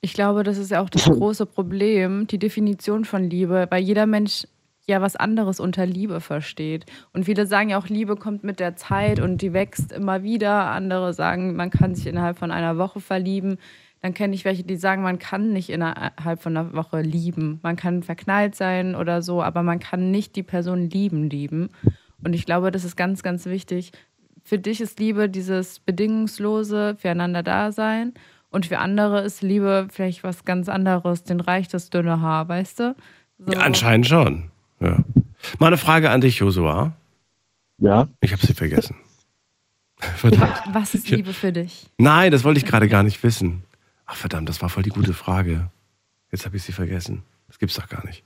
[0.00, 4.06] Ich glaube, das ist ja auch das große Problem, die Definition von Liebe, weil jeder
[4.06, 4.46] Mensch
[4.86, 6.86] ja was anderes unter Liebe versteht.
[7.12, 10.70] Und viele sagen ja auch, Liebe kommt mit der Zeit und die wächst immer wieder.
[10.70, 13.58] Andere sagen, man kann sich innerhalb von einer Woche verlieben.
[14.00, 17.60] Dann kenne ich welche, die sagen, man kann nicht innerhalb von einer Woche lieben.
[17.62, 21.68] Man kann verknallt sein oder so, aber man kann nicht die Person lieben, lieben.
[22.24, 23.92] Und ich glaube, das ist ganz, ganz wichtig.
[24.44, 28.14] Für dich ist Liebe dieses bedingungslose Füreinander-Dasein.
[28.50, 32.80] Und für andere ist Liebe vielleicht was ganz anderes, den reicht das dünne Haar, weißt
[32.80, 32.96] du?
[33.38, 33.52] So.
[33.52, 34.50] Ja, anscheinend schon.
[34.80, 35.02] Ja.
[35.58, 36.92] Mal eine Frage an dich, Josua.
[37.78, 38.08] Ja.
[38.20, 38.96] Ich habe sie vergessen.
[40.22, 41.86] Wa- Was ist Liebe für dich?
[41.98, 43.62] Nein, das wollte ich gerade gar nicht wissen.
[44.04, 45.70] Ach verdammt, das war voll die gute Frage.
[46.30, 47.22] Jetzt habe ich sie vergessen.
[47.48, 48.24] Das gibt's doch gar nicht.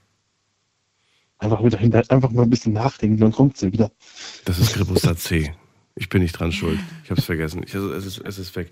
[1.39, 3.91] Einfach wieder hinter, einfach mal ein bisschen nachdenken, dann kommt sie wieder.
[4.47, 5.55] Das ist Gribusta C.
[5.97, 6.79] Ich bin nicht dran schuld.
[7.05, 7.63] Ich habe es vergessen.
[7.67, 8.71] Ich, also, es, ist, es ist weg.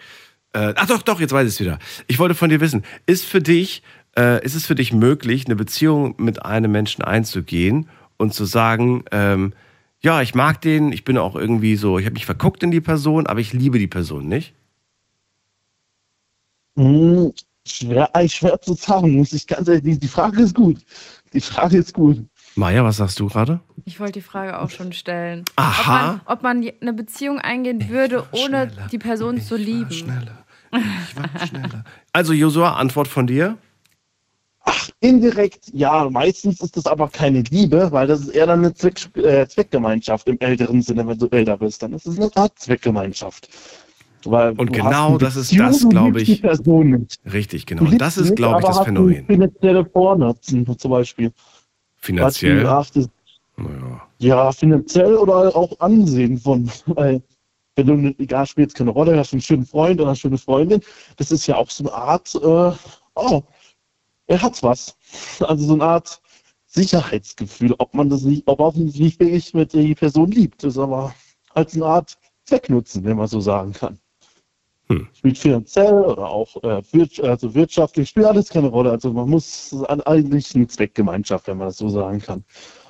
[0.53, 1.79] Äh, ach doch, doch, jetzt weiß ich es wieder.
[2.07, 3.83] Ich wollte von dir wissen, ist für dich,
[4.17, 7.89] äh, ist es für dich möglich, eine Beziehung mit einem Menschen einzugehen
[8.19, 9.55] und zu sagen, ähm,
[10.01, 12.83] ja, ich mag den, ich bin auch irgendwie so, ich habe mich verguckt in die
[12.83, 14.55] Person, aber ich liebe die Person nicht?
[16.77, 17.33] Hm,
[17.67, 20.79] schwer, schwer zu sagen, muss ich ganz ehrlich, die Frage ist gut.
[21.33, 22.19] Die Frage ist gut.
[22.57, 23.61] Maja, was sagst du gerade?
[23.85, 25.45] Ich wollte die Frage auch schon stellen.
[25.57, 26.21] Aha.
[26.27, 30.29] Ob man, ob man eine Beziehung eingehen würde, ohne die Person zu lieben.
[32.13, 33.57] Also, Josua, Antwort von dir?
[34.99, 39.17] Indirekt, ja, meistens ist das aber keine Liebe, weil das ist eher dann eine Zweck,
[39.17, 41.83] äh, Zweckgemeinschaft im älteren Sinne, wenn du älter bist.
[41.83, 43.49] Dann ist es eine Art Zweckgemeinschaft.
[44.25, 46.43] Weil Und genau das ist das, glaube ich.
[47.31, 47.83] Richtig, genau.
[47.83, 49.27] Und das ist, glaube ich, das Phänomen.
[49.27, 51.31] Finanzielle Vornutzen zum Beispiel.
[52.05, 52.67] Finanziell?
[52.67, 53.09] Ach, das,
[54.19, 57.23] Ja, finanziell oder auch Ansehen von, weil
[57.77, 60.81] wenn du, egal, spielt jetzt keine Rolle, hast einen schönen Freund oder eine schöne Freundin,
[61.17, 62.73] das ist ja auch so eine Art, äh,
[63.15, 63.43] oh,
[64.27, 64.97] er hat was.
[65.41, 66.21] Also so eine Art
[66.67, 70.63] Sicherheitsgefühl, ob man das nicht, ob auch nicht, wie viel ich mit die Person liebt,
[70.63, 71.15] das ist aber
[71.55, 73.99] als eine Art Zwecknutzen, wenn man so sagen kann.
[75.15, 78.91] Spielt finanziell oder auch äh, wir- also wirtschaftlich, spielt alles keine Rolle.
[78.91, 79.75] Also man muss
[80.05, 82.45] eigentlich eine Zweckgemeinschaft, wenn man das so sagen kann.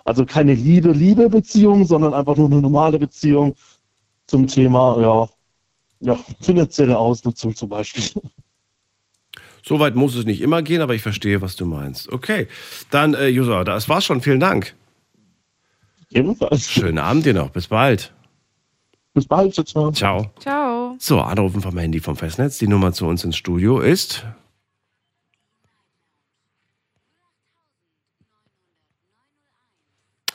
[0.05, 3.55] Also keine Liebe, Liebe-Beziehung, sondern einfach nur eine normale Beziehung
[4.27, 5.29] zum Thema, ja,
[6.01, 8.05] ja, finanzielle Ausnutzung zum Beispiel.
[9.67, 12.13] So weit muss es nicht immer gehen, aber ich verstehe, was du meinst.
[12.13, 12.49] Okay,
[12.91, 14.21] dann, äh, Josua, das war's schon.
[14.21, 14.75] Vielen Dank.
[16.11, 16.71] Ebenfalls.
[16.71, 17.49] Schönen Abend dir noch.
[17.49, 18.13] Bis bald.
[19.15, 19.55] Bis bald.
[19.55, 19.93] Ciao.
[19.93, 20.31] Ciao.
[20.41, 20.97] Ciao.
[20.99, 22.59] So, anrufen vom Handy vom Festnetz.
[22.59, 24.27] Die Nummer zu uns ins Studio ist.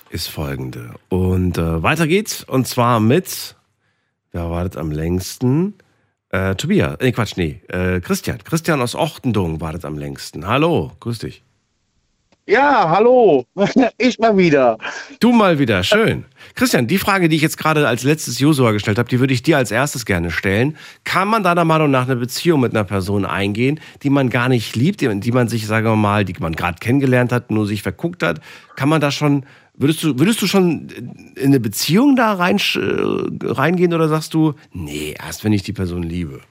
[0.09, 0.95] Ist folgende.
[1.09, 2.43] Und äh, weiter geht's.
[2.43, 3.55] Und zwar mit.
[4.31, 5.73] Wer wartet am längsten?
[6.29, 6.97] Äh, Tobias.
[7.01, 7.61] Nee, Quatsch, nee.
[7.67, 8.41] Äh, Christian.
[8.43, 10.47] Christian aus Ochtendung wartet am längsten.
[10.47, 11.43] Hallo, grüß dich.
[12.49, 13.45] Ja, hallo.
[13.99, 14.79] Ich mal wieder.
[15.19, 16.25] Du mal wieder, schön.
[16.55, 19.43] Christian, die Frage, die ich jetzt gerade als letztes Josua gestellt habe, die würde ich
[19.43, 20.75] dir als erstes gerne stellen.
[21.03, 24.75] Kann man deiner Meinung nach eine Beziehung mit einer Person eingehen, die man gar nicht
[24.75, 28.23] liebt, die, man sich, sagen wir mal, die man gerade kennengelernt hat, nur sich verguckt
[28.23, 28.41] hat?
[28.75, 29.45] Kann man da schon,
[29.75, 30.87] würdest du, würdest du schon
[31.35, 35.73] in eine Beziehung da rein, äh, reingehen oder sagst du, nee, erst wenn ich die
[35.73, 36.41] Person liebe?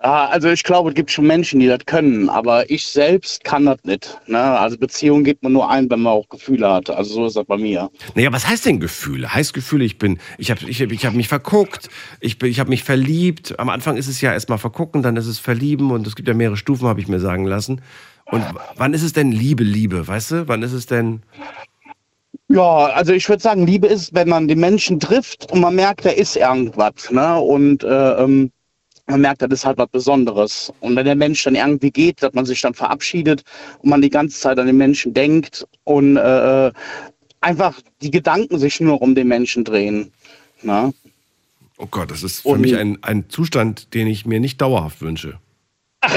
[0.00, 3.66] Ah, also ich glaube, es gibt schon Menschen, die das können, aber ich selbst kann
[3.66, 4.16] das nicht.
[4.28, 4.38] Ne?
[4.38, 6.88] Also Beziehung gibt man nur ein, wenn man auch Gefühle hat.
[6.88, 7.90] Also so ist das bei mir.
[8.14, 9.34] Naja, was heißt denn Gefühle?
[9.34, 11.88] Heißt Gefühle, ich bin, ich habe ich ich hab mich verguckt,
[12.20, 13.58] ich, bin- ich habe mich verliebt.
[13.58, 16.34] Am Anfang ist es ja erstmal vergucken, dann ist es verlieben und es gibt ja
[16.34, 17.80] mehrere Stufen, habe ich mir sagen lassen.
[18.26, 18.44] Und
[18.76, 20.48] wann ist es denn Liebe, Liebe, weißt du?
[20.48, 21.22] Wann ist es denn.
[22.48, 26.04] Ja, also ich würde sagen, Liebe ist, wenn man den Menschen trifft und man merkt,
[26.04, 27.10] da ist irgendwas.
[27.10, 27.36] Ne?
[27.40, 28.52] Und äh, ähm,
[29.08, 30.72] man merkt, das ist halt was Besonderes.
[30.80, 33.42] Und wenn der Mensch dann irgendwie geht, dass man sich dann verabschiedet
[33.80, 36.70] und man die ganze Zeit an den Menschen denkt und äh,
[37.40, 40.12] einfach die Gedanken sich nur um den Menschen drehen.
[40.62, 40.92] Ne?
[41.78, 45.00] Oh Gott, das ist für Und- mich ein, ein Zustand, den ich mir nicht dauerhaft
[45.00, 45.38] wünsche.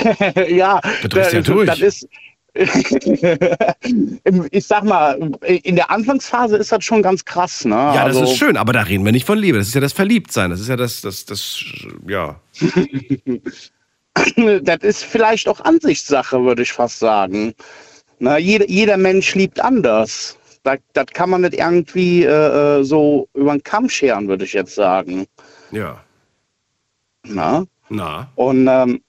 [0.50, 1.68] ja, Da ja durch.
[1.68, 2.08] das ist.
[4.52, 7.76] Ich sag mal, in der Anfangsphase ist das schon ganz krass, ne?
[7.76, 9.58] Ja, das Also- ist schön, aber da reden wir nicht von Liebe.
[9.58, 10.50] Das ist ja das Verliebtsein.
[10.52, 11.64] Das ist ja das, das, das,
[12.08, 12.40] ja.
[14.64, 17.54] das ist vielleicht auch Ansichtssache, würde ich fast sagen.
[18.20, 20.38] Na, jeder, jeder Mensch liebt anders.
[20.64, 24.54] Das, das kann man nicht irgendwie äh, äh, so über den Kamm scheren, würde ich
[24.54, 25.26] jetzt sagen.
[25.72, 26.00] Ja.
[27.24, 27.66] Na?
[27.90, 28.30] Na.
[28.36, 29.02] Und ähm,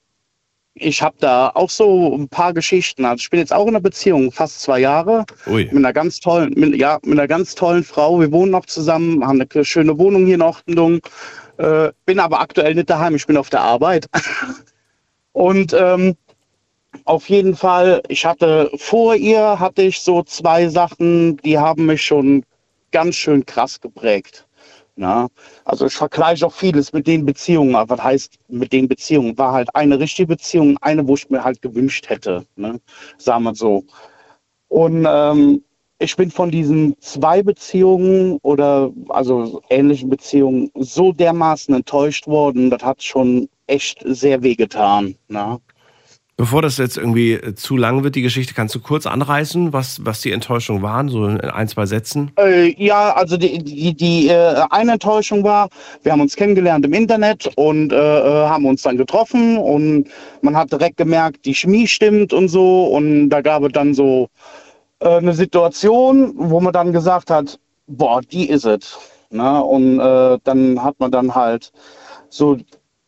[0.83, 3.05] ich habe da auch so ein paar Geschichten.
[3.05, 5.25] Also ich bin jetzt auch in einer Beziehung, fast zwei Jahre.
[5.47, 5.65] Ui.
[5.65, 8.21] Mit einer ganz tollen, mit, ja, mit einer ganz tollen Frau.
[8.21, 11.01] Wir wohnen noch zusammen, haben eine schöne Wohnung hier in Ordnung.
[11.59, 14.09] Äh, bin aber aktuell nicht daheim, ich bin auf der Arbeit.
[15.33, 16.17] Und ähm,
[17.05, 22.03] auf jeden Fall, ich hatte vor ihr hatte ich so zwei Sachen, die haben mich
[22.03, 22.45] schon
[22.91, 24.47] ganz schön krass geprägt.
[24.95, 25.29] Na,
[25.65, 27.75] also ich vergleiche auch vieles mit den Beziehungen.
[27.75, 29.37] Aber was heißt mit den Beziehungen?
[29.39, 32.45] War halt eine richtige Beziehung, eine, wo ich mir halt gewünscht hätte.
[32.57, 32.81] Ne?
[33.17, 33.85] Sagen wir so.
[34.69, 35.63] Und ähm,
[35.99, 42.83] ich bin von diesen zwei Beziehungen oder also ähnlichen Beziehungen so dermaßen enttäuscht worden, das
[42.83, 45.15] hat schon echt sehr wehgetan.
[45.29, 45.61] Ne?
[46.43, 50.05] Bevor das jetzt irgendwie äh, zu lang wird, die Geschichte, kannst du kurz anreißen, was,
[50.05, 52.33] was die Enttäuschungen waren, so in ein, zwei Sätzen?
[52.37, 55.69] Äh, ja, also die, die, die äh, eine Enttäuschung war,
[56.03, 60.09] wir haben uns kennengelernt im Internet und äh, äh, haben uns dann getroffen und
[60.41, 64.29] man hat direkt gemerkt, die Chemie stimmt und so und da gab es dann so
[64.99, 67.57] äh, eine Situation, wo man dann gesagt hat,
[67.87, 68.99] boah, die ist es.
[69.31, 69.63] Ne?
[69.63, 71.71] Und dann hat man dann halt
[72.31, 72.59] so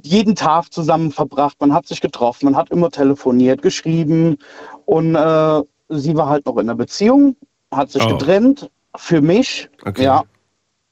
[0.05, 4.37] jeden Tag zusammen verbracht, man hat sich getroffen, man hat immer telefoniert, geschrieben
[4.85, 7.37] und äh, sie war halt noch in einer Beziehung,
[7.73, 8.09] hat sich Oh.
[8.09, 10.05] getrennt, für mich, Okay.
[10.05, 10.23] ja.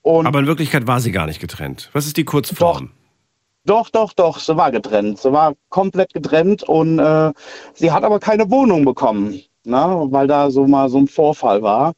[0.02, 1.89] Und Aber in Wirklichkeit war sie gar nicht getrennt.
[1.93, 2.90] Was ist die Kurzform?
[3.64, 5.20] Doch, doch, doch, sie war getrennt.
[5.20, 7.32] Sie war komplett getrennt und äh,
[7.74, 11.93] sie hat aber keine Wohnung bekommen, ne, weil da so mal so ein Vorfall war.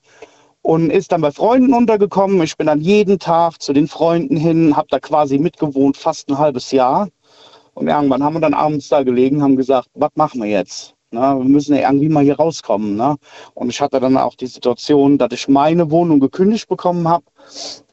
[0.65, 2.41] Und ist dann bei Freunden untergekommen.
[2.43, 6.39] Ich bin dann jeden Tag zu den Freunden hin, habe da quasi mitgewohnt, fast ein
[6.39, 7.09] halbes Jahr.
[7.74, 10.95] Und irgendwann haben wir dann abends da gelegen, haben gesagt, was machen wir jetzt?
[11.11, 12.97] Na, wir müssen ja irgendwie mal hier rauskommen.
[12.97, 13.16] Ne?
[13.53, 17.24] Und ich hatte dann auch die Situation, dass ich meine Wohnung gekündigt bekommen habe.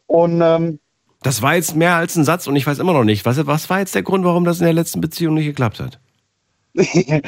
[0.08, 0.80] Und ähm,
[1.24, 3.26] Das war jetzt mehr als ein Satz und ich weiß immer noch nicht.
[3.26, 6.00] Was, was war jetzt der Grund, warum das in der letzten Beziehung nicht geklappt hat?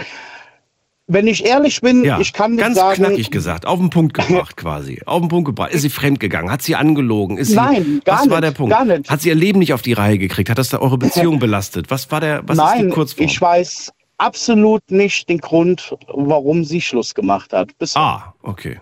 [1.08, 4.14] wenn ich ehrlich bin, Ja, ich kann nicht ganz sagen, knackig gesagt, auf den Punkt
[4.14, 5.02] gebracht quasi.
[5.06, 5.74] Auf den Punkt gebracht.
[5.74, 6.52] Ist sie fremdgegangen?
[6.52, 7.38] Hat sie angelogen?
[7.38, 8.72] Ist sie, Nein, gar was war nicht, der Punkt?
[8.72, 9.10] gar nicht.
[9.10, 10.50] Hat sie ihr Leben nicht auf die Reihe gekriegt?
[10.50, 11.92] Hat das da eure Beziehung belastet?
[11.92, 13.28] Was war der, was ist die Nein, Kurzform?
[13.28, 17.78] ich weiß absolut nicht den Grund, warum sie Schluss gemacht hat.
[17.78, 18.80] Bis ah, okay.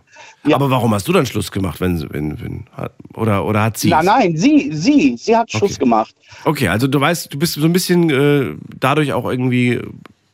[0.51, 2.65] Aber warum hast du dann Schluss gemacht, wenn, wenn, wenn
[3.15, 3.89] oder, oder hat sie?
[3.89, 6.15] Nein, nein, sie, sie, sie hat Schluss gemacht.
[6.45, 9.79] Okay, also du weißt, du bist so ein bisschen äh, dadurch auch irgendwie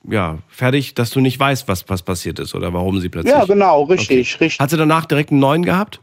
[0.07, 3.33] ja, fertig, dass du nicht weißt, was, was passiert ist oder warum sie plötzlich.
[3.33, 4.59] Ja, genau, richtig, richtig.
[4.59, 6.01] Hat sie danach direkt einen neuen gehabt?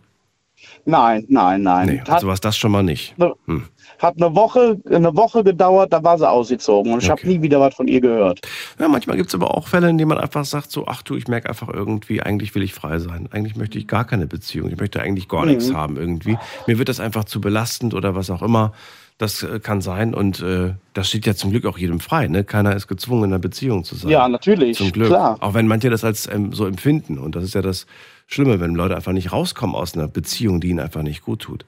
[0.87, 1.87] Nein, nein, nein.
[1.87, 3.15] Nee, also war es das schon mal nicht.
[3.47, 3.65] Hm.
[3.99, 7.59] Hat eine Woche, eine Woche gedauert, da war sie ausgezogen und ich habe nie wieder
[7.61, 8.41] was von ihr gehört.
[8.79, 11.15] Ja, manchmal gibt es aber auch Fälle, in denen man einfach sagt, so, ach du,
[11.17, 13.29] ich merke einfach irgendwie, eigentlich will ich frei sein.
[13.31, 14.69] Eigentlich möchte ich gar keine Beziehung.
[14.71, 15.53] Ich möchte eigentlich gar Mhm.
[15.53, 16.37] nichts haben irgendwie.
[16.67, 18.73] Mir wird das einfach zu belastend oder was auch immer.
[19.19, 22.27] Das äh, kann sein und äh, das steht ja zum Glück auch jedem frei.
[22.27, 22.43] Ne?
[22.43, 24.11] Keiner ist gezwungen, in einer Beziehung zu sein.
[24.11, 25.07] Ja, natürlich, Zum Glück.
[25.09, 25.37] klar.
[25.41, 27.19] Auch wenn manche das als ähm, so empfinden.
[27.19, 27.87] Und das ist ja das
[28.27, 31.65] Schlimme, wenn Leute einfach nicht rauskommen aus einer Beziehung, die ihnen einfach nicht gut tut.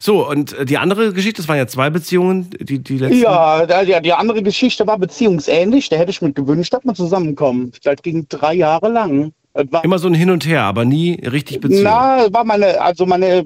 [0.00, 3.20] So, und äh, die andere Geschichte, das waren ja zwei Beziehungen, die, die letzten.
[3.20, 5.90] Ja, ja, die andere Geschichte war beziehungsähnlich.
[5.90, 7.72] Da hätte ich mir gewünscht, dass wir zusammenkommen.
[7.84, 9.32] Das ging drei Jahre lang.
[9.52, 11.82] War, Immer so ein Hin und Her, aber nie richtig Beziehung.
[11.82, 13.44] Na, war meine, also meine,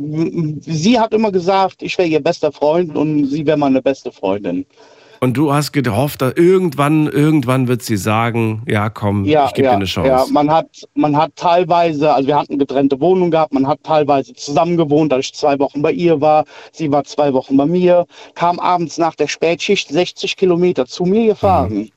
[0.60, 4.66] sie hat immer gesagt, ich wäre ihr bester Freund und sie wäre meine beste Freundin.
[5.20, 9.64] Und du hast gehofft, dass irgendwann, irgendwann wird sie sagen, ja komm, Ja, ich gebe
[9.64, 10.09] ja, dir eine Chance.
[10.10, 14.35] ja, man hat, man hat teilweise, also wir hatten getrennte Wohnungen gehabt, man hat teilweise
[14.35, 18.05] zusammen gewohnt, da ich zwei Wochen bei ihr war, sie war zwei Wochen bei mir,
[18.35, 21.89] kam abends nach der Spätschicht 60 Kilometer zu mir gefahren.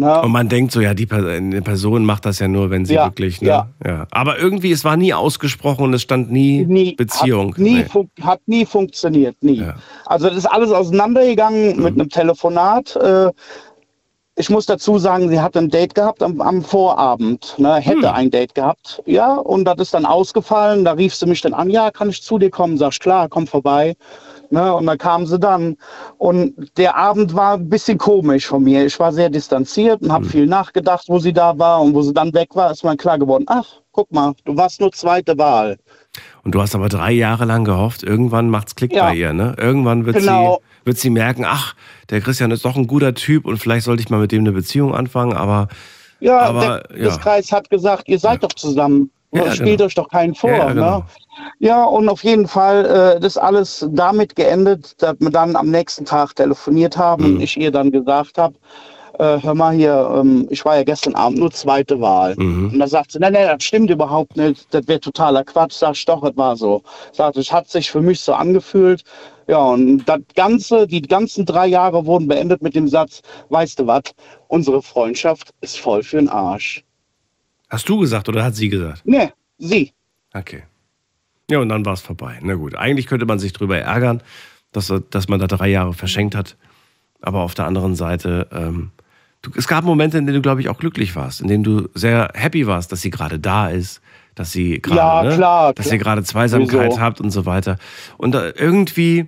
[0.00, 3.06] Na, Und man denkt so, ja, die Person macht das ja nur, wenn sie Ja,
[3.06, 3.48] wirklich, ne?
[3.48, 3.68] ja.
[3.84, 4.06] Ja.
[4.12, 7.50] Aber irgendwie, es war nie ausgesprochen und es stand nie, Beziehung.
[7.54, 8.08] Hat nie, Nee.
[8.22, 9.64] hat nie funktioniert, nie.
[10.06, 11.82] Also das ist alles auseinandergegangen Mhm.
[11.82, 12.94] mit einem Telefonat.
[12.94, 13.32] Äh,
[14.36, 18.14] ich muss dazu sagen, sie hatte ein Date gehabt am, am Vorabend, ne, hätte Hm.
[18.14, 20.84] ein Date gehabt, ja, und das ist dann ausgefallen.
[20.84, 22.78] Da rief sie mich dann an, ja, kann ich zu dir kommen?
[22.78, 23.96] Sag ich, klar, komm vorbei.
[24.50, 25.76] Ne, und dann kam sie dann.
[26.16, 28.86] Und der Abend war ein bisschen komisch von mir.
[28.86, 30.30] Ich war sehr distanziert und habe Hm.
[30.30, 31.82] viel nachgedacht, wo sie da war.
[31.82, 34.80] Und wo sie dann weg war, ist mir klar geworden, ach, guck mal, du warst
[34.80, 35.76] nur zweite Wahl.
[36.44, 39.04] Und du hast aber drei Jahre lang gehofft, irgendwann macht's Klick Ja.
[39.08, 39.54] bei ihr, ne?
[39.58, 40.60] Irgendwann wird Genau.
[40.82, 41.74] sie, wird sie merken, ach,
[42.08, 44.52] der Christian ist doch ein guter Typ und vielleicht sollte ich mal mit dem eine
[44.52, 45.68] Beziehung anfangen, aber
[46.20, 46.60] Ja, Aber,
[46.90, 47.04] der, ja.
[47.04, 49.10] das Kreis hat gesagt, ihr seid doch zusammen.
[49.32, 49.84] Ja, Spielt genau.
[49.86, 50.50] euch doch keinen vor.
[50.50, 50.98] Ja, ja, genau.
[50.98, 51.04] ne?
[51.58, 52.86] ja, und auf jeden Fall
[53.16, 57.36] äh, das alles damit geendet, dass wir dann am nächsten Tag telefoniert haben Mhm.
[57.36, 58.54] und ich ihr dann gesagt habe,
[59.18, 62.34] äh, hör mal hier, ähm, ich war ja gestern Abend nur zweite Wahl.
[62.38, 62.70] Mhm.
[62.72, 65.72] Und da sagt sie, nein, nein, das stimmt überhaupt nicht, das wäre totaler Quatsch.
[65.74, 66.82] Sag ich, doch, das war so.
[67.12, 69.02] Sagt, es hat sich für mich so angefühlt.
[69.48, 73.86] Ja, und das Ganze, die ganzen drei Jahre wurden beendet mit dem Satz, weißt du
[73.86, 74.02] was,
[74.46, 76.84] unsere Freundschaft ist voll für den Arsch.
[77.68, 79.02] Hast du gesagt oder hat sie gesagt?
[79.04, 79.92] Nee, sie.
[80.32, 80.62] Okay.
[81.50, 82.38] Ja, und dann war es vorbei.
[82.42, 84.22] Na gut, eigentlich könnte man sich drüber ärgern,
[84.72, 86.56] dass, dass man da drei Jahre verschenkt hat.
[87.22, 88.90] Aber auf der anderen Seite, ähm,
[89.42, 91.88] du, es gab Momente, in denen du, glaube ich, auch glücklich warst, in denen du
[91.94, 94.00] sehr happy warst, dass sie gerade da ist,
[94.34, 95.94] dass sie gerade, Ja, ne, klar, dass klar.
[95.94, 97.00] ihr gerade Zweisamkeit Sowieso.
[97.00, 97.78] habt und so weiter.
[98.18, 99.26] Und irgendwie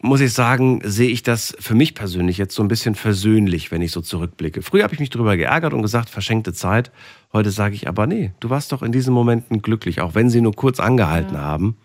[0.00, 3.82] muss ich sagen, sehe ich das für mich persönlich jetzt so ein bisschen versöhnlich, wenn
[3.82, 4.62] ich so zurückblicke.
[4.62, 6.90] Früher habe ich mich drüber geärgert und gesagt, verschenkte Zeit.
[7.32, 10.40] Heute sage ich aber, nee, du warst doch in diesen Momenten glücklich, auch wenn sie
[10.40, 11.76] nur kurz angehalten haben.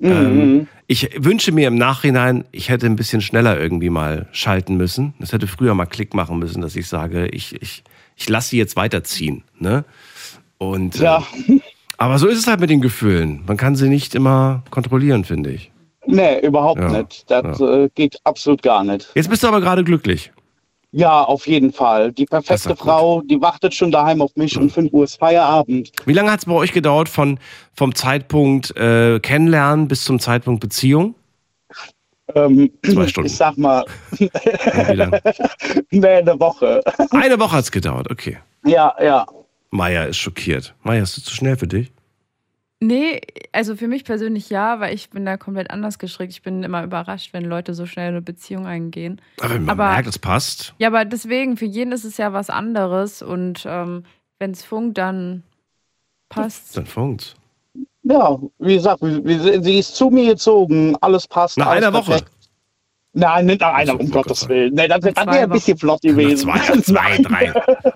[0.00, 0.66] Ähm, Mhm.
[0.88, 5.14] ich wünsche mir im Nachhinein, ich hätte ein bisschen schneller irgendwie mal schalten müssen.
[5.20, 7.84] Das hätte früher mal Klick machen müssen, dass ich sage, ich, ich,
[8.16, 9.44] ich lasse sie jetzt weiterziehen.
[9.60, 9.84] Ne?
[10.58, 11.22] Und, äh, Ja.
[11.98, 13.42] aber so ist es halt mit den Gefühlen.
[13.46, 15.70] Man kann sie nicht immer kontrollieren, finde ich.
[16.04, 17.30] Nee, überhaupt Ja, nicht.
[17.30, 19.08] Das äh, geht absolut gar nicht.
[19.14, 20.32] Jetzt bist du aber gerade glücklich.
[20.92, 22.12] Ja, auf jeden Fall.
[22.12, 25.90] Die perfekte Frau, die wartet schon daheim auf mich um 5 Uhr ist Feierabend.
[26.04, 27.38] Wie lange hat es bei euch gedauert von,
[27.72, 31.14] vom Zeitpunkt äh, Kennenlernen bis zum Zeitpunkt Beziehung?
[32.34, 33.26] Ähm, Zwei Stunden.
[33.26, 33.84] Ich sag mal,
[34.18, 34.30] wie
[34.92, 35.18] lang?
[35.90, 36.82] nee, eine Woche.
[37.10, 38.38] Eine Woche hat es gedauert, okay.
[38.64, 39.26] Ja, ja.
[39.70, 40.74] Maya ist schockiert.
[40.82, 41.90] Maya, ist das zu schnell für dich?
[42.84, 43.20] Nee,
[43.52, 46.32] also für mich persönlich ja, weil ich bin da komplett anders gestrickt.
[46.32, 49.20] Ich bin immer überrascht, wenn Leute so schnell eine Beziehung eingehen.
[49.40, 50.74] Aber wenn man Aber- merkt, es passt.
[50.78, 54.02] Ja, aber deswegen, für jeden ist es ja was anderes und ähm,
[54.40, 55.44] wenn es funkt, dann
[56.28, 57.36] passt Dann funkt's.
[58.02, 61.58] Ja, wie gesagt, sie ist zu mir gezogen, alles passt.
[61.58, 62.10] Nach alles einer Woche?
[62.10, 62.30] perfekt.
[63.12, 64.74] Nein, nicht nach einer, um Gottes Willen.
[64.74, 66.50] Nee, das wäre ein bisschen flott gewesen.
[66.50, 67.52] Zwei, zwei, drei.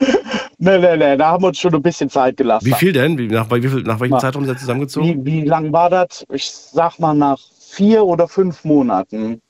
[0.58, 2.66] nee, nee, nee, da haben wir uns schon ein bisschen Zeit gelassen.
[2.66, 3.16] Wie viel denn?
[3.18, 5.24] Wie, nach, wie viel, nach welchem Na, Zeitraum seid ihr zusammengezogen?
[5.24, 6.24] Wie, wie lang war das?
[6.32, 7.38] Ich sag mal nach
[7.70, 9.40] vier oder fünf Monaten.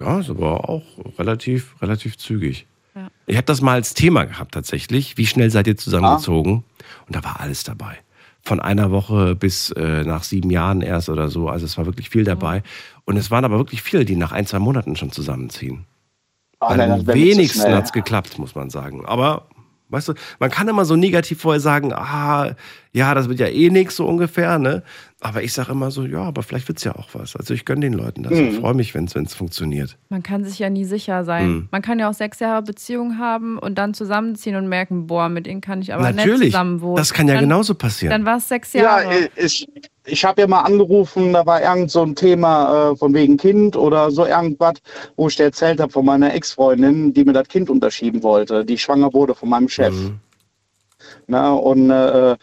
[0.00, 0.82] Ja, ist aber auch
[1.18, 2.66] relativ, relativ zügig.
[3.26, 5.16] Ich habe das mal als Thema gehabt tatsächlich.
[5.16, 6.64] Wie schnell seid ihr zusammengezogen?
[7.06, 7.96] Und da war alles dabei.
[8.42, 11.48] Von einer Woche bis äh, nach sieben Jahren erst oder so.
[11.48, 12.62] Also es war wirklich viel dabei.
[13.04, 15.86] Und es waren aber wirklich viele, die nach ein, zwei Monaten schon zusammenziehen.
[16.58, 17.76] Ah, Am das zu wenigsten schnell.
[17.76, 19.06] hat es geklappt, muss man sagen.
[19.06, 19.46] Aber,
[19.92, 22.54] weißt du, man kann immer so negativ vorher sagen, ah,
[22.92, 24.82] ja, das wird ja eh nichts so ungefähr, ne?
[25.24, 27.36] Aber ich sage immer so, ja, aber vielleicht wird's ja auch was.
[27.36, 28.32] Also ich gönne den Leuten das.
[28.32, 28.48] Mhm.
[28.48, 29.96] Ich freue mich, wenn es funktioniert.
[30.08, 31.44] Man kann sich ja nie sicher sein.
[31.44, 31.68] Hm.
[31.70, 35.46] Man kann ja auch sechs Jahre Beziehung haben und dann zusammenziehen und merken, boah, mit
[35.46, 36.96] denen kann ich aber nicht Natürlich, zusammenwohnen.
[36.96, 38.10] das kann ja dann, genauso passieren.
[38.10, 39.14] Dann war es sechs Ja, Jahre.
[39.14, 39.68] äh, ich,
[40.06, 43.76] ich habe ja mal angerufen, da war irgend so ein Thema äh, von wegen Kind
[43.76, 44.74] oder so irgendwas,
[45.14, 48.76] wo ich dir erzählt habe von meiner Ex-Freundin, die mir das Kind unterschieben wollte, die
[48.76, 49.94] schwanger wurde von meinem Chef.
[49.94, 50.18] Mhm.
[51.28, 52.36] Na, und äh,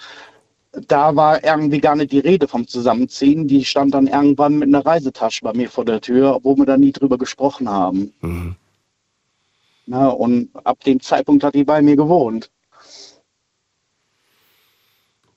[0.72, 3.48] da war irgendwie gar nicht die Rede vom Zusammenziehen.
[3.48, 6.78] Die stand dann irgendwann mit einer Reisetasche bei mir vor der Tür, obwohl wir da
[6.78, 8.14] nie drüber gesprochen haben.
[8.22, 8.56] Mhm.
[9.88, 12.52] Na, und ab dem Zeitpunkt hat die bei mir gewohnt.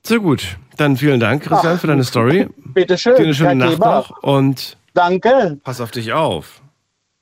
[0.05, 0.57] Sehr gut.
[0.77, 2.47] Dann vielen Dank, Christian, Ach, für deine Story.
[2.57, 3.15] Bitteschön.
[3.15, 5.59] Dir eine schöne Nacht noch und Danke.
[5.63, 6.61] pass auf dich auf.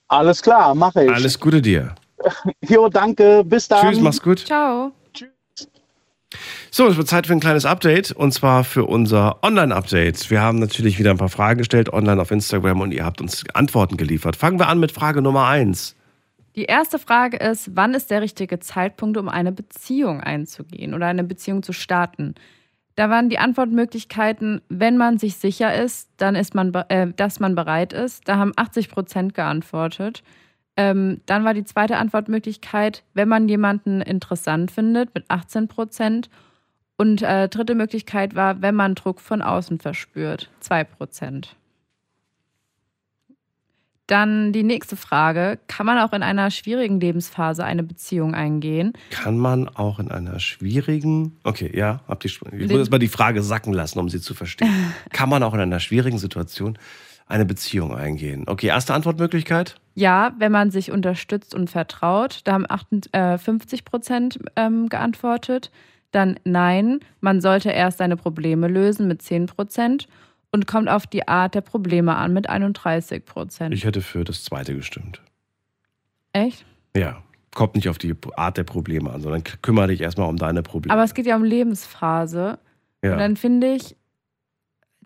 [0.07, 1.11] Alles klar, mache ich.
[1.11, 1.95] Alles Gute dir.
[2.67, 3.43] Jo, danke.
[3.43, 3.81] Bis dann.
[3.81, 4.39] Tschüss, mach's gut.
[4.45, 4.91] Ciao.
[6.73, 10.31] So, es wird Zeit für ein kleines Update und zwar für unser Online-Update.
[10.31, 13.43] Wir haben natürlich wieder ein paar Fragen gestellt online auf Instagram und ihr habt uns
[13.53, 14.37] Antworten geliefert.
[14.37, 15.97] Fangen wir an mit Frage Nummer eins.
[16.55, 21.25] Die erste Frage ist, wann ist der richtige Zeitpunkt, um eine Beziehung einzugehen oder eine
[21.25, 22.35] Beziehung zu starten?
[22.95, 27.53] Da waren die Antwortmöglichkeiten, wenn man sich sicher ist, dann ist man, äh, dass man
[27.53, 28.29] bereit ist.
[28.29, 30.23] Da haben 80 Prozent geantwortet.
[30.77, 36.29] Ähm, dann war die zweite Antwortmöglichkeit, wenn man jemanden interessant findet, mit 18 Prozent.
[36.97, 41.55] Und äh, dritte Möglichkeit war, wenn man Druck von außen verspürt, 2 Prozent.
[44.11, 48.91] Dann die nächste Frage, kann man auch in einer schwierigen Lebensphase eine Beziehung eingehen?
[49.09, 53.07] Kann man auch in einer schwierigen, okay, ja, habt ihr, ich muss jetzt mal die
[53.07, 54.93] Frage sacken lassen, um sie zu verstehen.
[55.13, 56.77] Kann man auch in einer schwierigen Situation
[57.25, 58.43] eine Beziehung eingehen?
[58.47, 59.77] Okay, erste Antwortmöglichkeit?
[59.95, 62.41] Ja, wenn man sich unterstützt und vertraut.
[62.43, 65.71] Da haben 58 Prozent ähm, geantwortet.
[66.11, 70.07] Dann nein, man sollte erst seine Probleme lösen mit 10 Prozent.
[70.53, 73.73] und kommt auf die Art der Probleme an mit 31 Prozent.
[73.73, 75.21] Ich hätte für das zweite gestimmt.
[76.33, 76.65] Echt?
[76.95, 77.23] Ja.
[77.53, 80.93] Kommt nicht auf die Art der Probleme an, sondern kümmere dich erstmal um deine Probleme.
[80.93, 82.59] Aber es geht ja um Lebensphase.
[83.03, 83.11] Ja.
[83.13, 83.95] Und dann finde ich,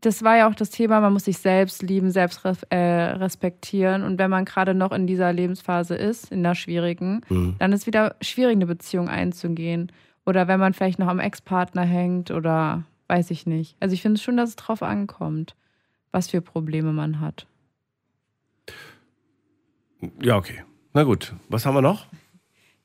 [0.02, 4.04] das war ja auch das Thema, man muss sich selbst lieben, selbst äh, respektieren.
[4.04, 7.56] Und wenn man gerade noch in dieser Lebensphase ist, in der schwierigen, Mhm.
[7.58, 9.92] dann ist wieder schwierig, eine Beziehung einzugehen.
[10.26, 13.76] Oder wenn man vielleicht noch am Ex-Partner hängt oder weiß ich nicht.
[13.80, 15.56] Also ich finde schon, dass es drauf ankommt,
[16.12, 17.46] was für Probleme man hat.
[20.22, 20.64] Ja, okay.
[20.94, 21.34] Na gut.
[21.50, 22.08] Was haben wir noch?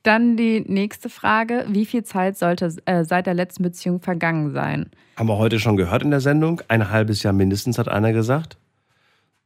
[0.03, 4.91] Dann die nächste Frage: Wie viel Zeit sollte äh, seit der letzten Beziehung vergangen sein?
[5.17, 6.63] Haben wir heute schon gehört in der Sendung.
[6.69, 8.57] Ein halbes Jahr mindestens, hat einer gesagt.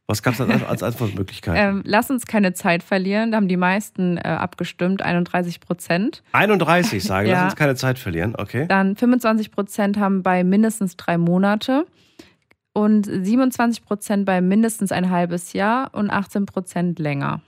[0.06, 1.56] Was gab es als, als Antwortmöglichkeit?
[1.58, 3.30] Ähm, lass uns keine Zeit verlieren.
[3.30, 6.22] Da haben die meisten äh, abgestimmt, 31 Prozent.
[6.32, 7.34] 31 sagen, Ja.
[7.34, 8.34] lass uns keine Zeit verlieren.
[8.36, 8.66] Okay.
[8.68, 11.86] Dann 25 Prozent haben bei mindestens drei Monate
[12.74, 17.40] und 27 Prozent bei mindestens ein halbes Jahr und 18 Prozent länger.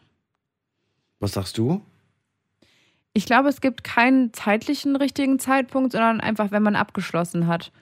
[1.21, 1.83] Was sagst du?
[3.13, 7.73] Ich glaube, es gibt keinen zeitlichen richtigen Zeitpunkt, sondern einfach, wenn man abgeschlossen hat,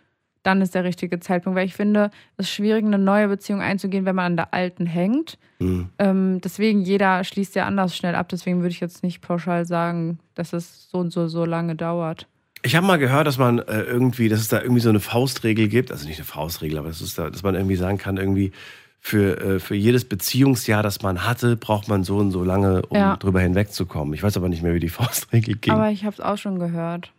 [0.45, 1.57] dann ist der richtige Zeitpunkt.
[1.59, 4.87] Weil ich finde, es ist schwierig, eine neue Beziehung einzugehen, wenn man an der alten
[4.87, 5.37] hängt.
[5.59, 5.89] Hm.
[5.99, 8.29] Ähm, deswegen, jeder schließt ja anders schnell ab.
[8.29, 12.29] Deswegen würde ich jetzt nicht pauschal sagen, dass es so und so so lange dauert.
[12.63, 15.69] Ich habe mal gehört, dass man äh, irgendwie, dass es da irgendwie so eine Faustregel
[15.69, 18.53] gibt, also nicht eine Faustregel, aber das ist da, dass man irgendwie sagen kann, irgendwie
[19.01, 22.97] für, äh, für jedes Beziehungsjahr, das man hatte, braucht man so und so lange, um
[22.97, 23.17] Ja.
[23.17, 24.15] drüber hinwegzukommen.
[24.15, 25.75] Ich weiß aber nicht mehr, wie die Faustregel ging.
[25.75, 27.13] Aber ich habe es auch schon gehört.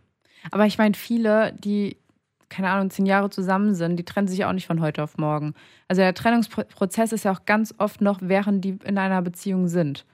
[0.50, 1.98] Aber ich meine, viele, die,
[2.50, 5.54] keine Ahnung, zehn Jahre zusammen sind, die trennen sich auch nicht von heute auf morgen.
[5.88, 10.06] Also der Trennungsprozess ist ja auch ganz oft noch, während die in einer Beziehung sind.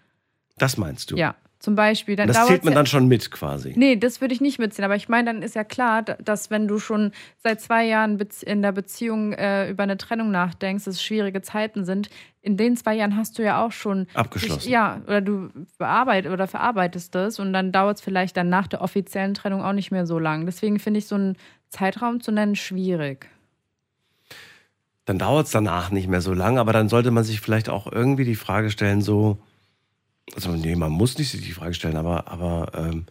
[0.58, 1.16] das meinst du?
[1.16, 2.16] Ja, zum Beispiel.
[2.16, 3.74] Dann das zählt man ja- dann schon mit quasi.
[3.76, 4.84] Nee, das würde ich nicht mitziehen.
[4.86, 8.20] Aber ich meine, dann ist ja klar, da- dass wenn du schon seit zwei Jahren
[8.46, 12.10] in der Beziehung äh, über eine Trennung nachdenkst, dass es schwierige Zeiten sind,
[12.42, 14.70] in den zwei Jahren hast du ja auch schon Abgeschlossen.
[14.72, 18.82] ja, oder du bearbeitet oder verarbeitest das und dann dauert es vielleicht dann nach der
[18.82, 20.48] offiziellen Trennung auch nicht mehr so lang.
[20.48, 21.38] Deswegen finde ich so einen
[21.72, 23.28] Zeitraum zu nennen schwierig.
[25.06, 27.92] Dann dauert es danach nicht mehr so lang, aber dann sollte man sich vielleicht auch
[27.92, 29.40] irgendwie die Frage stellen, so,
[30.36, 33.06] also nee, man muss nicht sich die Frage stellen, aber, aber ähm,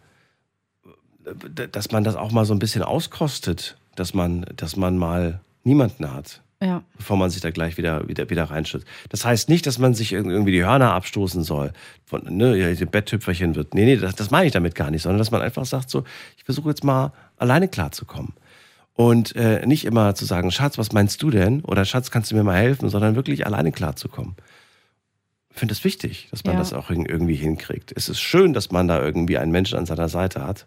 [1.71, 6.11] dass man das auch mal so ein bisschen auskostet, dass man, dass man mal niemanden
[6.11, 6.81] hat, Ja.
[6.97, 8.87] bevor man sich da gleich wieder, wieder, wieder reinschützt.
[9.09, 11.73] Das heißt nicht, dass man sich irg- irgendwie die Hörner abstoßen soll,
[12.05, 13.73] von, ne, Betthüpferchen wird.
[13.75, 16.03] Nee, nee, das, das meine ich damit gar nicht, sondern dass man einfach sagt, so,
[16.37, 18.33] ich versuche jetzt mal alleine klarzukommen.
[19.09, 21.61] Und äh, nicht immer zu sagen, Schatz, was meinst du denn?
[21.61, 22.89] Oder Schatz, kannst du mir mal helfen?
[22.89, 24.35] Sondern wirklich alleine klarzukommen.
[25.49, 26.59] Ich finde es wichtig, dass man Ja.
[26.59, 27.91] das auch irg- irgendwie hinkriegt.
[27.95, 30.65] Es ist schön, dass man da irgendwie einen Menschen an seiner Seite hat.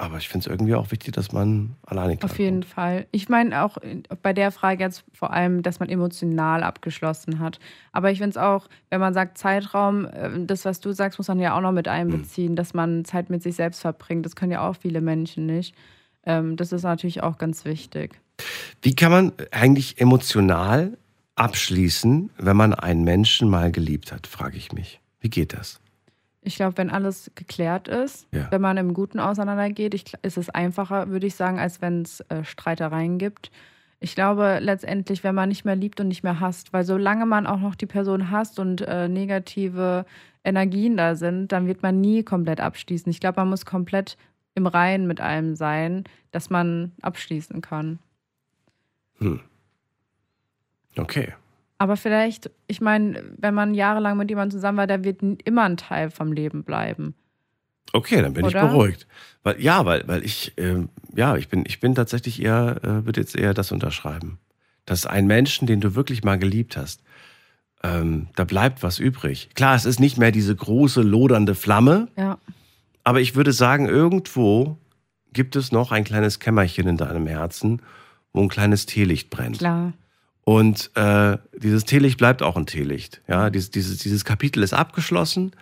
[0.00, 2.30] Aber ich finde es irgendwie auch wichtig, dass man alleine klarkommt.
[2.32, 3.06] Auf jeden Fall.
[3.10, 3.78] Ich meine auch
[4.22, 7.58] bei der Frage jetzt vor allem, dass man emotional abgeschlossen hat.
[7.90, 11.26] Aber ich finde es auch, wenn man sagt Zeitraum, äh, das, was du sagst, muss
[11.26, 14.24] man ja auch noch mit einbeziehen, dass man Zeit mit sich selbst verbringt.
[14.24, 15.74] Das können ja auch viele Menschen nicht.
[16.24, 18.18] Ähm, Das ist natürlich auch ganz wichtig.
[18.82, 20.96] Wie kann man eigentlich emotional
[21.34, 25.00] abschließen, wenn man einen Menschen mal geliebt hat, frage ich mich.
[25.20, 25.80] Wie geht das?
[26.42, 28.48] Ich glaube, wenn alles geklärt ist, Ja.
[28.50, 32.20] wenn man im Guten auseinandergeht, ich, ist es einfacher, würde ich sagen, als wenn es
[32.28, 33.50] äh, Streitereien gibt.
[34.00, 37.46] Ich glaube letztendlich, wenn man nicht mehr liebt und nicht mehr hasst, weil solange man
[37.46, 40.06] auch noch die Person hasst und äh, negative
[40.44, 43.10] Energien da sind, dann wird man nie komplett abschließen.
[43.10, 44.16] Ich glaube, man muss komplett
[44.58, 47.98] im Reinen mit allem sein, dass man abschließen kann.
[49.18, 49.40] Hm.
[50.96, 51.32] Okay.
[51.78, 55.76] Aber vielleicht, ich meine, wenn man jahrelang mit jemandem zusammen war, der wird immer ein
[55.76, 57.14] Teil vom Leben bleiben.
[57.92, 58.64] Okay, dann bin Oder?
[58.64, 59.06] ich beruhigt.
[59.42, 63.20] Weil, ja, weil, weil ich, ähm, ja, ich bin, ich bin tatsächlich eher, äh, würde
[63.20, 64.38] jetzt eher das unterschreiben.
[64.84, 67.02] Dass ein Menschen, den du wirklich mal geliebt hast,
[67.82, 69.50] ähm, da bleibt was übrig.
[69.54, 72.38] Klar, es ist nicht mehr diese große, lodernde Flamme, Ja.
[73.08, 74.76] Aber ich würde sagen, irgendwo
[75.32, 77.80] gibt es noch ein kleines Kämmerchen in deinem Herzen,
[78.34, 79.56] wo ein kleines Teelicht brennt.
[79.60, 79.94] Klar.
[80.44, 83.22] Und äh, dieses Teelicht bleibt auch ein Teelicht.
[83.26, 85.52] Ja, dieses, dieses, dieses Kapitel ist abgeschlossen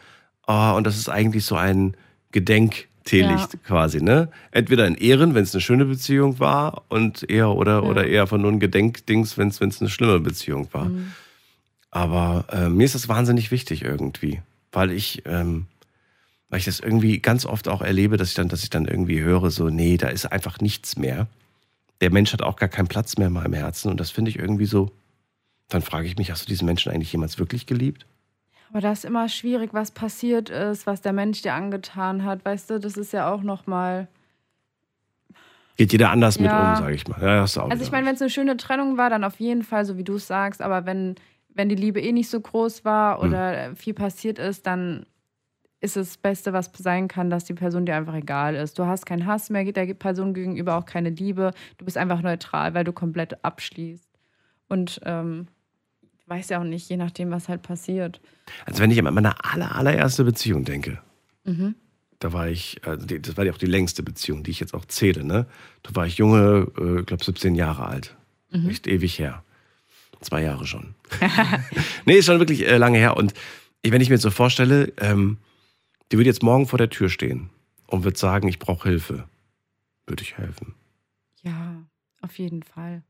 [0.49, 1.97] äh, und das ist eigentlich so ein
[2.33, 3.59] Gedenkteelicht Ja.
[3.65, 4.03] quasi.
[4.03, 4.29] Ne?
[4.51, 7.81] Entweder in Ehren, wenn es eine schöne Beziehung war, und eher oder, Ja.
[7.83, 10.87] oder eher von nur ein Gedenkdings, wenn es eine schlimme Beziehung war.
[10.87, 11.13] Mhm.
[11.93, 14.43] Aber äh, mir ist das wahnsinnig wichtig irgendwie,
[14.73, 15.67] weil ich, ähm,
[16.49, 19.21] weil ich das irgendwie ganz oft auch erlebe, dass ich dann, dass ich dann irgendwie
[19.21, 21.27] höre, so, nee, da ist einfach nichts mehr.
[22.01, 24.39] Der Mensch hat auch gar keinen Platz mehr in meinem Herzen und das finde ich
[24.39, 24.91] irgendwie so.
[25.69, 28.07] Dann frage ich mich, hast du diesen Menschen eigentlich jemals wirklich geliebt?
[28.71, 32.45] Aber das ist immer schwierig, was passiert ist, was der Mensch dir angetan hat.
[32.45, 34.09] Weißt du, das ist ja auch nochmal.
[35.77, 36.71] Geht jeder anders mit Ja.
[36.71, 37.21] um, sage ich mal.
[37.21, 39.99] Ja, Also ich meine, wenn es eine schöne Trennung war, dann auf jeden Fall, so
[39.99, 40.63] wie du es sagst.
[40.63, 41.17] Aber wenn,
[41.55, 43.29] wenn die Liebe eh nicht so groß war Hm.
[43.29, 45.07] oder viel passiert ist, dann
[45.81, 48.79] ist das Beste, was sein kann, dass die Person dir einfach egal ist.
[48.79, 51.53] Du hast keinen Hass mehr, der Person gegenüber auch keine Liebe.
[51.79, 54.09] Du bist einfach neutral, weil du komplett abschließt.
[54.69, 55.49] Und ähm,
[56.19, 58.21] ich weiß ja auch nicht, je nachdem, was halt passiert.
[58.65, 60.99] Also wenn ich an meine aller, allererste Beziehung denke,
[61.45, 61.75] Mhm.
[62.19, 64.75] da war ich, also die- das war ja auch die längste Beziehung, die ich jetzt
[64.75, 65.47] auch zähle, ne?
[65.85, 68.17] Da war ich junge, äh, ich glaube 17 Jahre alt.
[68.51, 68.71] Mhm.
[68.71, 69.45] Echt ewig her.
[70.23, 70.95] Zwei Jahre schon.
[72.07, 73.17] nee, ist schon wirklich äh, lange her.
[73.17, 73.35] Und
[73.85, 75.37] wenn ich mir jetzt so vorstelle, ähm,
[76.13, 77.51] die würde jetzt morgen vor der Tür stehen
[77.87, 79.25] und wird sagen, ich brauche Hilfe.
[80.07, 80.75] Würde ich helfen.
[81.43, 81.83] Ja,
[82.21, 83.03] auf jeden Fall.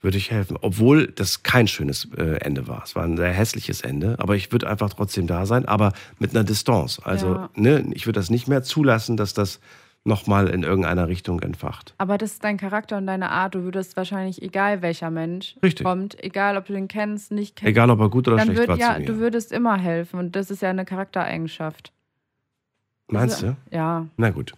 [0.00, 0.58] Würde ich helfen.
[0.60, 2.82] Obwohl das kein schönes äh, Ende war.
[2.84, 6.30] Es war ein sehr hässliches Ende, aber ich würde einfach trotzdem da sein, aber mit
[6.32, 7.00] einer Distanz.
[7.02, 7.50] Also, Ja.
[7.54, 9.60] ne, ich würde das nicht mehr zulassen, dass das
[10.06, 11.94] nochmal in irgendeiner Richtung entfacht.
[11.96, 13.54] Aber das ist dein Charakter und deine Art.
[13.54, 15.86] Du würdest wahrscheinlich, egal welcher Mensch Richtig.
[15.86, 17.70] kommt, egal ob du den kennst, nicht kennst.
[17.70, 19.06] Egal, ob er gut oder schlecht würd, war Ja, zu mir.
[19.06, 21.92] du würdest immer helfen und das ist ja eine Charaktereigenschaft.
[23.08, 23.56] Meinst du?
[23.70, 24.06] Ja.
[24.16, 24.52] Na gut.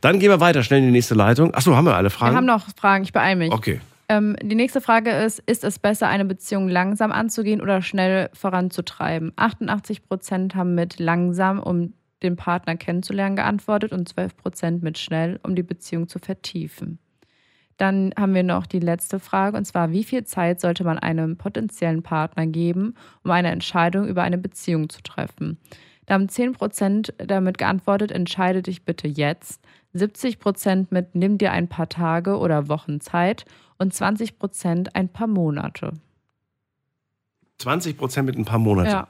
[0.00, 1.54] Dann gehen wir weiter, schnell in die nächste Leitung.
[1.54, 2.32] Achso, haben wir alle Fragen?
[2.32, 3.52] Wir haben noch Fragen, ich beeile mich.
[3.52, 3.80] Okay.
[4.08, 9.32] Ähm, die nächste Frage ist: Ist es besser, eine Beziehung langsam anzugehen oder schnell voranzutreiben?
[9.36, 15.40] 88 Prozent haben mit langsam, um den Partner kennenzulernen, geantwortet und 12 Prozent mit schnell,
[15.42, 16.98] um die Beziehung zu vertiefen.
[17.78, 21.36] Dann haben wir noch die letzte Frage und zwar: Wie viel Zeit sollte man einem
[21.36, 22.94] potenziellen Partner geben,
[23.24, 25.58] um eine Entscheidung über eine Beziehung zu treffen?
[26.06, 29.60] Da haben 10 Prozent damit geantwortet: Entscheide dich bitte jetzt.
[29.92, 33.44] 70 Prozent mit Nimm dir ein paar Tage oder Wochen Zeit
[33.78, 35.92] und 20 Prozent ein paar Monate.
[37.58, 38.90] 20 Prozent mit ein paar Monaten.
[38.90, 39.08] Ja.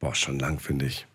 [0.00, 1.06] Boah, schon lang, finde ich.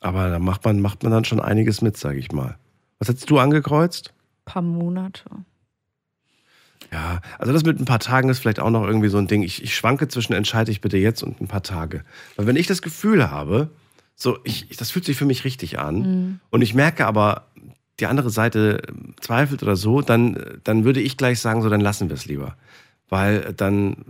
[0.00, 2.56] Aber da macht man, macht man dann schon einiges mit, sage ich mal.
[2.98, 4.12] Was hättest du angekreuzt?
[4.44, 5.24] Paar Monate.
[6.92, 9.42] Ja, also das mit ein paar Tagen ist vielleicht auch noch irgendwie so ein Ding.
[9.42, 12.04] Ich, ich schwanke zwischen entscheide ich bitte jetzt und ein paar Tage.
[12.36, 13.70] Weil wenn ich das Gefühl habe,
[14.22, 16.40] so, ich, das fühlt sich für mich richtig an Mhm.
[16.50, 17.46] und ich merke aber,
[18.00, 18.82] die andere Seite
[19.20, 22.56] zweifelt oder so, dann, dann würde ich gleich sagen, so, dann lassen wir es lieber.
[23.08, 24.04] Weil dann,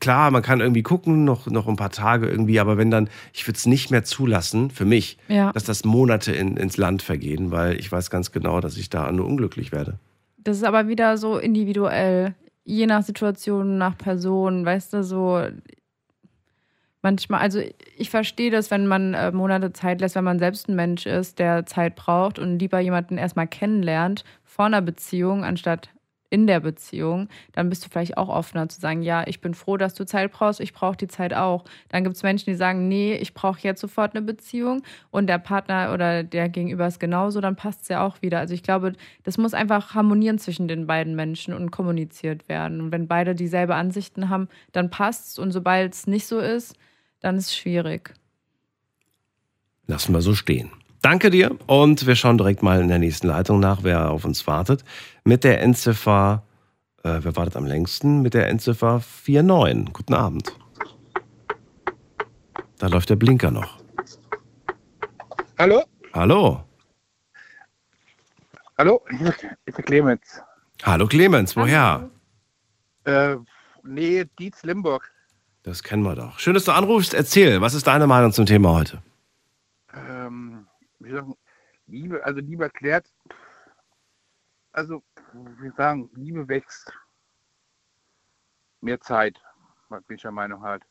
[0.00, 3.46] klar, man kann irgendwie gucken, noch, noch ein paar Tage irgendwie, aber wenn dann, ich
[3.46, 5.52] würde es nicht mehr zulassen, für mich, Ja.
[5.52, 9.10] dass das Monate in, ins Land vergehen, weil ich weiß ganz genau, dass ich da
[9.12, 9.98] nur unglücklich werde.
[10.38, 12.34] Das ist aber wieder so individuell,
[12.64, 15.42] je nach Situation, nach Person, weißt du, so
[17.02, 17.60] manchmal, also
[17.96, 21.38] ich verstehe das, wenn man äh, Monate Zeit lässt, wenn man selbst ein Mensch ist,
[21.38, 25.90] der Zeit braucht und lieber jemanden erstmal kennenlernt vor einer Beziehung, anstatt
[26.32, 29.76] in der Beziehung, dann bist du vielleicht auch offener zu sagen, ja, ich bin froh,
[29.76, 31.64] dass du Zeit brauchst, ich brauche die Zeit auch.
[31.90, 35.36] Dann gibt es Menschen, die sagen, nee, ich brauche jetzt sofort eine Beziehung und der
[35.36, 38.38] Partner oder der Gegenüber ist genauso, dann passt es ja auch wieder.
[38.38, 42.80] Also ich glaube, das muss einfach harmonieren zwischen den beiden Menschen und kommuniziert werden.
[42.80, 46.78] Und wenn beide dieselbe Ansichten haben, dann passt es und sobald es nicht so ist,
[47.22, 48.14] dann ist es schwierig.
[49.86, 50.70] Lassen wir so stehen.
[51.00, 54.46] Danke dir und wir schauen direkt mal in der nächsten Leitung nach, wer auf uns
[54.46, 54.84] wartet.
[55.24, 56.44] Mit der Endziffer,
[57.02, 58.22] äh, wer wartet am längsten?
[58.22, 59.92] Mit der Endziffer 49.
[59.92, 60.56] Guten Abend.
[62.78, 63.78] Da läuft der Blinker noch.
[65.58, 65.82] Hallo?
[66.12, 66.64] Hallo.
[68.78, 69.04] Hallo?
[69.64, 70.40] Ist der Clemens.
[70.82, 72.10] Hallo Clemens, woher?
[73.04, 73.36] Äh,
[73.84, 75.11] nee, Dietz Limburg.
[75.62, 76.38] Das kennen wir doch.
[76.38, 77.14] Schön, dass du anrufst.
[77.14, 79.02] Erzähl, was ist deine Meinung zum Thema heute?
[79.94, 80.66] Ähm,
[80.98, 81.36] wie sagen,
[81.86, 83.06] Liebe, also Liebe erklärt,
[84.72, 85.02] also,
[85.32, 86.92] wie sagen, Liebe wächst.
[88.80, 89.40] Mehr Zeit,
[89.88, 90.82] bin ich der Meinung halt.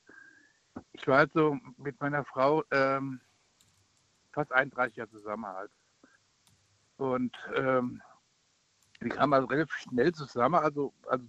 [0.94, 3.20] Ich war halt so mit meiner Frau ähm,
[4.32, 5.72] fast 31 Jahre zusammen halt.
[6.96, 8.02] Und ähm,
[9.00, 11.26] wir kamen also relativ schnell zusammen, also, also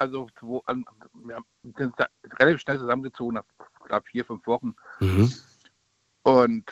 [0.00, 0.84] also wo, an,
[1.24, 1.44] wir haben-
[1.76, 1.94] sind
[2.38, 3.44] relativ schnell zusammengezogen, nach
[3.86, 4.74] knapp vier, fünf Wochen.
[5.00, 5.32] Mhm.
[6.22, 6.64] Und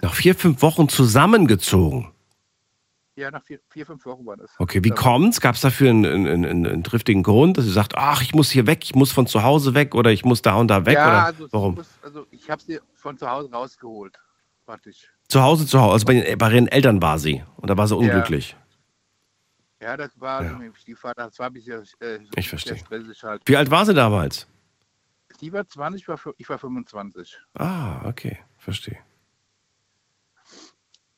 [0.00, 2.12] Nach vier, fünf Wochen zusammengezogen.
[3.16, 4.50] ja, nach vier, vier fünf Wochen war das.
[4.58, 5.40] Okay, wie kommt's?
[5.40, 8.50] Gab es dafür einen, einen, einen, einen triftigen Grund, dass sie sagt, ach, ich muss
[8.50, 10.94] hier weg, ich muss von zu Hause weg oder ich muss da und da weg?
[10.94, 11.74] ja, oder also, warum?
[11.74, 14.18] Muss, also ich habe sie von zu Hause rausgeholt,
[14.64, 15.08] praktisch.
[15.28, 15.92] Zu Hause, zu Hause.
[15.92, 17.42] Also bei, bei ihren Eltern war sie.
[17.56, 18.50] Und da war sie unglücklich.
[18.52, 18.61] Ja,
[19.96, 20.52] das war Ja.
[20.52, 22.76] mit Stiefvater, das war ein bisschen äh, Ich verstehe.
[23.22, 23.42] halt.
[23.46, 24.46] Wie alt war sie damals?
[25.40, 27.36] Die war 20, ich war, fü- ich war 25.
[27.54, 28.98] Ah, okay, verstehe.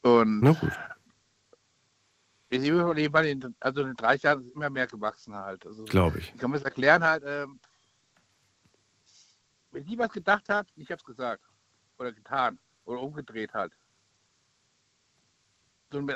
[0.02, 0.72] Und Na gut.
[3.12, 5.66] weil in, also in den 30 Jahren ist immer mehr gewachsen halt.
[5.66, 6.32] Also, Glaub ich.
[6.34, 7.58] Ich kann mir das erklären halt, ähm,
[9.72, 11.42] wenn die was gedacht hat, ich habe es gesagt.
[11.98, 12.58] Oder getan.
[12.84, 13.72] Oder umgedreht halt.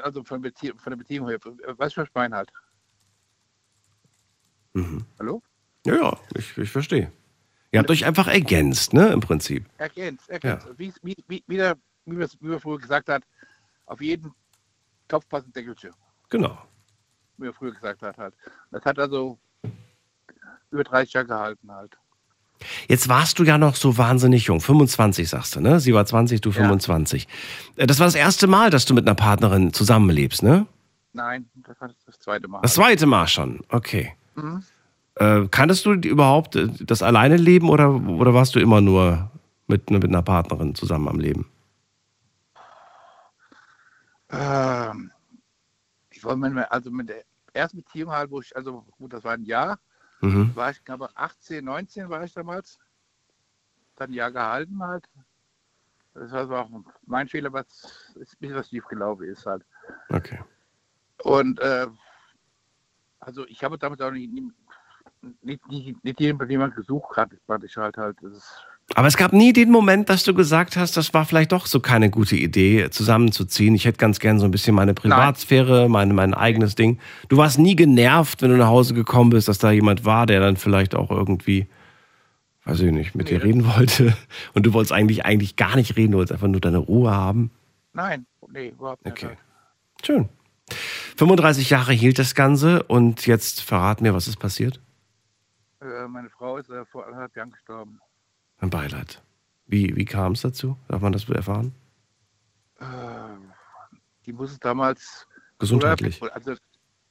[0.02, 2.50] Also von, Bezie von der Beziehung her, weißt du, was ich meine halt?
[4.74, 5.04] Mhm.
[5.18, 5.42] Hallo?
[5.86, 7.12] Ja, ja, ich, ich verstehe.
[7.70, 9.68] Ihr habt euch einfach ergänzt, ne, im Prinzip.
[9.78, 10.66] Ergänzt, ergänzt.
[10.78, 11.76] Wie, wie, wie, wie, der,
[12.06, 13.22] wie, man- wie man früher gesagt hat,
[13.86, 14.32] auf jeden
[15.06, 15.92] Topf passt ein Deckelchen,
[16.28, 16.58] Genau.
[17.36, 18.34] wie man früher gesagt hat halt.
[18.70, 19.38] Das hat also
[20.70, 21.96] über 30 Jahre gehalten halt.
[22.88, 25.80] Jetzt warst du ja noch so wahnsinnig jung, 25 sagst du, ne?
[25.80, 27.28] Sie war 20, du 25.
[27.76, 30.66] Äh, Das war das erste Mal, dass du mit einer Partnerin zusammenlebst, ne?
[31.12, 32.60] Nein, das war das zweite Mal.
[32.62, 34.14] Das zweite Mal schon, okay.
[34.34, 34.62] Mhm.
[35.16, 39.30] Äh, kanntest du überhaupt äh, das alleine leben oder, oder warst du immer nur
[39.66, 41.46] mit, mit einer Partnerin zusammen am Leben?
[44.30, 45.10] Ähm,
[46.10, 47.22] ich wollte mir, also mit der
[47.52, 49.78] ersten Beziehung halt, wo ich, also gut, das war ein Jahr,
[50.20, 50.54] Mhm.
[50.56, 52.78] war ich glaube 18, 19 war ich damals.
[53.98, 55.08] Hat ein Jahr gehalten halt.
[56.14, 56.70] Das war auch
[57.06, 59.64] mein Fehler, was ist ein bisschen was schief gelaufen ist halt.
[60.08, 60.40] Okay.
[61.22, 61.86] Und äh,
[63.20, 64.32] also ich habe damit auch nicht,
[65.42, 68.18] nicht, nicht, nicht jemand gesucht, gerade fand ich halt halt.
[68.22, 71.52] Das ist, Aber es gab nie den Moment, dass du gesagt hast, das war vielleicht
[71.52, 73.74] doch so keine gute Idee, zusammenzuziehen.
[73.74, 76.98] Ich hätte ganz gern so ein bisschen meine Privatsphäre, mein, mein eigenes Ding.
[77.28, 80.40] Du warst nie genervt, wenn du nach Hause gekommen bist, dass da jemand war, der
[80.40, 81.66] dann vielleicht auch irgendwie,
[82.64, 84.16] weiß ich nicht, mit dir reden wollte.
[84.54, 87.50] Und du wolltest eigentlich, eigentlich gar nicht reden, du wolltest einfach nur deine Ruhe haben.
[87.92, 89.22] nein, nee, überhaupt nicht.
[89.22, 89.36] Okay.
[90.02, 90.28] Schön.
[91.16, 94.80] 35 Jahre hielt das Ganze und jetzt verrat mir, was ist passiert?
[95.80, 98.00] Äh, meine Frau ist äh, vor anderthalb Jahren gestorben.
[98.58, 99.22] Ein Beileid.
[99.66, 100.76] Wie, wie kam es dazu?
[100.88, 101.74] Darf man das erfahren?
[102.80, 102.84] Äh,
[104.24, 105.26] die musste damals
[105.58, 106.22] Gesundheitlich.
[106.32, 106.54] Also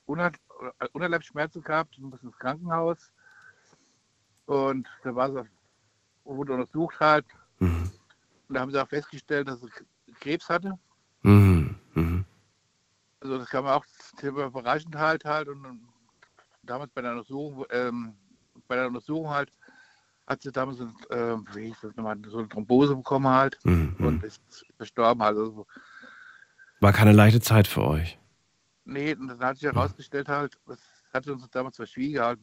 [0.06, 0.41] unheimlich,
[0.94, 3.11] unheimlich Schmerzen gehabt, muss ins Krankenhaus.
[4.45, 5.44] Und da war sie,
[6.24, 7.26] wurde untersucht halt.
[7.60, 7.91] Mhm.
[8.48, 9.69] Und da haben sie auch festgestellt, dass sie
[10.22, 10.80] Krebs hatte.
[11.24, 11.76] Mhm.
[11.94, 12.26] Mhm.
[13.19, 13.86] Also das kann man auch
[14.22, 15.49] überraschend halt halt.
[15.49, 15.90] Und, und
[16.64, 18.14] damals bei der Untersuchung, ähm,
[18.68, 19.52] bei der Untersuchung halt,
[20.28, 23.95] hat sie damals ein, ähm, wie hieß das nochmal, so eine Thrombose bekommen halt Mhm.
[23.99, 24.41] und ist
[24.76, 25.38] verstorben halt.
[25.38, 25.66] Also,
[26.80, 28.20] War keine leichte Zeit für euch.
[28.86, 30.80] Nee, und dann hat sich herausgestellt halt, das
[31.14, 32.40] hatte uns damals verschwiegen halt,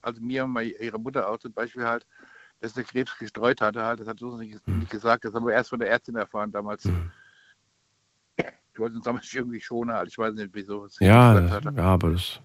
[0.00, 2.06] also mir und ihre Mutter auch zum Beispiel halt,
[2.60, 5.46] dass der Krebs gestreut hatte halt, das hat sie uns nicht, nicht gesagt, das haben
[5.46, 6.82] wir erst von der Ärztin erfahren damals.
[8.76, 10.88] Die wollten uns damals irgendwie schonen halt, ich weiß nicht wieso.
[10.98, 12.40] Ja, ja, aber das,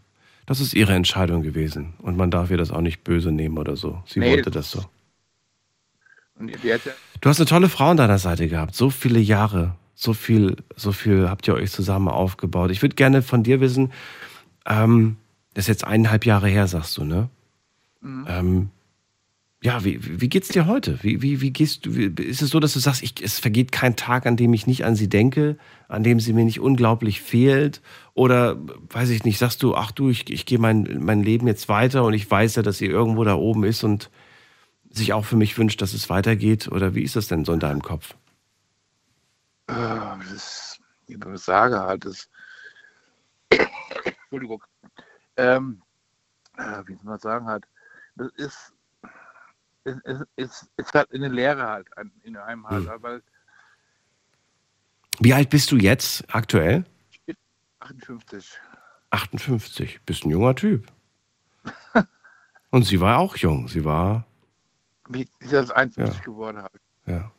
[0.50, 1.94] das ist ihre Entscheidung gewesen.
[2.00, 4.02] Und man darf ihr das auch nicht böse nehmen oder so.
[4.08, 4.84] Sie Nee, wollte das so.
[7.22, 8.74] Du hast eine tolle Frau an deiner Seite gehabt.
[8.74, 9.76] So viele Jahre.
[9.94, 12.72] So viel, so viel habt ihr euch zusammen aufgebaut.
[12.72, 13.92] Ich würde gerne von dir wissen,
[14.66, 15.18] ähm,
[15.54, 17.30] das ist jetzt eineinhalb Jahre her, sagst du, ne?
[18.02, 18.26] Mhm.
[18.28, 18.70] Ähm,
[19.62, 21.00] ja, wie, wie geht's dir heute?
[21.04, 21.96] Wie, wie, wie gehst du?
[21.96, 24.68] Wie, ist es so, dass du sagst, ich, es vergeht kein Tag, an dem ich
[24.68, 25.58] nicht an sie denke,
[25.88, 27.82] an dem sie mir nicht unglaublich fehlt?
[28.14, 28.58] Oder
[28.90, 32.06] weiß ich nicht, sagst du, ach du, ich, ich gehe mein, mein Leben jetzt weiter
[32.06, 34.10] und ich weiß ja, dass sie irgendwo da oben ist und
[34.92, 36.70] sich auch für mich wünscht, dass es weitergeht?
[36.70, 38.16] Oder wie ist das denn so in deinem Kopf?
[39.70, 42.30] äh, das ist, man sage halt, das,
[44.06, 44.64] Entschuldigung,
[45.38, 45.82] ähm,
[46.58, 47.66] äh, wie soll man sagen halt,
[48.16, 48.74] das ist,
[49.84, 51.88] es ist, ist, ist halt eine Lehre halt,
[52.24, 53.02] in einem halt, Hm.
[53.04, 53.24] weil
[55.20, 56.86] Wie alt bist du jetzt aktuell?
[57.80, 58.60] 58.
[59.12, 60.02] 58.
[60.06, 60.92] Bist ein junger Typ.
[62.72, 63.68] Und sie war auch jung.
[63.68, 64.26] Sie war,
[65.08, 66.24] Wie ist das 51 Ja.
[66.24, 66.82] geworden halt.
[67.06, 67.32] ja.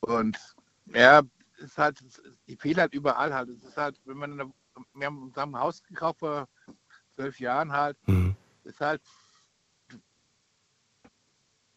[0.00, 0.36] Und
[0.86, 1.22] ja,
[1.58, 3.50] es ist halt, es- die Fehler halt überall halt.
[3.50, 4.52] Es ist halt, wenn man,
[4.94, 6.48] wir haben uns haben ein Haus gekauft vor
[7.14, 8.34] zwölf Jahren halt, Mhm.
[8.64, 9.00] ist halt,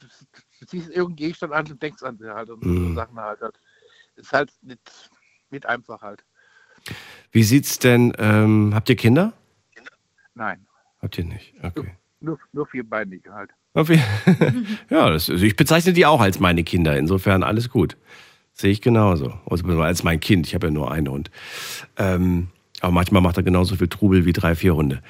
[0.06, 2.96] du, du siehst irgendeinen Gegenstand an und denkst an sie halt und so Mhm.
[2.96, 3.40] Sachen halt.
[4.16, 5.10] Ist halt nicht,
[5.50, 6.24] nicht einfach halt.
[7.32, 9.34] Wie sieht's denn, ähm, habt ihr Kinder?
[10.34, 10.66] Nein,
[11.02, 11.54] Habt ihr nicht?
[11.64, 11.96] Okay.
[12.20, 13.52] nur, nur vierbeinig halt.
[13.74, 14.02] Okay.
[14.90, 16.98] ja, das, also ich bezeichne die auch als meine Kinder.
[16.98, 17.98] Insofern alles gut.
[18.54, 19.34] Sehe ich genauso.
[19.46, 20.48] Also als mein Kind.
[20.48, 21.30] Ich habe ja nur einen Hund.
[21.98, 22.48] Ähm,
[22.82, 25.02] aber manchmal macht er genauso viel Trubel wie drei, vier Hunde.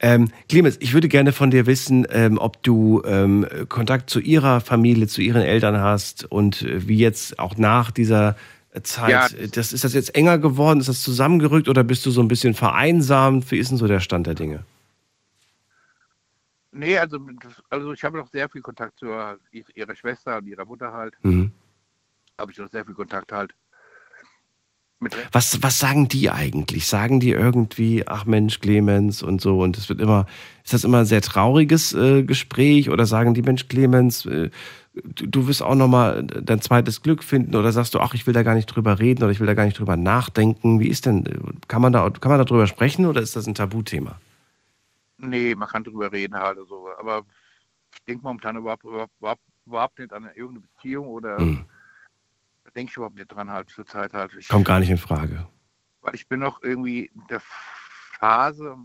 [0.00, 4.60] Ähm, Clemens, ich würde gerne von dir wissen, ähm, ob du ähm, Kontakt zu ihrer
[4.60, 8.36] Familie, zu ihren Eltern hast und äh, wie jetzt auch nach dieser
[8.82, 9.26] Zeit, Ja.
[9.38, 10.80] äh, das, ist das jetzt enger geworden?
[10.80, 13.50] Ist das zusammengerückt oder bist du so ein bisschen vereinsamt?
[13.50, 14.64] Wie ist denn so der Stand der Dinge?
[16.72, 17.18] Nee, also,
[17.68, 19.36] also ich habe noch sehr viel Kontakt zu ihrer-
[19.74, 21.14] ihrer Schwester und ihrer Mutter halt.
[21.22, 21.52] Mhm.
[22.38, 23.52] Habe ich noch sehr viel Kontakt halt.
[25.32, 26.86] Was, was sagen die eigentlich?
[26.86, 29.60] Sagen die irgendwie, ach Mensch, Clemens und so?
[29.60, 30.26] Und es wird immer,
[30.64, 34.50] ist das immer ein sehr trauriges äh, Gespräch oder sagen die, Mensch, Clemens, äh,
[34.94, 38.34] du, du wirst auch nochmal dein zweites Glück finden oder sagst du, ach, ich will
[38.34, 40.80] da gar nicht drüber reden oder ich will da gar nicht drüber nachdenken?
[40.80, 41.24] Wie ist denn,
[41.68, 44.20] kann man da, kann man da drüber sprechen oder ist das ein Tabuthema?
[45.18, 46.58] Nee, man kann drüber reden halt.
[46.58, 47.22] Also, aber
[47.94, 51.64] ich denke momentan überhaupt, überhaupt, überhaupt nicht an irgendeine Beziehung oder Hm.
[52.74, 54.32] Denke ich überhaupt nicht dran halt zur Zeit halt.
[54.38, 55.46] Ich, Kommt gar nicht in Frage.
[56.00, 57.40] Weil ich bin noch irgendwie in der
[58.18, 58.76] Phase,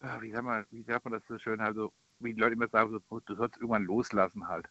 [0.00, 2.68] ah, wie sagt man, wie sagt man das so schön, also wie die Leute immer
[2.68, 4.66] sagen, so, du sollst irgendwann loslassen halt.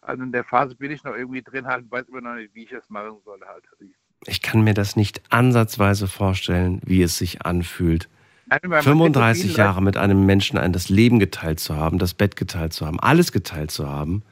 [0.00, 2.64] Also in der Phase bin ich noch irgendwie drin halt, weiß immer noch nicht, wie
[2.64, 3.64] ich das machen soll halt.
[3.72, 8.08] Also ich, Ich kann mir das nicht ansatzweise vorstellen, wie es sich anfühlt.
[8.46, 11.60] Nein, weil man 35 kennt so viele Jahre mit einem Menschen ein das Leben geteilt
[11.60, 14.22] zu haben, das Bett geteilt zu haben, alles geteilt zu haben.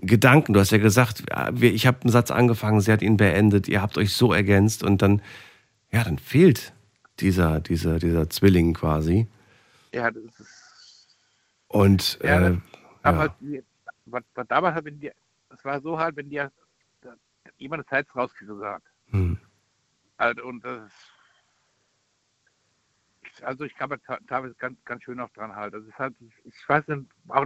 [0.00, 1.24] Gedanken, du hast ja gesagt,
[1.60, 5.00] ich habe einen Satz angefangen, sie hat ihn beendet, ihr habt euch so ergänzt und
[5.00, 5.22] dann,
[5.90, 6.74] ja, dann fehlt
[7.20, 9.26] dieser, dieser, dieser Zwilling quasi.
[9.92, 11.16] Ja, das ist
[11.68, 12.56] Und Ja, äh,
[13.02, 13.32] aber ja.
[13.50, 13.64] halt,
[14.06, 15.12] was, was damals halt, wenn die,
[15.48, 16.50] das war so halt, wenn dir
[17.58, 18.82] jemand das Herz rausgerissen hat.
[19.10, 19.38] Hm.
[20.18, 21.15] Halt, und das ich,
[23.42, 25.74] also ich kann mir teilweise ganz, ganz schön noch dran halt.
[25.74, 26.14] Das ist halt,
[26.44, 27.44] ich weiß nicht, auch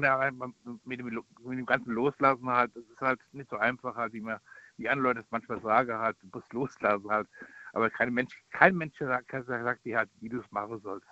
[0.85, 4.21] mit dem, mit dem ganzen Loslassen halt, das ist halt nicht so einfach halt, wie
[4.21, 4.39] man,
[4.77, 7.29] wie andere Leute es manchmal sagen halt, du musst loslassen halt.
[7.73, 11.07] Aber kein Mensch, kein Mensch sagt, sagt dir halt, wie du es machen sollst.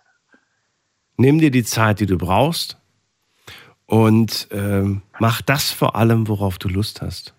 [1.17, 2.79] Nimm dir die Zeit, die du brauchst
[3.87, 7.35] und ähm, mach das vor allem, worauf du Lust hast.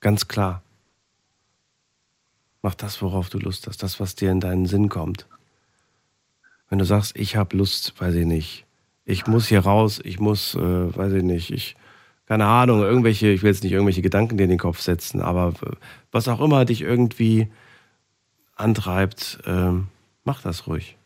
[0.00, 0.62] Ganz klar.
[2.62, 5.26] Mach das, worauf du Lust hast, das, was dir in deinen Sinn kommt.
[6.74, 8.66] Wenn du sagst, ich habe Lust, weiß ich nicht,
[9.04, 10.58] ich muss hier raus, ich muss, äh,
[10.96, 11.76] weiß ich nicht, ich,
[12.26, 15.54] keine Ahnung, irgendwelche, ich will jetzt nicht irgendwelche Gedanken dir in den Kopf setzen, aber
[15.62, 15.76] äh,
[16.10, 17.48] was auch immer dich irgendwie
[18.56, 19.86] antreibt, ähm,
[20.24, 20.98] mach das ruhig.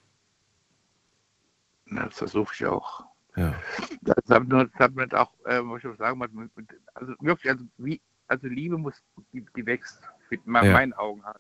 [1.91, 3.05] Ja, Das versuche ich auch.
[3.37, 3.55] Ja.
[4.01, 6.51] Das hat das hat mir auch, äh, muss ich auch sagen, mit-
[6.95, 8.95] also wirklich, also wie, also Liebe muss,
[9.35, 10.01] die, die wächst,
[10.31, 10.63] mit Ja.
[10.73, 11.37] meinen Augen halt.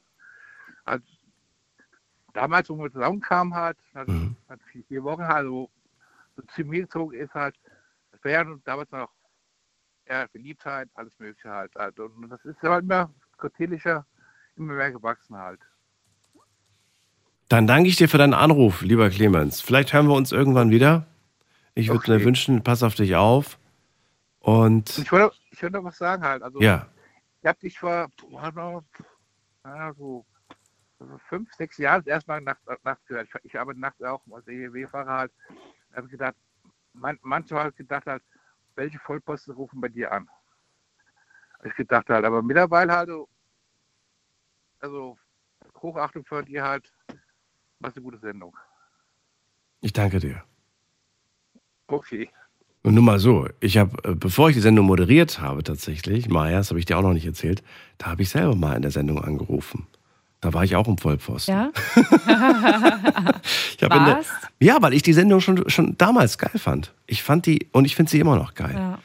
[0.84, 1.06] Also,
[2.38, 4.36] damals, wo wir zusammenkamen halt, hat, Mhm.
[4.48, 5.70] hat vier, Wochen halt, so,
[6.54, 7.56] zu mir gezogen ist halt,
[8.12, 9.10] das wäre ja damals noch
[10.08, 11.74] ja, Verliebtheit, alles mögliche halt.
[11.74, 11.98] halt.
[11.98, 14.06] Und das ist aber immer kontinuierlicher,
[14.56, 15.60] immer mehr gewachsen halt.
[17.48, 19.60] Dann danke ich dir für deinen Anruf, lieber Clemens.
[19.60, 21.06] Vielleicht hören wir uns irgendwann wieder.
[21.74, 22.24] Ich würde mir Okay.
[22.24, 23.58] wünschen, pass auf dich auf.
[24.40, 26.42] Und ich wollte, ich wollte noch was sagen halt.
[26.42, 26.86] Also, ja,
[27.42, 28.84] Ich habe dich vor boah, noch,
[29.64, 30.26] ja, so,
[30.87, 30.87] so
[31.28, 33.28] fünf, sechs Jahren das erste Mal nachts, nachts gehört.
[33.28, 35.32] Ich, ich arbeite nachts auch als EW-Fahrer halt.
[35.90, 36.34] Da habe ich gedacht,
[36.92, 38.22] man, manchmal habe ich gedacht halt,
[38.74, 40.28] welche Vollposten rufen bei dir an?
[41.64, 43.28] Ich gedacht halt, aber mittlerweile halt, so,
[44.80, 45.18] also
[45.82, 46.92] Hochachtung für dir halt,
[47.80, 48.56] was eine gute Sendung.
[49.80, 50.42] ich danke dir.
[51.88, 52.30] Okay.
[52.82, 56.58] Und nur mal so, ich habe, äh, bevor ich die Sendung moderiert habe tatsächlich, Maja,
[56.58, 57.62] das habe ich dir auch noch nicht erzählt,
[57.98, 59.86] da habe ich selber mal in der Sendung angerufen.
[60.40, 61.54] Da war ich auch im Vollpfosten.
[61.54, 61.70] Ja?
[63.70, 64.20] Ich der,
[64.60, 66.92] ja, weil ich die Sendung schon, schon damals geil fand.
[67.06, 68.74] Ich fand die und ich finde sie immer noch geil.
[68.74, 68.98] Ja.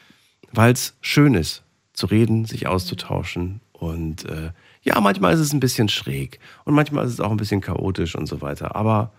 [0.52, 1.62] weil es schön ist,
[1.92, 3.60] zu reden, sich auszutauschen.
[3.72, 4.50] Und äh,
[4.82, 8.14] ja, manchmal ist es ein bisschen schräg und manchmal ist es auch ein bisschen chaotisch
[8.16, 8.74] und so weiter.
[8.76, 9.12] Aber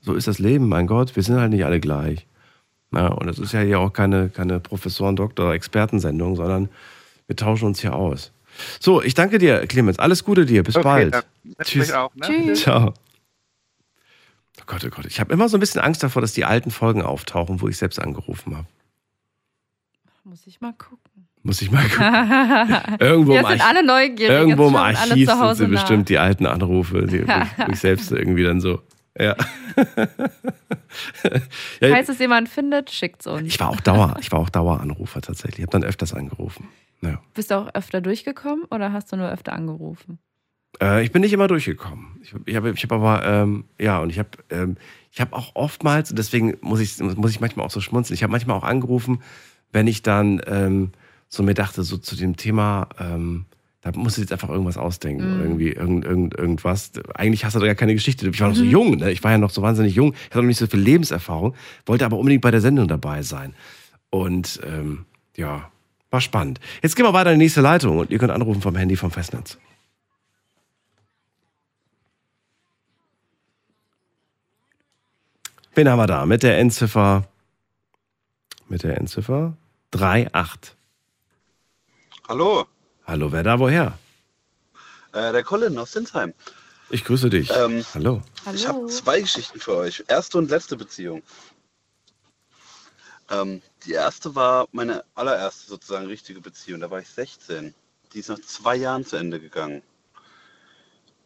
[0.00, 2.26] so ist das Leben, mein Gott, wir sind halt nicht alle gleich.
[2.90, 6.68] Na, und es ist ja hier auch keine, keine Professoren-, Doktor-, Expertensendung, sondern
[7.26, 8.32] wir tauschen uns hier aus.
[8.80, 9.98] So, ich danke dir, Clemens.
[9.98, 10.62] Alles Gute dir.
[10.62, 11.14] Bis Okay, bald.
[11.14, 11.24] dann-
[11.62, 11.92] Tschüss.
[11.92, 12.26] Auch, ne?
[12.26, 12.60] Tschüss.
[12.62, 12.94] Ciao.
[14.60, 15.06] Oh Gott, oh Gott.
[15.06, 17.76] Ich habe immer so ein bisschen Angst davor, dass die alten Folgen auftauchen, wo ich
[17.78, 18.66] selbst angerufen habe.
[20.24, 20.98] Muss ich mal gucken.
[21.42, 22.96] Muss ich mal gucken.
[23.00, 24.30] Irgendwo im sind Arch- alle neugierig.
[24.30, 25.70] Irgendwo im Archiv sind sie nach.
[25.70, 28.82] bestimmt die alten Anrufe, die, wo, ich, wo ich selbst irgendwie dann so.
[29.18, 29.34] Ja.
[31.80, 33.42] ja Falls es jemand findet, schickt's uns.
[33.48, 35.60] ich war auch Dauer, ich war auch Daueranrufer tatsächlich.
[35.60, 36.68] Ich habe dann öfters angerufen.
[37.02, 37.20] Ja.
[37.34, 40.18] Bist du auch öfter durchgekommen oder hast du nur öfter angerufen?
[40.80, 42.18] Äh, ich bin nicht immer durchgekommen.
[42.22, 44.76] Ich, ich habe ich hab aber, ähm, ja, und ich habe ähm,
[45.10, 48.22] ich hab auch oftmals, und deswegen muss ich, muss ich manchmal auch so schmunzeln, ich
[48.22, 49.22] habe manchmal auch angerufen,
[49.72, 50.92] wenn ich dann ähm,
[51.28, 53.46] so mir dachte, so zu dem Thema, ähm,
[53.82, 55.36] da musst du jetzt einfach irgendwas ausdenken.
[55.36, 55.40] Mhm.
[55.40, 56.92] Irgendwie irgend, irgend, irgendwas.
[57.14, 58.28] Eigentlich hast du da gar keine Geschichte.
[58.28, 58.70] Ich war noch so Mhm.
[58.70, 59.10] jung, ne?
[59.10, 61.54] ich war ja noch so wahnsinnig jung, ich hatte noch nicht so viel Lebenserfahrung,
[61.86, 63.54] wollte aber unbedingt bei der Sendung dabei sein.
[64.10, 65.06] Und ähm,
[65.36, 65.70] ja,
[66.10, 66.60] war spannend.
[66.82, 69.10] Jetzt gehen wir weiter in die nächste Leitung und ihr könnt anrufen vom Handy vom
[69.10, 69.58] Festnetz.
[75.74, 76.26] Wen haben wir da?
[76.26, 77.28] Mit der Endziffer.
[78.68, 79.56] Mit der Endziffer
[79.94, 80.76] 38.
[82.28, 82.66] Hallo,
[83.06, 83.98] Hallo, wer da woher?
[85.12, 86.32] äh, der Colin aus Sinsheim.
[86.90, 87.50] Ich grüße dich.
[87.56, 88.22] Ähm, Hallo.
[88.54, 90.04] Ich habe zwei Geschichten für euch.
[90.08, 91.22] Erste und letzte Beziehung.
[93.30, 96.80] Ähm, die erste war meine allererste sozusagen richtige Beziehung.
[96.80, 97.74] Da war ich 16.
[98.12, 99.82] Die ist nach zwei Jahren zu Ende gegangen.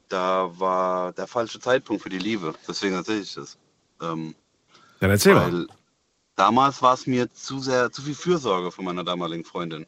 [0.09, 2.55] Da war der falsche Zeitpunkt für die Liebe.
[2.69, 3.57] Deswegen erzähle ich das.
[4.03, 4.35] Ähm,
[5.01, 5.67] Dann erzähl mal.
[6.37, 9.87] damals war es mir zu sehr, zu viel Fürsorge von meiner damaligen Freundin.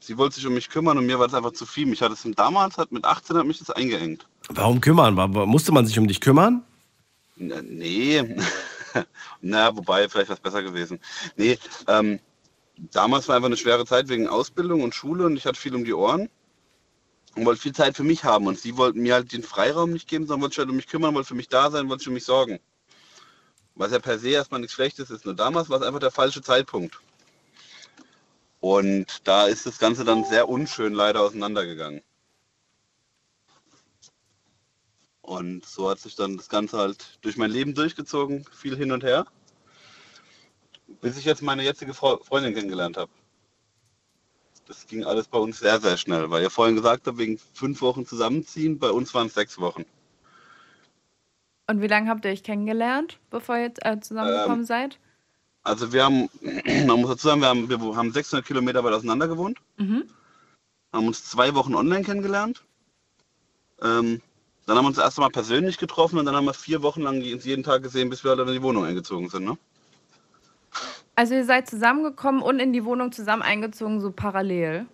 [0.00, 1.86] Sie wollte sich um mich kümmern und mir war es einfach zu viel.
[1.86, 4.26] Mich hat es damals, hat mit 18 hat mich das eingeengt.
[4.48, 5.14] Warum kümmern?
[5.48, 6.64] Musste man sich um dich kümmern?
[7.38, 8.18] N- Nee.
[9.40, 11.00] Na, wobei, vielleicht es besser gewesen.
[11.36, 11.58] Nee,
[11.88, 12.20] ähm,
[12.76, 15.84] damals war einfach eine schwere Zeit wegen Ausbildung und Schule und ich hatte viel um
[15.84, 16.28] die Ohren
[17.34, 18.46] und wollte viel Zeit für mich haben.
[18.46, 20.88] Und sie wollten mir halt den Freiraum nicht geben, sondern wollte sich halt um mich
[20.88, 22.60] kümmern, wollte für mich da sein, wollte sich um mich sorgen.
[23.74, 25.24] Was ja per se erstmal nichts Schlechtes ist.
[25.24, 27.00] Nur damals war es einfach der falsche Zeitpunkt.
[28.60, 32.02] Und da ist das Ganze dann sehr unschön leider auseinandergegangen.
[35.22, 39.04] Und so hat sich dann das Ganze halt durch mein Leben durchgezogen, viel hin und
[39.04, 39.24] her,
[41.00, 43.10] bis ich jetzt meine jetzige Fre- Freundin kennengelernt habe.
[44.66, 47.80] Das ging alles bei uns sehr, sehr schnell, weil ihr vorhin gesagt habt, wegen fünf
[47.82, 49.84] Wochen zusammenziehen, bei uns waren es sechs Wochen.
[51.68, 54.98] Und wie lange habt ihr euch kennengelernt, bevor ihr äh, zusammengekommen Ähm, seid?
[55.62, 56.28] Also wir haben,
[56.86, 60.04] man muss dazu sagen, wir haben, wir haben 600 Kilometer weit auseinander gewohnt, Mhm.
[60.92, 62.62] haben uns zwei Wochen online kennengelernt.
[63.80, 64.20] Ähm,
[64.66, 67.02] dann haben wir uns das erste Mal persönlich getroffen und dann haben wir vier Wochen
[67.02, 69.44] lang uns jeden Tag gesehen, bis wir halt in die Wohnung eingezogen sind.
[69.44, 69.58] Ne?
[71.14, 74.86] Also ihr seid zusammengekommen und in die Wohnung zusammen eingezogen, so parallel.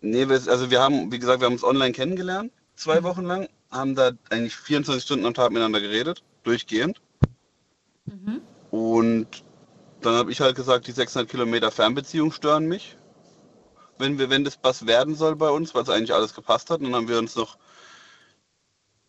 [0.00, 3.94] Nee, also wir haben, wie gesagt, wir haben uns online kennengelernt, zwei Wochen lang, haben
[3.94, 7.00] da eigentlich 24 Stunden am Tag miteinander geredet, durchgehend.
[8.70, 9.44] Und
[10.00, 12.96] dann habe ich halt gesagt, die 600 Kilometer Fernbeziehung stören mich,
[13.98, 16.80] wenn, wir, wenn das was werden soll bei uns, weil es eigentlich alles gepasst hat.
[16.80, 17.56] Und dann haben wir uns noch,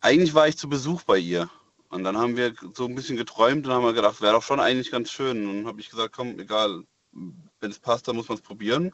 [0.04, 1.50] eigentlich war ich zu Besuch bei ihr.
[1.90, 4.60] Und dann haben wir so ein bisschen geträumt und haben wir gedacht, wäre doch schon
[4.60, 5.48] eigentlich ganz schön.
[5.48, 8.92] Und dann habe ich gesagt, komm, egal, wenn es passt, dann muss man es probieren.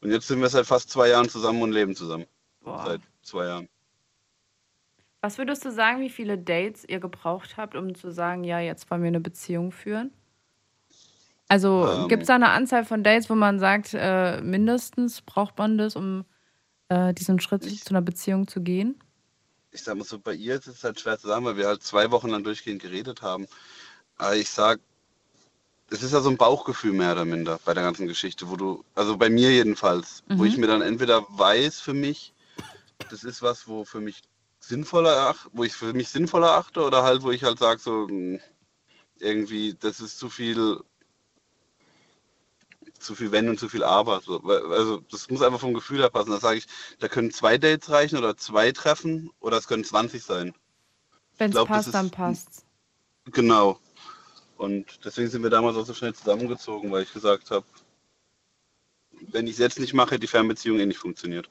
[0.00, 2.26] Und jetzt sind wir seit fast zwei Jahren zusammen und leben zusammen.
[2.60, 2.84] Boah.
[2.86, 3.68] Seit zwei Jahren.
[5.20, 8.88] Was würdest du sagen, wie viele Dates ihr gebraucht habt, um zu sagen, ja, jetzt
[8.90, 10.12] wollen wir eine Beziehung führen?
[11.48, 12.08] Also Ähm.
[12.08, 15.96] gibt es da eine Anzahl von Dates, wo man sagt, äh, mindestens braucht man das,
[15.96, 16.24] um
[16.88, 19.02] äh, diesen Schritt zu einer Beziehung zu gehen?
[19.70, 21.82] Ich sag mal so, bei ihr ist es halt schwer zu sagen, weil wir halt
[21.82, 23.46] zwei Wochen lang durchgehend geredet haben.
[24.18, 24.80] Aber ich sag,
[25.90, 28.84] es ist ja so ein Bauchgefühl mehr oder minder bei der ganzen Geschichte, wo du,
[28.94, 30.48] also bei mir jedenfalls, wo Mhm.
[30.48, 32.32] ich mir dann entweder weiß für mich,
[33.08, 34.22] das ist was, wo für mich
[34.60, 38.08] sinnvoller erach- wo ich für mich sinnvoller achte, oder halt, wo ich halt sage, so
[38.08, 38.40] mh,
[39.20, 40.80] irgendwie, das ist zu viel,
[42.98, 44.20] zu viel Wenn und zu viel Aber.
[44.20, 44.40] So.
[44.40, 46.30] Also das muss einfach vom Gefühl her passen.
[46.30, 46.66] Da sage ich,
[46.98, 50.54] da können zwei Dates reichen oder zwei Treffen oder es können 20 sein.
[51.38, 52.64] Wenn es passt, dann passt.
[53.26, 53.78] Genau.
[54.56, 57.64] Und deswegen sind wir damals auch so schnell zusammengezogen, weil ich gesagt habe,
[59.30, 61.48] wenn ich es jetzt nicht mache, die Fernbeziehung eh nicht funktioniert.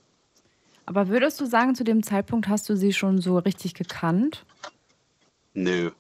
[0.86, 4.46] Aber würdest du sagen, zu dem Zeitpunkt hast du sie schon so richtig gekannt?
[5.54, 5.92] Nö,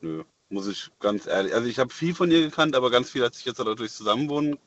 [0.00, 0.24] nö.
[0.48, 1.54] Muss ich ganz ehrlich.
[1.54, 3.92] Also ich habe viel von ihr gekannt, aber ganz viel hat sich jetzt auch durch
[3.92, 4.58] Zusammenwohnen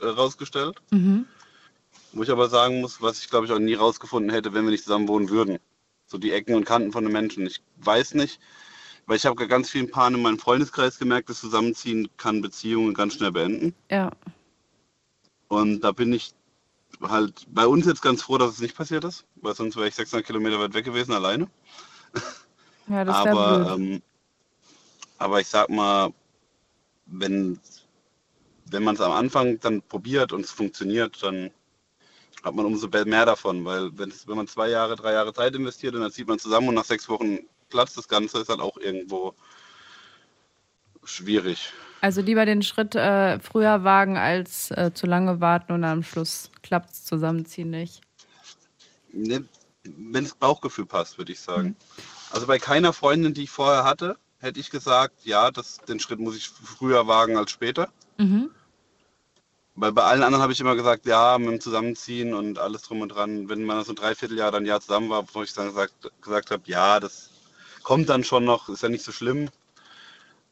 [0.00, 0.80] rausgestellt.
[0.90, 1.26] Mhm.
[2.12, 4.70] Wo ich aber sagen muss, was ich glaube ich auch nie rausgefunden hätte, wenn wir
[4.70, 5.58] nicht zusammen wohnen würden.
[6.06, 7.46] So die Ecken und Kanten von den Menschen.
[7.46, 8.38] Ich weiß nicht,
[9.06, 13.14] weil ich habe ganz vielen Paaren in meinem Freundeskreis gemerkt, das Zusammenziehen kann Beziehungen ganz
[13.14, 13.74] schnell beenden.
[13.90, 14.10] Ja.
[15.48, 16.32] Und da bin ich
[17.00, 19.94] halt bei uns jetzt ganz froh, dass es nicht passiert ist, weil sonst wäre ich
[19.94, 21.48] 600 Kilometer weit weg gewesen alleine.
[22.88, 24.02] Ja, das aber, ähm,
[25.18, 26.12] aber ich sag mal,
[27.06, 27.58] wenn,
[28.72, 31.50] wenn man es am Anfang dann probiert und es funktioniert, dann
[32.42, 36.00] hat man umso mehr davon, weil wenn, man zwei Jahre, drei Jahre Zeit investiert und
[36.00, 37.38] dann zieht man zusammen und nach sechs Wochen
[37.68, 39.34] platzt das Ganze, ist halt auch irgendwo
[41.04, 41.72] schwierig.
[42.00, 46.50] Also lieber den Schritt äh, früher wagen, als äh, zu lange warten und am Schluss
[46.62, 48.00] klappt es zusammenziehen nicht.
[49.12, 49.44] Ne,
[49.84, 51.76] wenn das Bauchgefühl passt, würde ich sagen.
[52.30, 56.18] Also bei keiner Freundin, die ich vorher hatte, hätte ich gesagt, ja, das, den Schritt
[56.18, 57.88] muss ich früher wagen als später.
[58.18, 58.50] Mhm.
[59.74, 63.00] Weil bei allen anderen habe ich immer gesagt, ja, mit dem Zusammenziehen und alles drum
[63.00, 63.48] und dran.
[63.48, 66.50] Wenn man so ein Dreivierteljahr dann ein Jahr zusammen war, wo ich dann gesagt, gesagt
[66.50, 67.30] habe, ja, das
[67.82, 69.48] kommt dann schon noch, ist ja nicht so schlimm.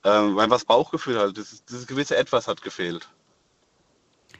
[0.04, 3.08] Ähm, weil was Bauchgefühl halt, dieses, dieses gewisse Etwas hat gefehlt.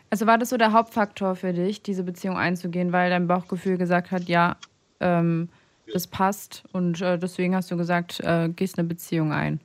[0.08, 4.10] Also war das so der Hauptfaktor für dich, diese Beziehung einzugehen, weil dein Bauchgefühl gesagt
[4.10, 4.56] hat, ja,
[4.98, 5.50] ähm,
[5.92, 9.60] das passt und äh, deswegen hast du gesagt, äh, gehst eine Beziehung ein.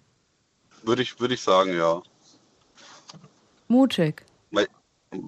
[0.84, 2.02] Würde ich, würde ich sagen, ja.
[3.68, 4.24] Mutig.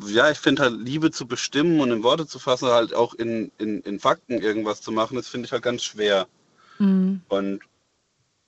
[0.07, 3.51] Ja, ich finde halt, Liebe zu bestimmen und in Worte zu fassen, halt auch in,
[3.57, 6.27] in, in Fakten irgendwas zu machen, das finde ich halt ganz schwer.
[6.79, 7.21] Mhm.
[7.29, 7.61] Und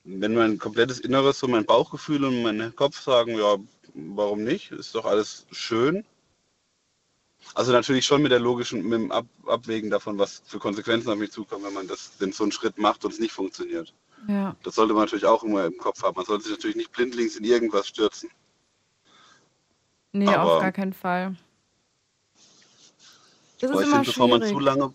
[0.04, 3.58] wenn mein komplettes Inneres, so mein Bauchgefühl und mein Kopf sagen, ja,
[3.94, 4.72] warum nicht?
[4.72, 6.04] Ist doch alles schön.
[7.56, 11.18] Also natürlich schon mit der logischen, mit dem Ab Abwägen davon, was für Konsequenzen auf
[11.18, 13.94] mich zukommen, wenn man das, wenn so einen Schritt macht und es nicht funktioniert.
[14.28, 14.56] Ja.
[14.64, 16.16] Das sollte man natürlich auch immer im Kopf haben.
[16.16, 18.30] Man sollte sich natürlich nicht blindlings in irgendwas stürzen.
[20.12, 21.36] Nee, Aber- auf gar keinen Fall.
[23.62, 24.50] Das ist immer schwierig.
[24.50, 24.94] zu lange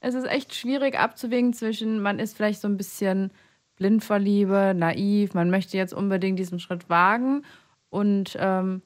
[0.00, 3.30] Es ist echt schwierig abzuwägen zwischen, man ist vielleicht so ein bisschen
[3.76, 7.42] blind vor Liebe, naiv, man möchte jetzt unbedingt diesen Schritt wagen
[7.90, 8.82] und ähm,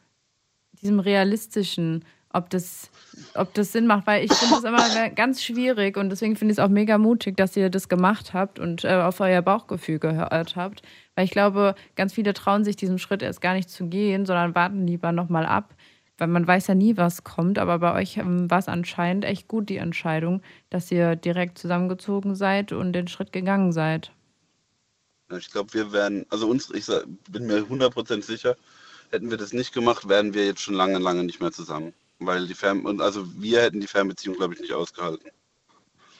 [0.80, 2.90] diesem realistischen, ob das,
[3.34, 6.59] ob das Sinn macht, weil ich finde das immer ganz schwierig und deswegen finde ich
[6.59, 10.56] es auch mega mutig, dass ihr das gemacht habt und äh, auf euer Bauchgefühl gehört
[10.56, 10.82] habt,
[11.14, 14.55] weil ich glaube, ganz viele trauen sich diesen Schritt erst gar nicht zu gehen, sondern
[14.55, 15.74] warten lieber nochmal ab,
[16.18, 19.48] weil man weiß ja nie, was kommt, aber bei euch ähm, war es anscheinend echt
[19.48, 24.12] gut, die Entscheidung, dass ihr direkt zusammengezogen seid und den Schritt gegangen seid.
[25.36, 26.86] Ich glaube, wir wären, also uns, ich
[27.30, 28.56] bin mir 100% sicher,
[29.10, 31.92] hätten wir das nicht gemacht, wären wir jetzt schon lange, lange nicht mehr zusammen.
[32.18, 35.30] Weil die Fern, und also wir hätten die Fernbeziehung, glaube ich, nicht ausgehalten.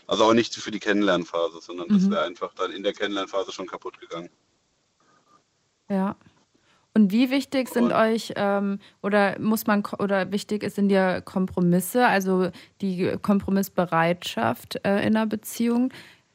[0.06, 2.10] Also auch nicht für die Kennenlernphase, sondern das Mhm.
[2.12, 4.30] wäre einfach dann in der Kennenlernphase schon kaputt gegangen.
[5.90, 6.16] Ja.
[6.94, 12.06] Und wie wichtig sind euch ähm, oder muss man oder wichtig ist in dir Kompromisse,
[12.06, 12.50] also
[12.80, 15.92] die Kompromissbereitschaft äh, in einer Beziehung,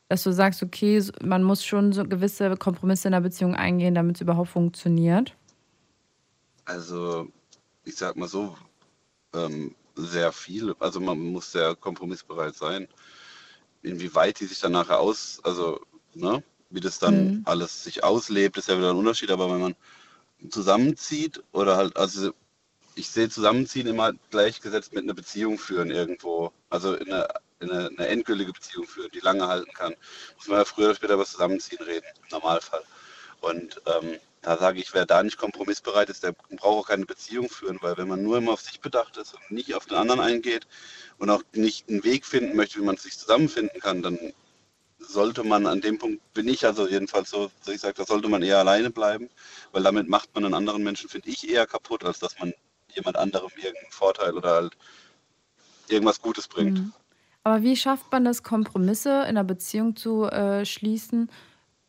[0.08, 4.18] dass du sagst, okay, man muss schon so gewisse Kompromisse in einer Beziehung eingehen, damit
[4.18, 5.36] es überhaupt funktioniert.
[6.66, 7.28] Also,
[7.84, 8.56] ich sag mal so,
[9.34, 10.76] ähm, sehr viel.
[10.80, 12.88] Also man muss sehr kompromissbereit sein.
[13.82, 15.82] Inwieweit die sich dann nachher aus, also,
[16.14, 17.42] ne, wie das dann Mhm.
[17.46, 19.32] alles sich auslebt, ist ja wieder ein Unterschied.
[19.32, 19.76] Aber wenn man
[20.50, 22.34] zusammenzieht oder halt, also
[22.96, 26.52] ich sehe Zusammenziehen immer gleichgesetzt mit einer Beziehung führen irgendwo.
[26.70, 27.28] Also in eine,
[27.60, 29.96] in eine, eine endgültige Beziehung führen, die lange halten kann.
[30.38, 32.84] Muss man ja früher oder später über das Zusammenziehen reden, im Normalfall.
[33.42, 37.50] Und ähm, da sage ich, wer da nicht kompromissbereit ist, der braucht auch keine Beziehung
[37.50, 40.20] führen, weil wenn man nur immer auf sich bedacht ist und nicht auf den anderen
[40.20, 40.68] eingeht
[41.18, 44.20] und auch nicht einen Weg finden möchte, wie man sich zusammenfinden kann, dann
[45.00, 48.42] sollte man an dem Punkt, bin ich also jedenfalls so, ich sage, da sollte man
[48.42, 49.30] eher alleine bleiben,
[49.72, 52.54] weil damit macht man einen anderen Menschen, finde ich, eher kaputt, als dass man
[52.94, 54.78] jemand anderem irgendeinen Vorteil oder halt
[55.88, 56.80] irgendwas Gutes bringt.
[56.80, 56.94] Mhm.
[57.46, 61.30] Aber wie schafft man das, Kompromisse in einer Beziehung zu äh, schließen,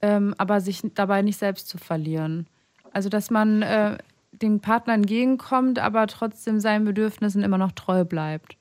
[0.04, 2.46] ähm, aber sich dabei nicht selbst zu verlieren?
[2.92, 3.96] Also, dass man äh,
[4.32, 8.56] dem Partner entgegenkommt, aber trotzdem seinen Bedürfnissen immer noch treu bleibt.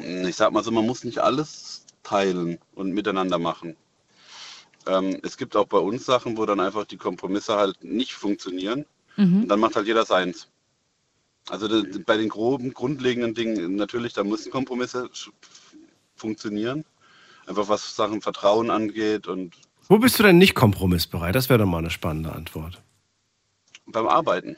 [0.00, 3.76] Ich sag mal so, man muss nicht alles teilen und miteinander machen.
[4.86, 8.86] Ähm, es gibt auch bei uns Sachen, wo dann einfach die Kompromisse halt nicht funktionieren.
[9.16, 9.42] Mhm.
[9.42, 10.48] Und dann macht halt jeder seins.
[11.50, 15.10] Also das, bei den groben, grundlegenden Dingen, natürlich, da müssen Kompromisse
[16.16, 16.84] funktionieren.
[17.46, 19.54] Einfach was Sachen Vertrauen angeht und
[19.88, 21.34] Wo bist du denn nicht kompromissbereit?
[21.34, 22.82] Das wäre doch mal eine spannende Antwort.
[23.86, 24.56] beim Arbeiten.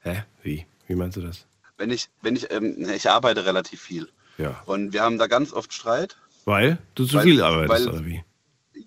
[0.00, 0.24] Hä?
[0.42, 0.66] Wie?
[0.88, 1.46] Wie meinst du das?
[1.78, 4.08] Wenn ich, wenn ich, ähm, ich arbeite relativ viel.
[4.38, 4.60] Ja.
[4.66, 6.16] Und wir haben da ganz oft Streit.
[6.46, 8.24] Weil du zu Weil- viel arbeitest, weil- oder wie?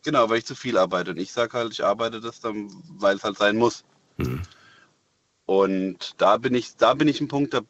[0.03, 1.11] Genau, weil ich zu viel arbeite.
[1.11, 3.84] Und ich sage halt, ich arbeite das dann, weil es halt sein muss.
[4.18, 4.41] Hm.
[5.45, 7.61] Und da bin ich, da bin ich ein Punkt, da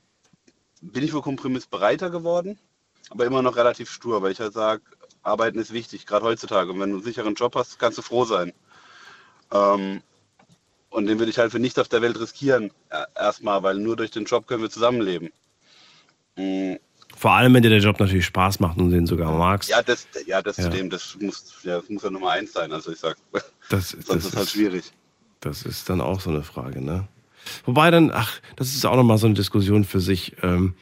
[0.81, 2.57] bin ich wohl kompromissbereiter geworden,
[3.09, 4.81] aber immer noch relativ stur, weil ich halt sage,
[5.29, 6.71] Arbeiten ist wichtig, gerade heutzutage.
[6.71, 8.51] Und wenn du einen sicheren Job hast, kannst du froh sein.
[9.51, 10.01] Ähm,
[10.89, 13.95] und den würde ich halt für nichts auf der Welt riskieren, äh, erstmal, weil nur
[13.95, 15.29] durch den Job können wir zusammenleben.
[16.35, 16.75] Mm,
[17.15, 19.69] Vor allem, wenn dir der Job natürlich Spaß macht und den sogar magst.
[19.69, 20.65] Ja, das, ja, das Ja.
[20.65, 22.71] zudem, das muss, ja, das muss ja Nummer eins sein.
[22.71, 23.17] Also ich sag,
[23.69, 24.91] Das, sonst das ist halt schwierig.
[25.41, 27.07] Das ist dann auch so eine Frage, ne?
[27.65, 30.35] Wobei dann, ach, das ist auch nochmal so eine Diskussion für sich.
[30.43, 30.75] Ähm,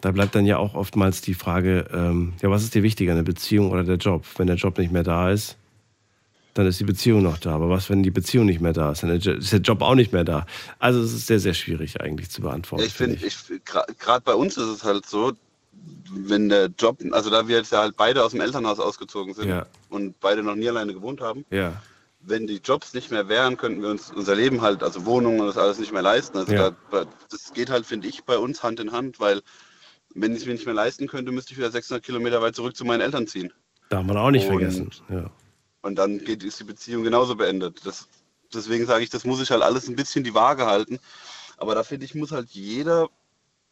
[0.00, 3.24] da bleibt dann ja auch oftmals die Frage, ähm, ja, was ist dir wichtiger, eine
[3.24, 4.24] Beziehung oder der Job?
[4.36, 5.56] Wenn der Job nicht mehr da ist,
[6.54, 7.54] dann ist die Beziehung noch da.
[7.54, 9.02] Aber was, wenn die Beziehung nicht mehr da ist?
[9.02, 10.46] Dann ist der Job auch nicht mehr da.
[10.78, 12.84] Also es ist sehr, sehr schwierig eigentlich zu beantworten.
[12.84, 15.32] Ich finde, ich, gerade bei uns ist es halt so,
[16.10, 19.48] wenn der Job, also da wir jetzt ja halt beide aus dem Elternhaus ausgezogen sind
[19.48, 19.66] Ja.
[19.88, 21.80] und beide noch nie alleine gewohnt haben, Ja.
[22.20, 25.46] wenn die Jobs nicht mehr wären, könnten wir uns unser Leben halt, also Wohnungen und
[25.46, 26.38] das alles nicht mehr leisten.
[26.38, 26.70] Also Ja.
[26.90, 29.42] da, das geht halt, finde ich, bei uns Hand in Hand, weil
[30.14, 32.76] wenn ich es mir nicht mehr leisten könnte, müsste ich wieder 600 Kilometer weit zurück
[32.76, 33.52] zu meinen Eltern ziehen.
[33.88, 34.90] Darf man auch nicht Und- vergessen.
[35.08, 35.30] Ja.
[35.82, 37.80] Und dann geht, ist die Beziehung genauso beendet.
[37.86, 38.08] Das,
[38.52, 40.98] deswegen sage ich, das muss ich halt alles ein bisschen die Waage halten.
[41.56, 43.08] Aber da finde ich, muss halt jeder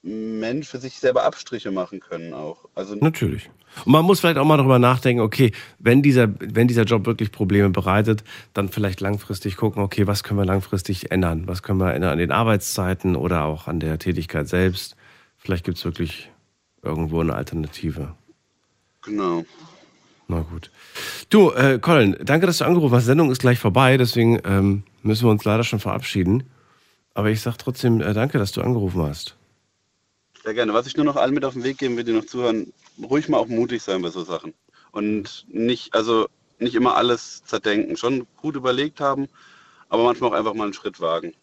[0.03, 2.69] Mensch für sich selber Abstriche machen können auch.
[2.77, 3.51] Also Natürlich.
[3.85, 7.33] Und man muss vielleicht auch mal darüber nachdenken, okay, wenn dieser, wenn dieser Job wirklich
[7.33, 8.23] Probleme bereitet,
[8.55, 11.49] dann vielleicht langfristig gucken, okay, was können wir langfristig ändern?
[11.49, 14.97] Was können wir ändern an den Arbeitszeiten oder auch an der Tätigkeit selbst?
[15.47, 16.28] Vielleicht gibt es wirklich
[16.82, 18.16] irgendwo eine Alternative.
[19.02, 19.44] Genau.
[20.27, 20.73] Na gut.
[21.31, 23.05] Du, äh, Colin, danke, dass du angerufen hast.
[23.05, 26.51] Die Sendung ist gleich vorbei, deswegen ähm, müssen wir uns leider schon verabschieden.
[27.14, 29.36] Aber ich sag trotzdem äh, danke, dass du angerufen hast.
[30.43, 30.74] Sehr gerne.
[30.74, 33.28] Was ich nur noch allen mit auf den Weg geben will, die noch zuhören, ruhig
[33.28, 34.52] mal auch mutig sein bei so Sachen.
[34.90, 36.27] Und nicht, also
[36.59, 37.97] nicht immer alles zerdenken.
[37.97, 39.28] Schon gut überlegt haben,
[39.90, 41.35] aber manchmal auch einfach mal einen Schritt wagen.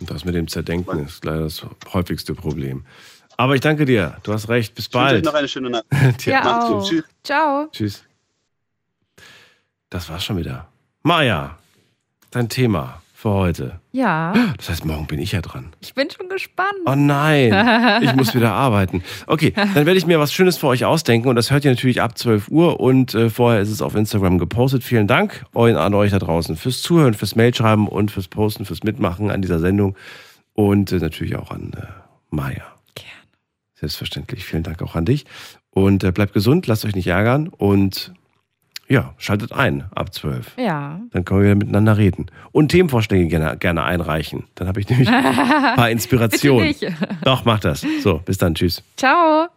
[0.00, 2.84] Und das mit dem Zerdenken ist leider das häufigste Problem.
[3.38, 4.16] Aber ich danke dir.
[4.22, 4.74] Du hast recht.
[4.74, 5.24] Bis Ich wünsche euch bald.
[5.24, 5.84] noch eine schöne Nacht.
[6.24, 6.74] Dir Macht's gut.
[6.76, 6.88] auch.
[6.88, 7.04] Tschüss.
[7.24, 7.68] Ciao.
[7.72, 8.04] Tschüss.
[9.90, 10.68] Das war's schon wieder.
[11.02, 11.58] Maja,
[12.30, 13.80] dein Thema für heute.
[13.90, 15.72] Ja, Das heißt, morgen bin ich ja dran.
[15.80, 16.68] ich bin schon gespannt.
[16.84, 19.02] Oh nein, ich muss wieder arbeiten.
[19.26, 22.00] Okay, dann werde ich mir was Schönes für euch ausdenken und das hört ihr natürlich
[22.00, 24.84] ab 12 Uhr und äh, vorher ist es auf Instagram gepostet.
[24.84, 29.32] Vielen Dank an euch da draußen fürs Zuhören, fürs Mailschreiben und fürs Posten, fürs Mitmachen
[29.32, 29.96] an dieser Sendung
[30.52, 31.82] und äh, natürlich auch an äh,
[32.30, 32.62] Maja.
[32.94, 33.10] Gerne.
[33.74, 34.44] Selbstverständlich.
[34.44, 35.24] Vielen Dank auch an dich
[35.70, 38.12] und äh, bleibt gesund, lasst euch nicht ärgern und
[38.88, 40.52] ja, schaltet ein ab 12.
[40.58, 41.00] Ja.
[41.10, 42.26] Dann können wir wieder miteinander reden.
[42.52, 44.44] Und Themenvorschläge gerne, gerne einreichen.
[44.54, 45.22] Dann habe ich nämlich ein
[45.76, 46.74] paar Inspirationen.
[47.22, 47.84] Doch, mach das.
[48.02, 48.54] So, bis dann.
[48.54, 48.82] Tschüss.
[48.96, 49.48] Ciao.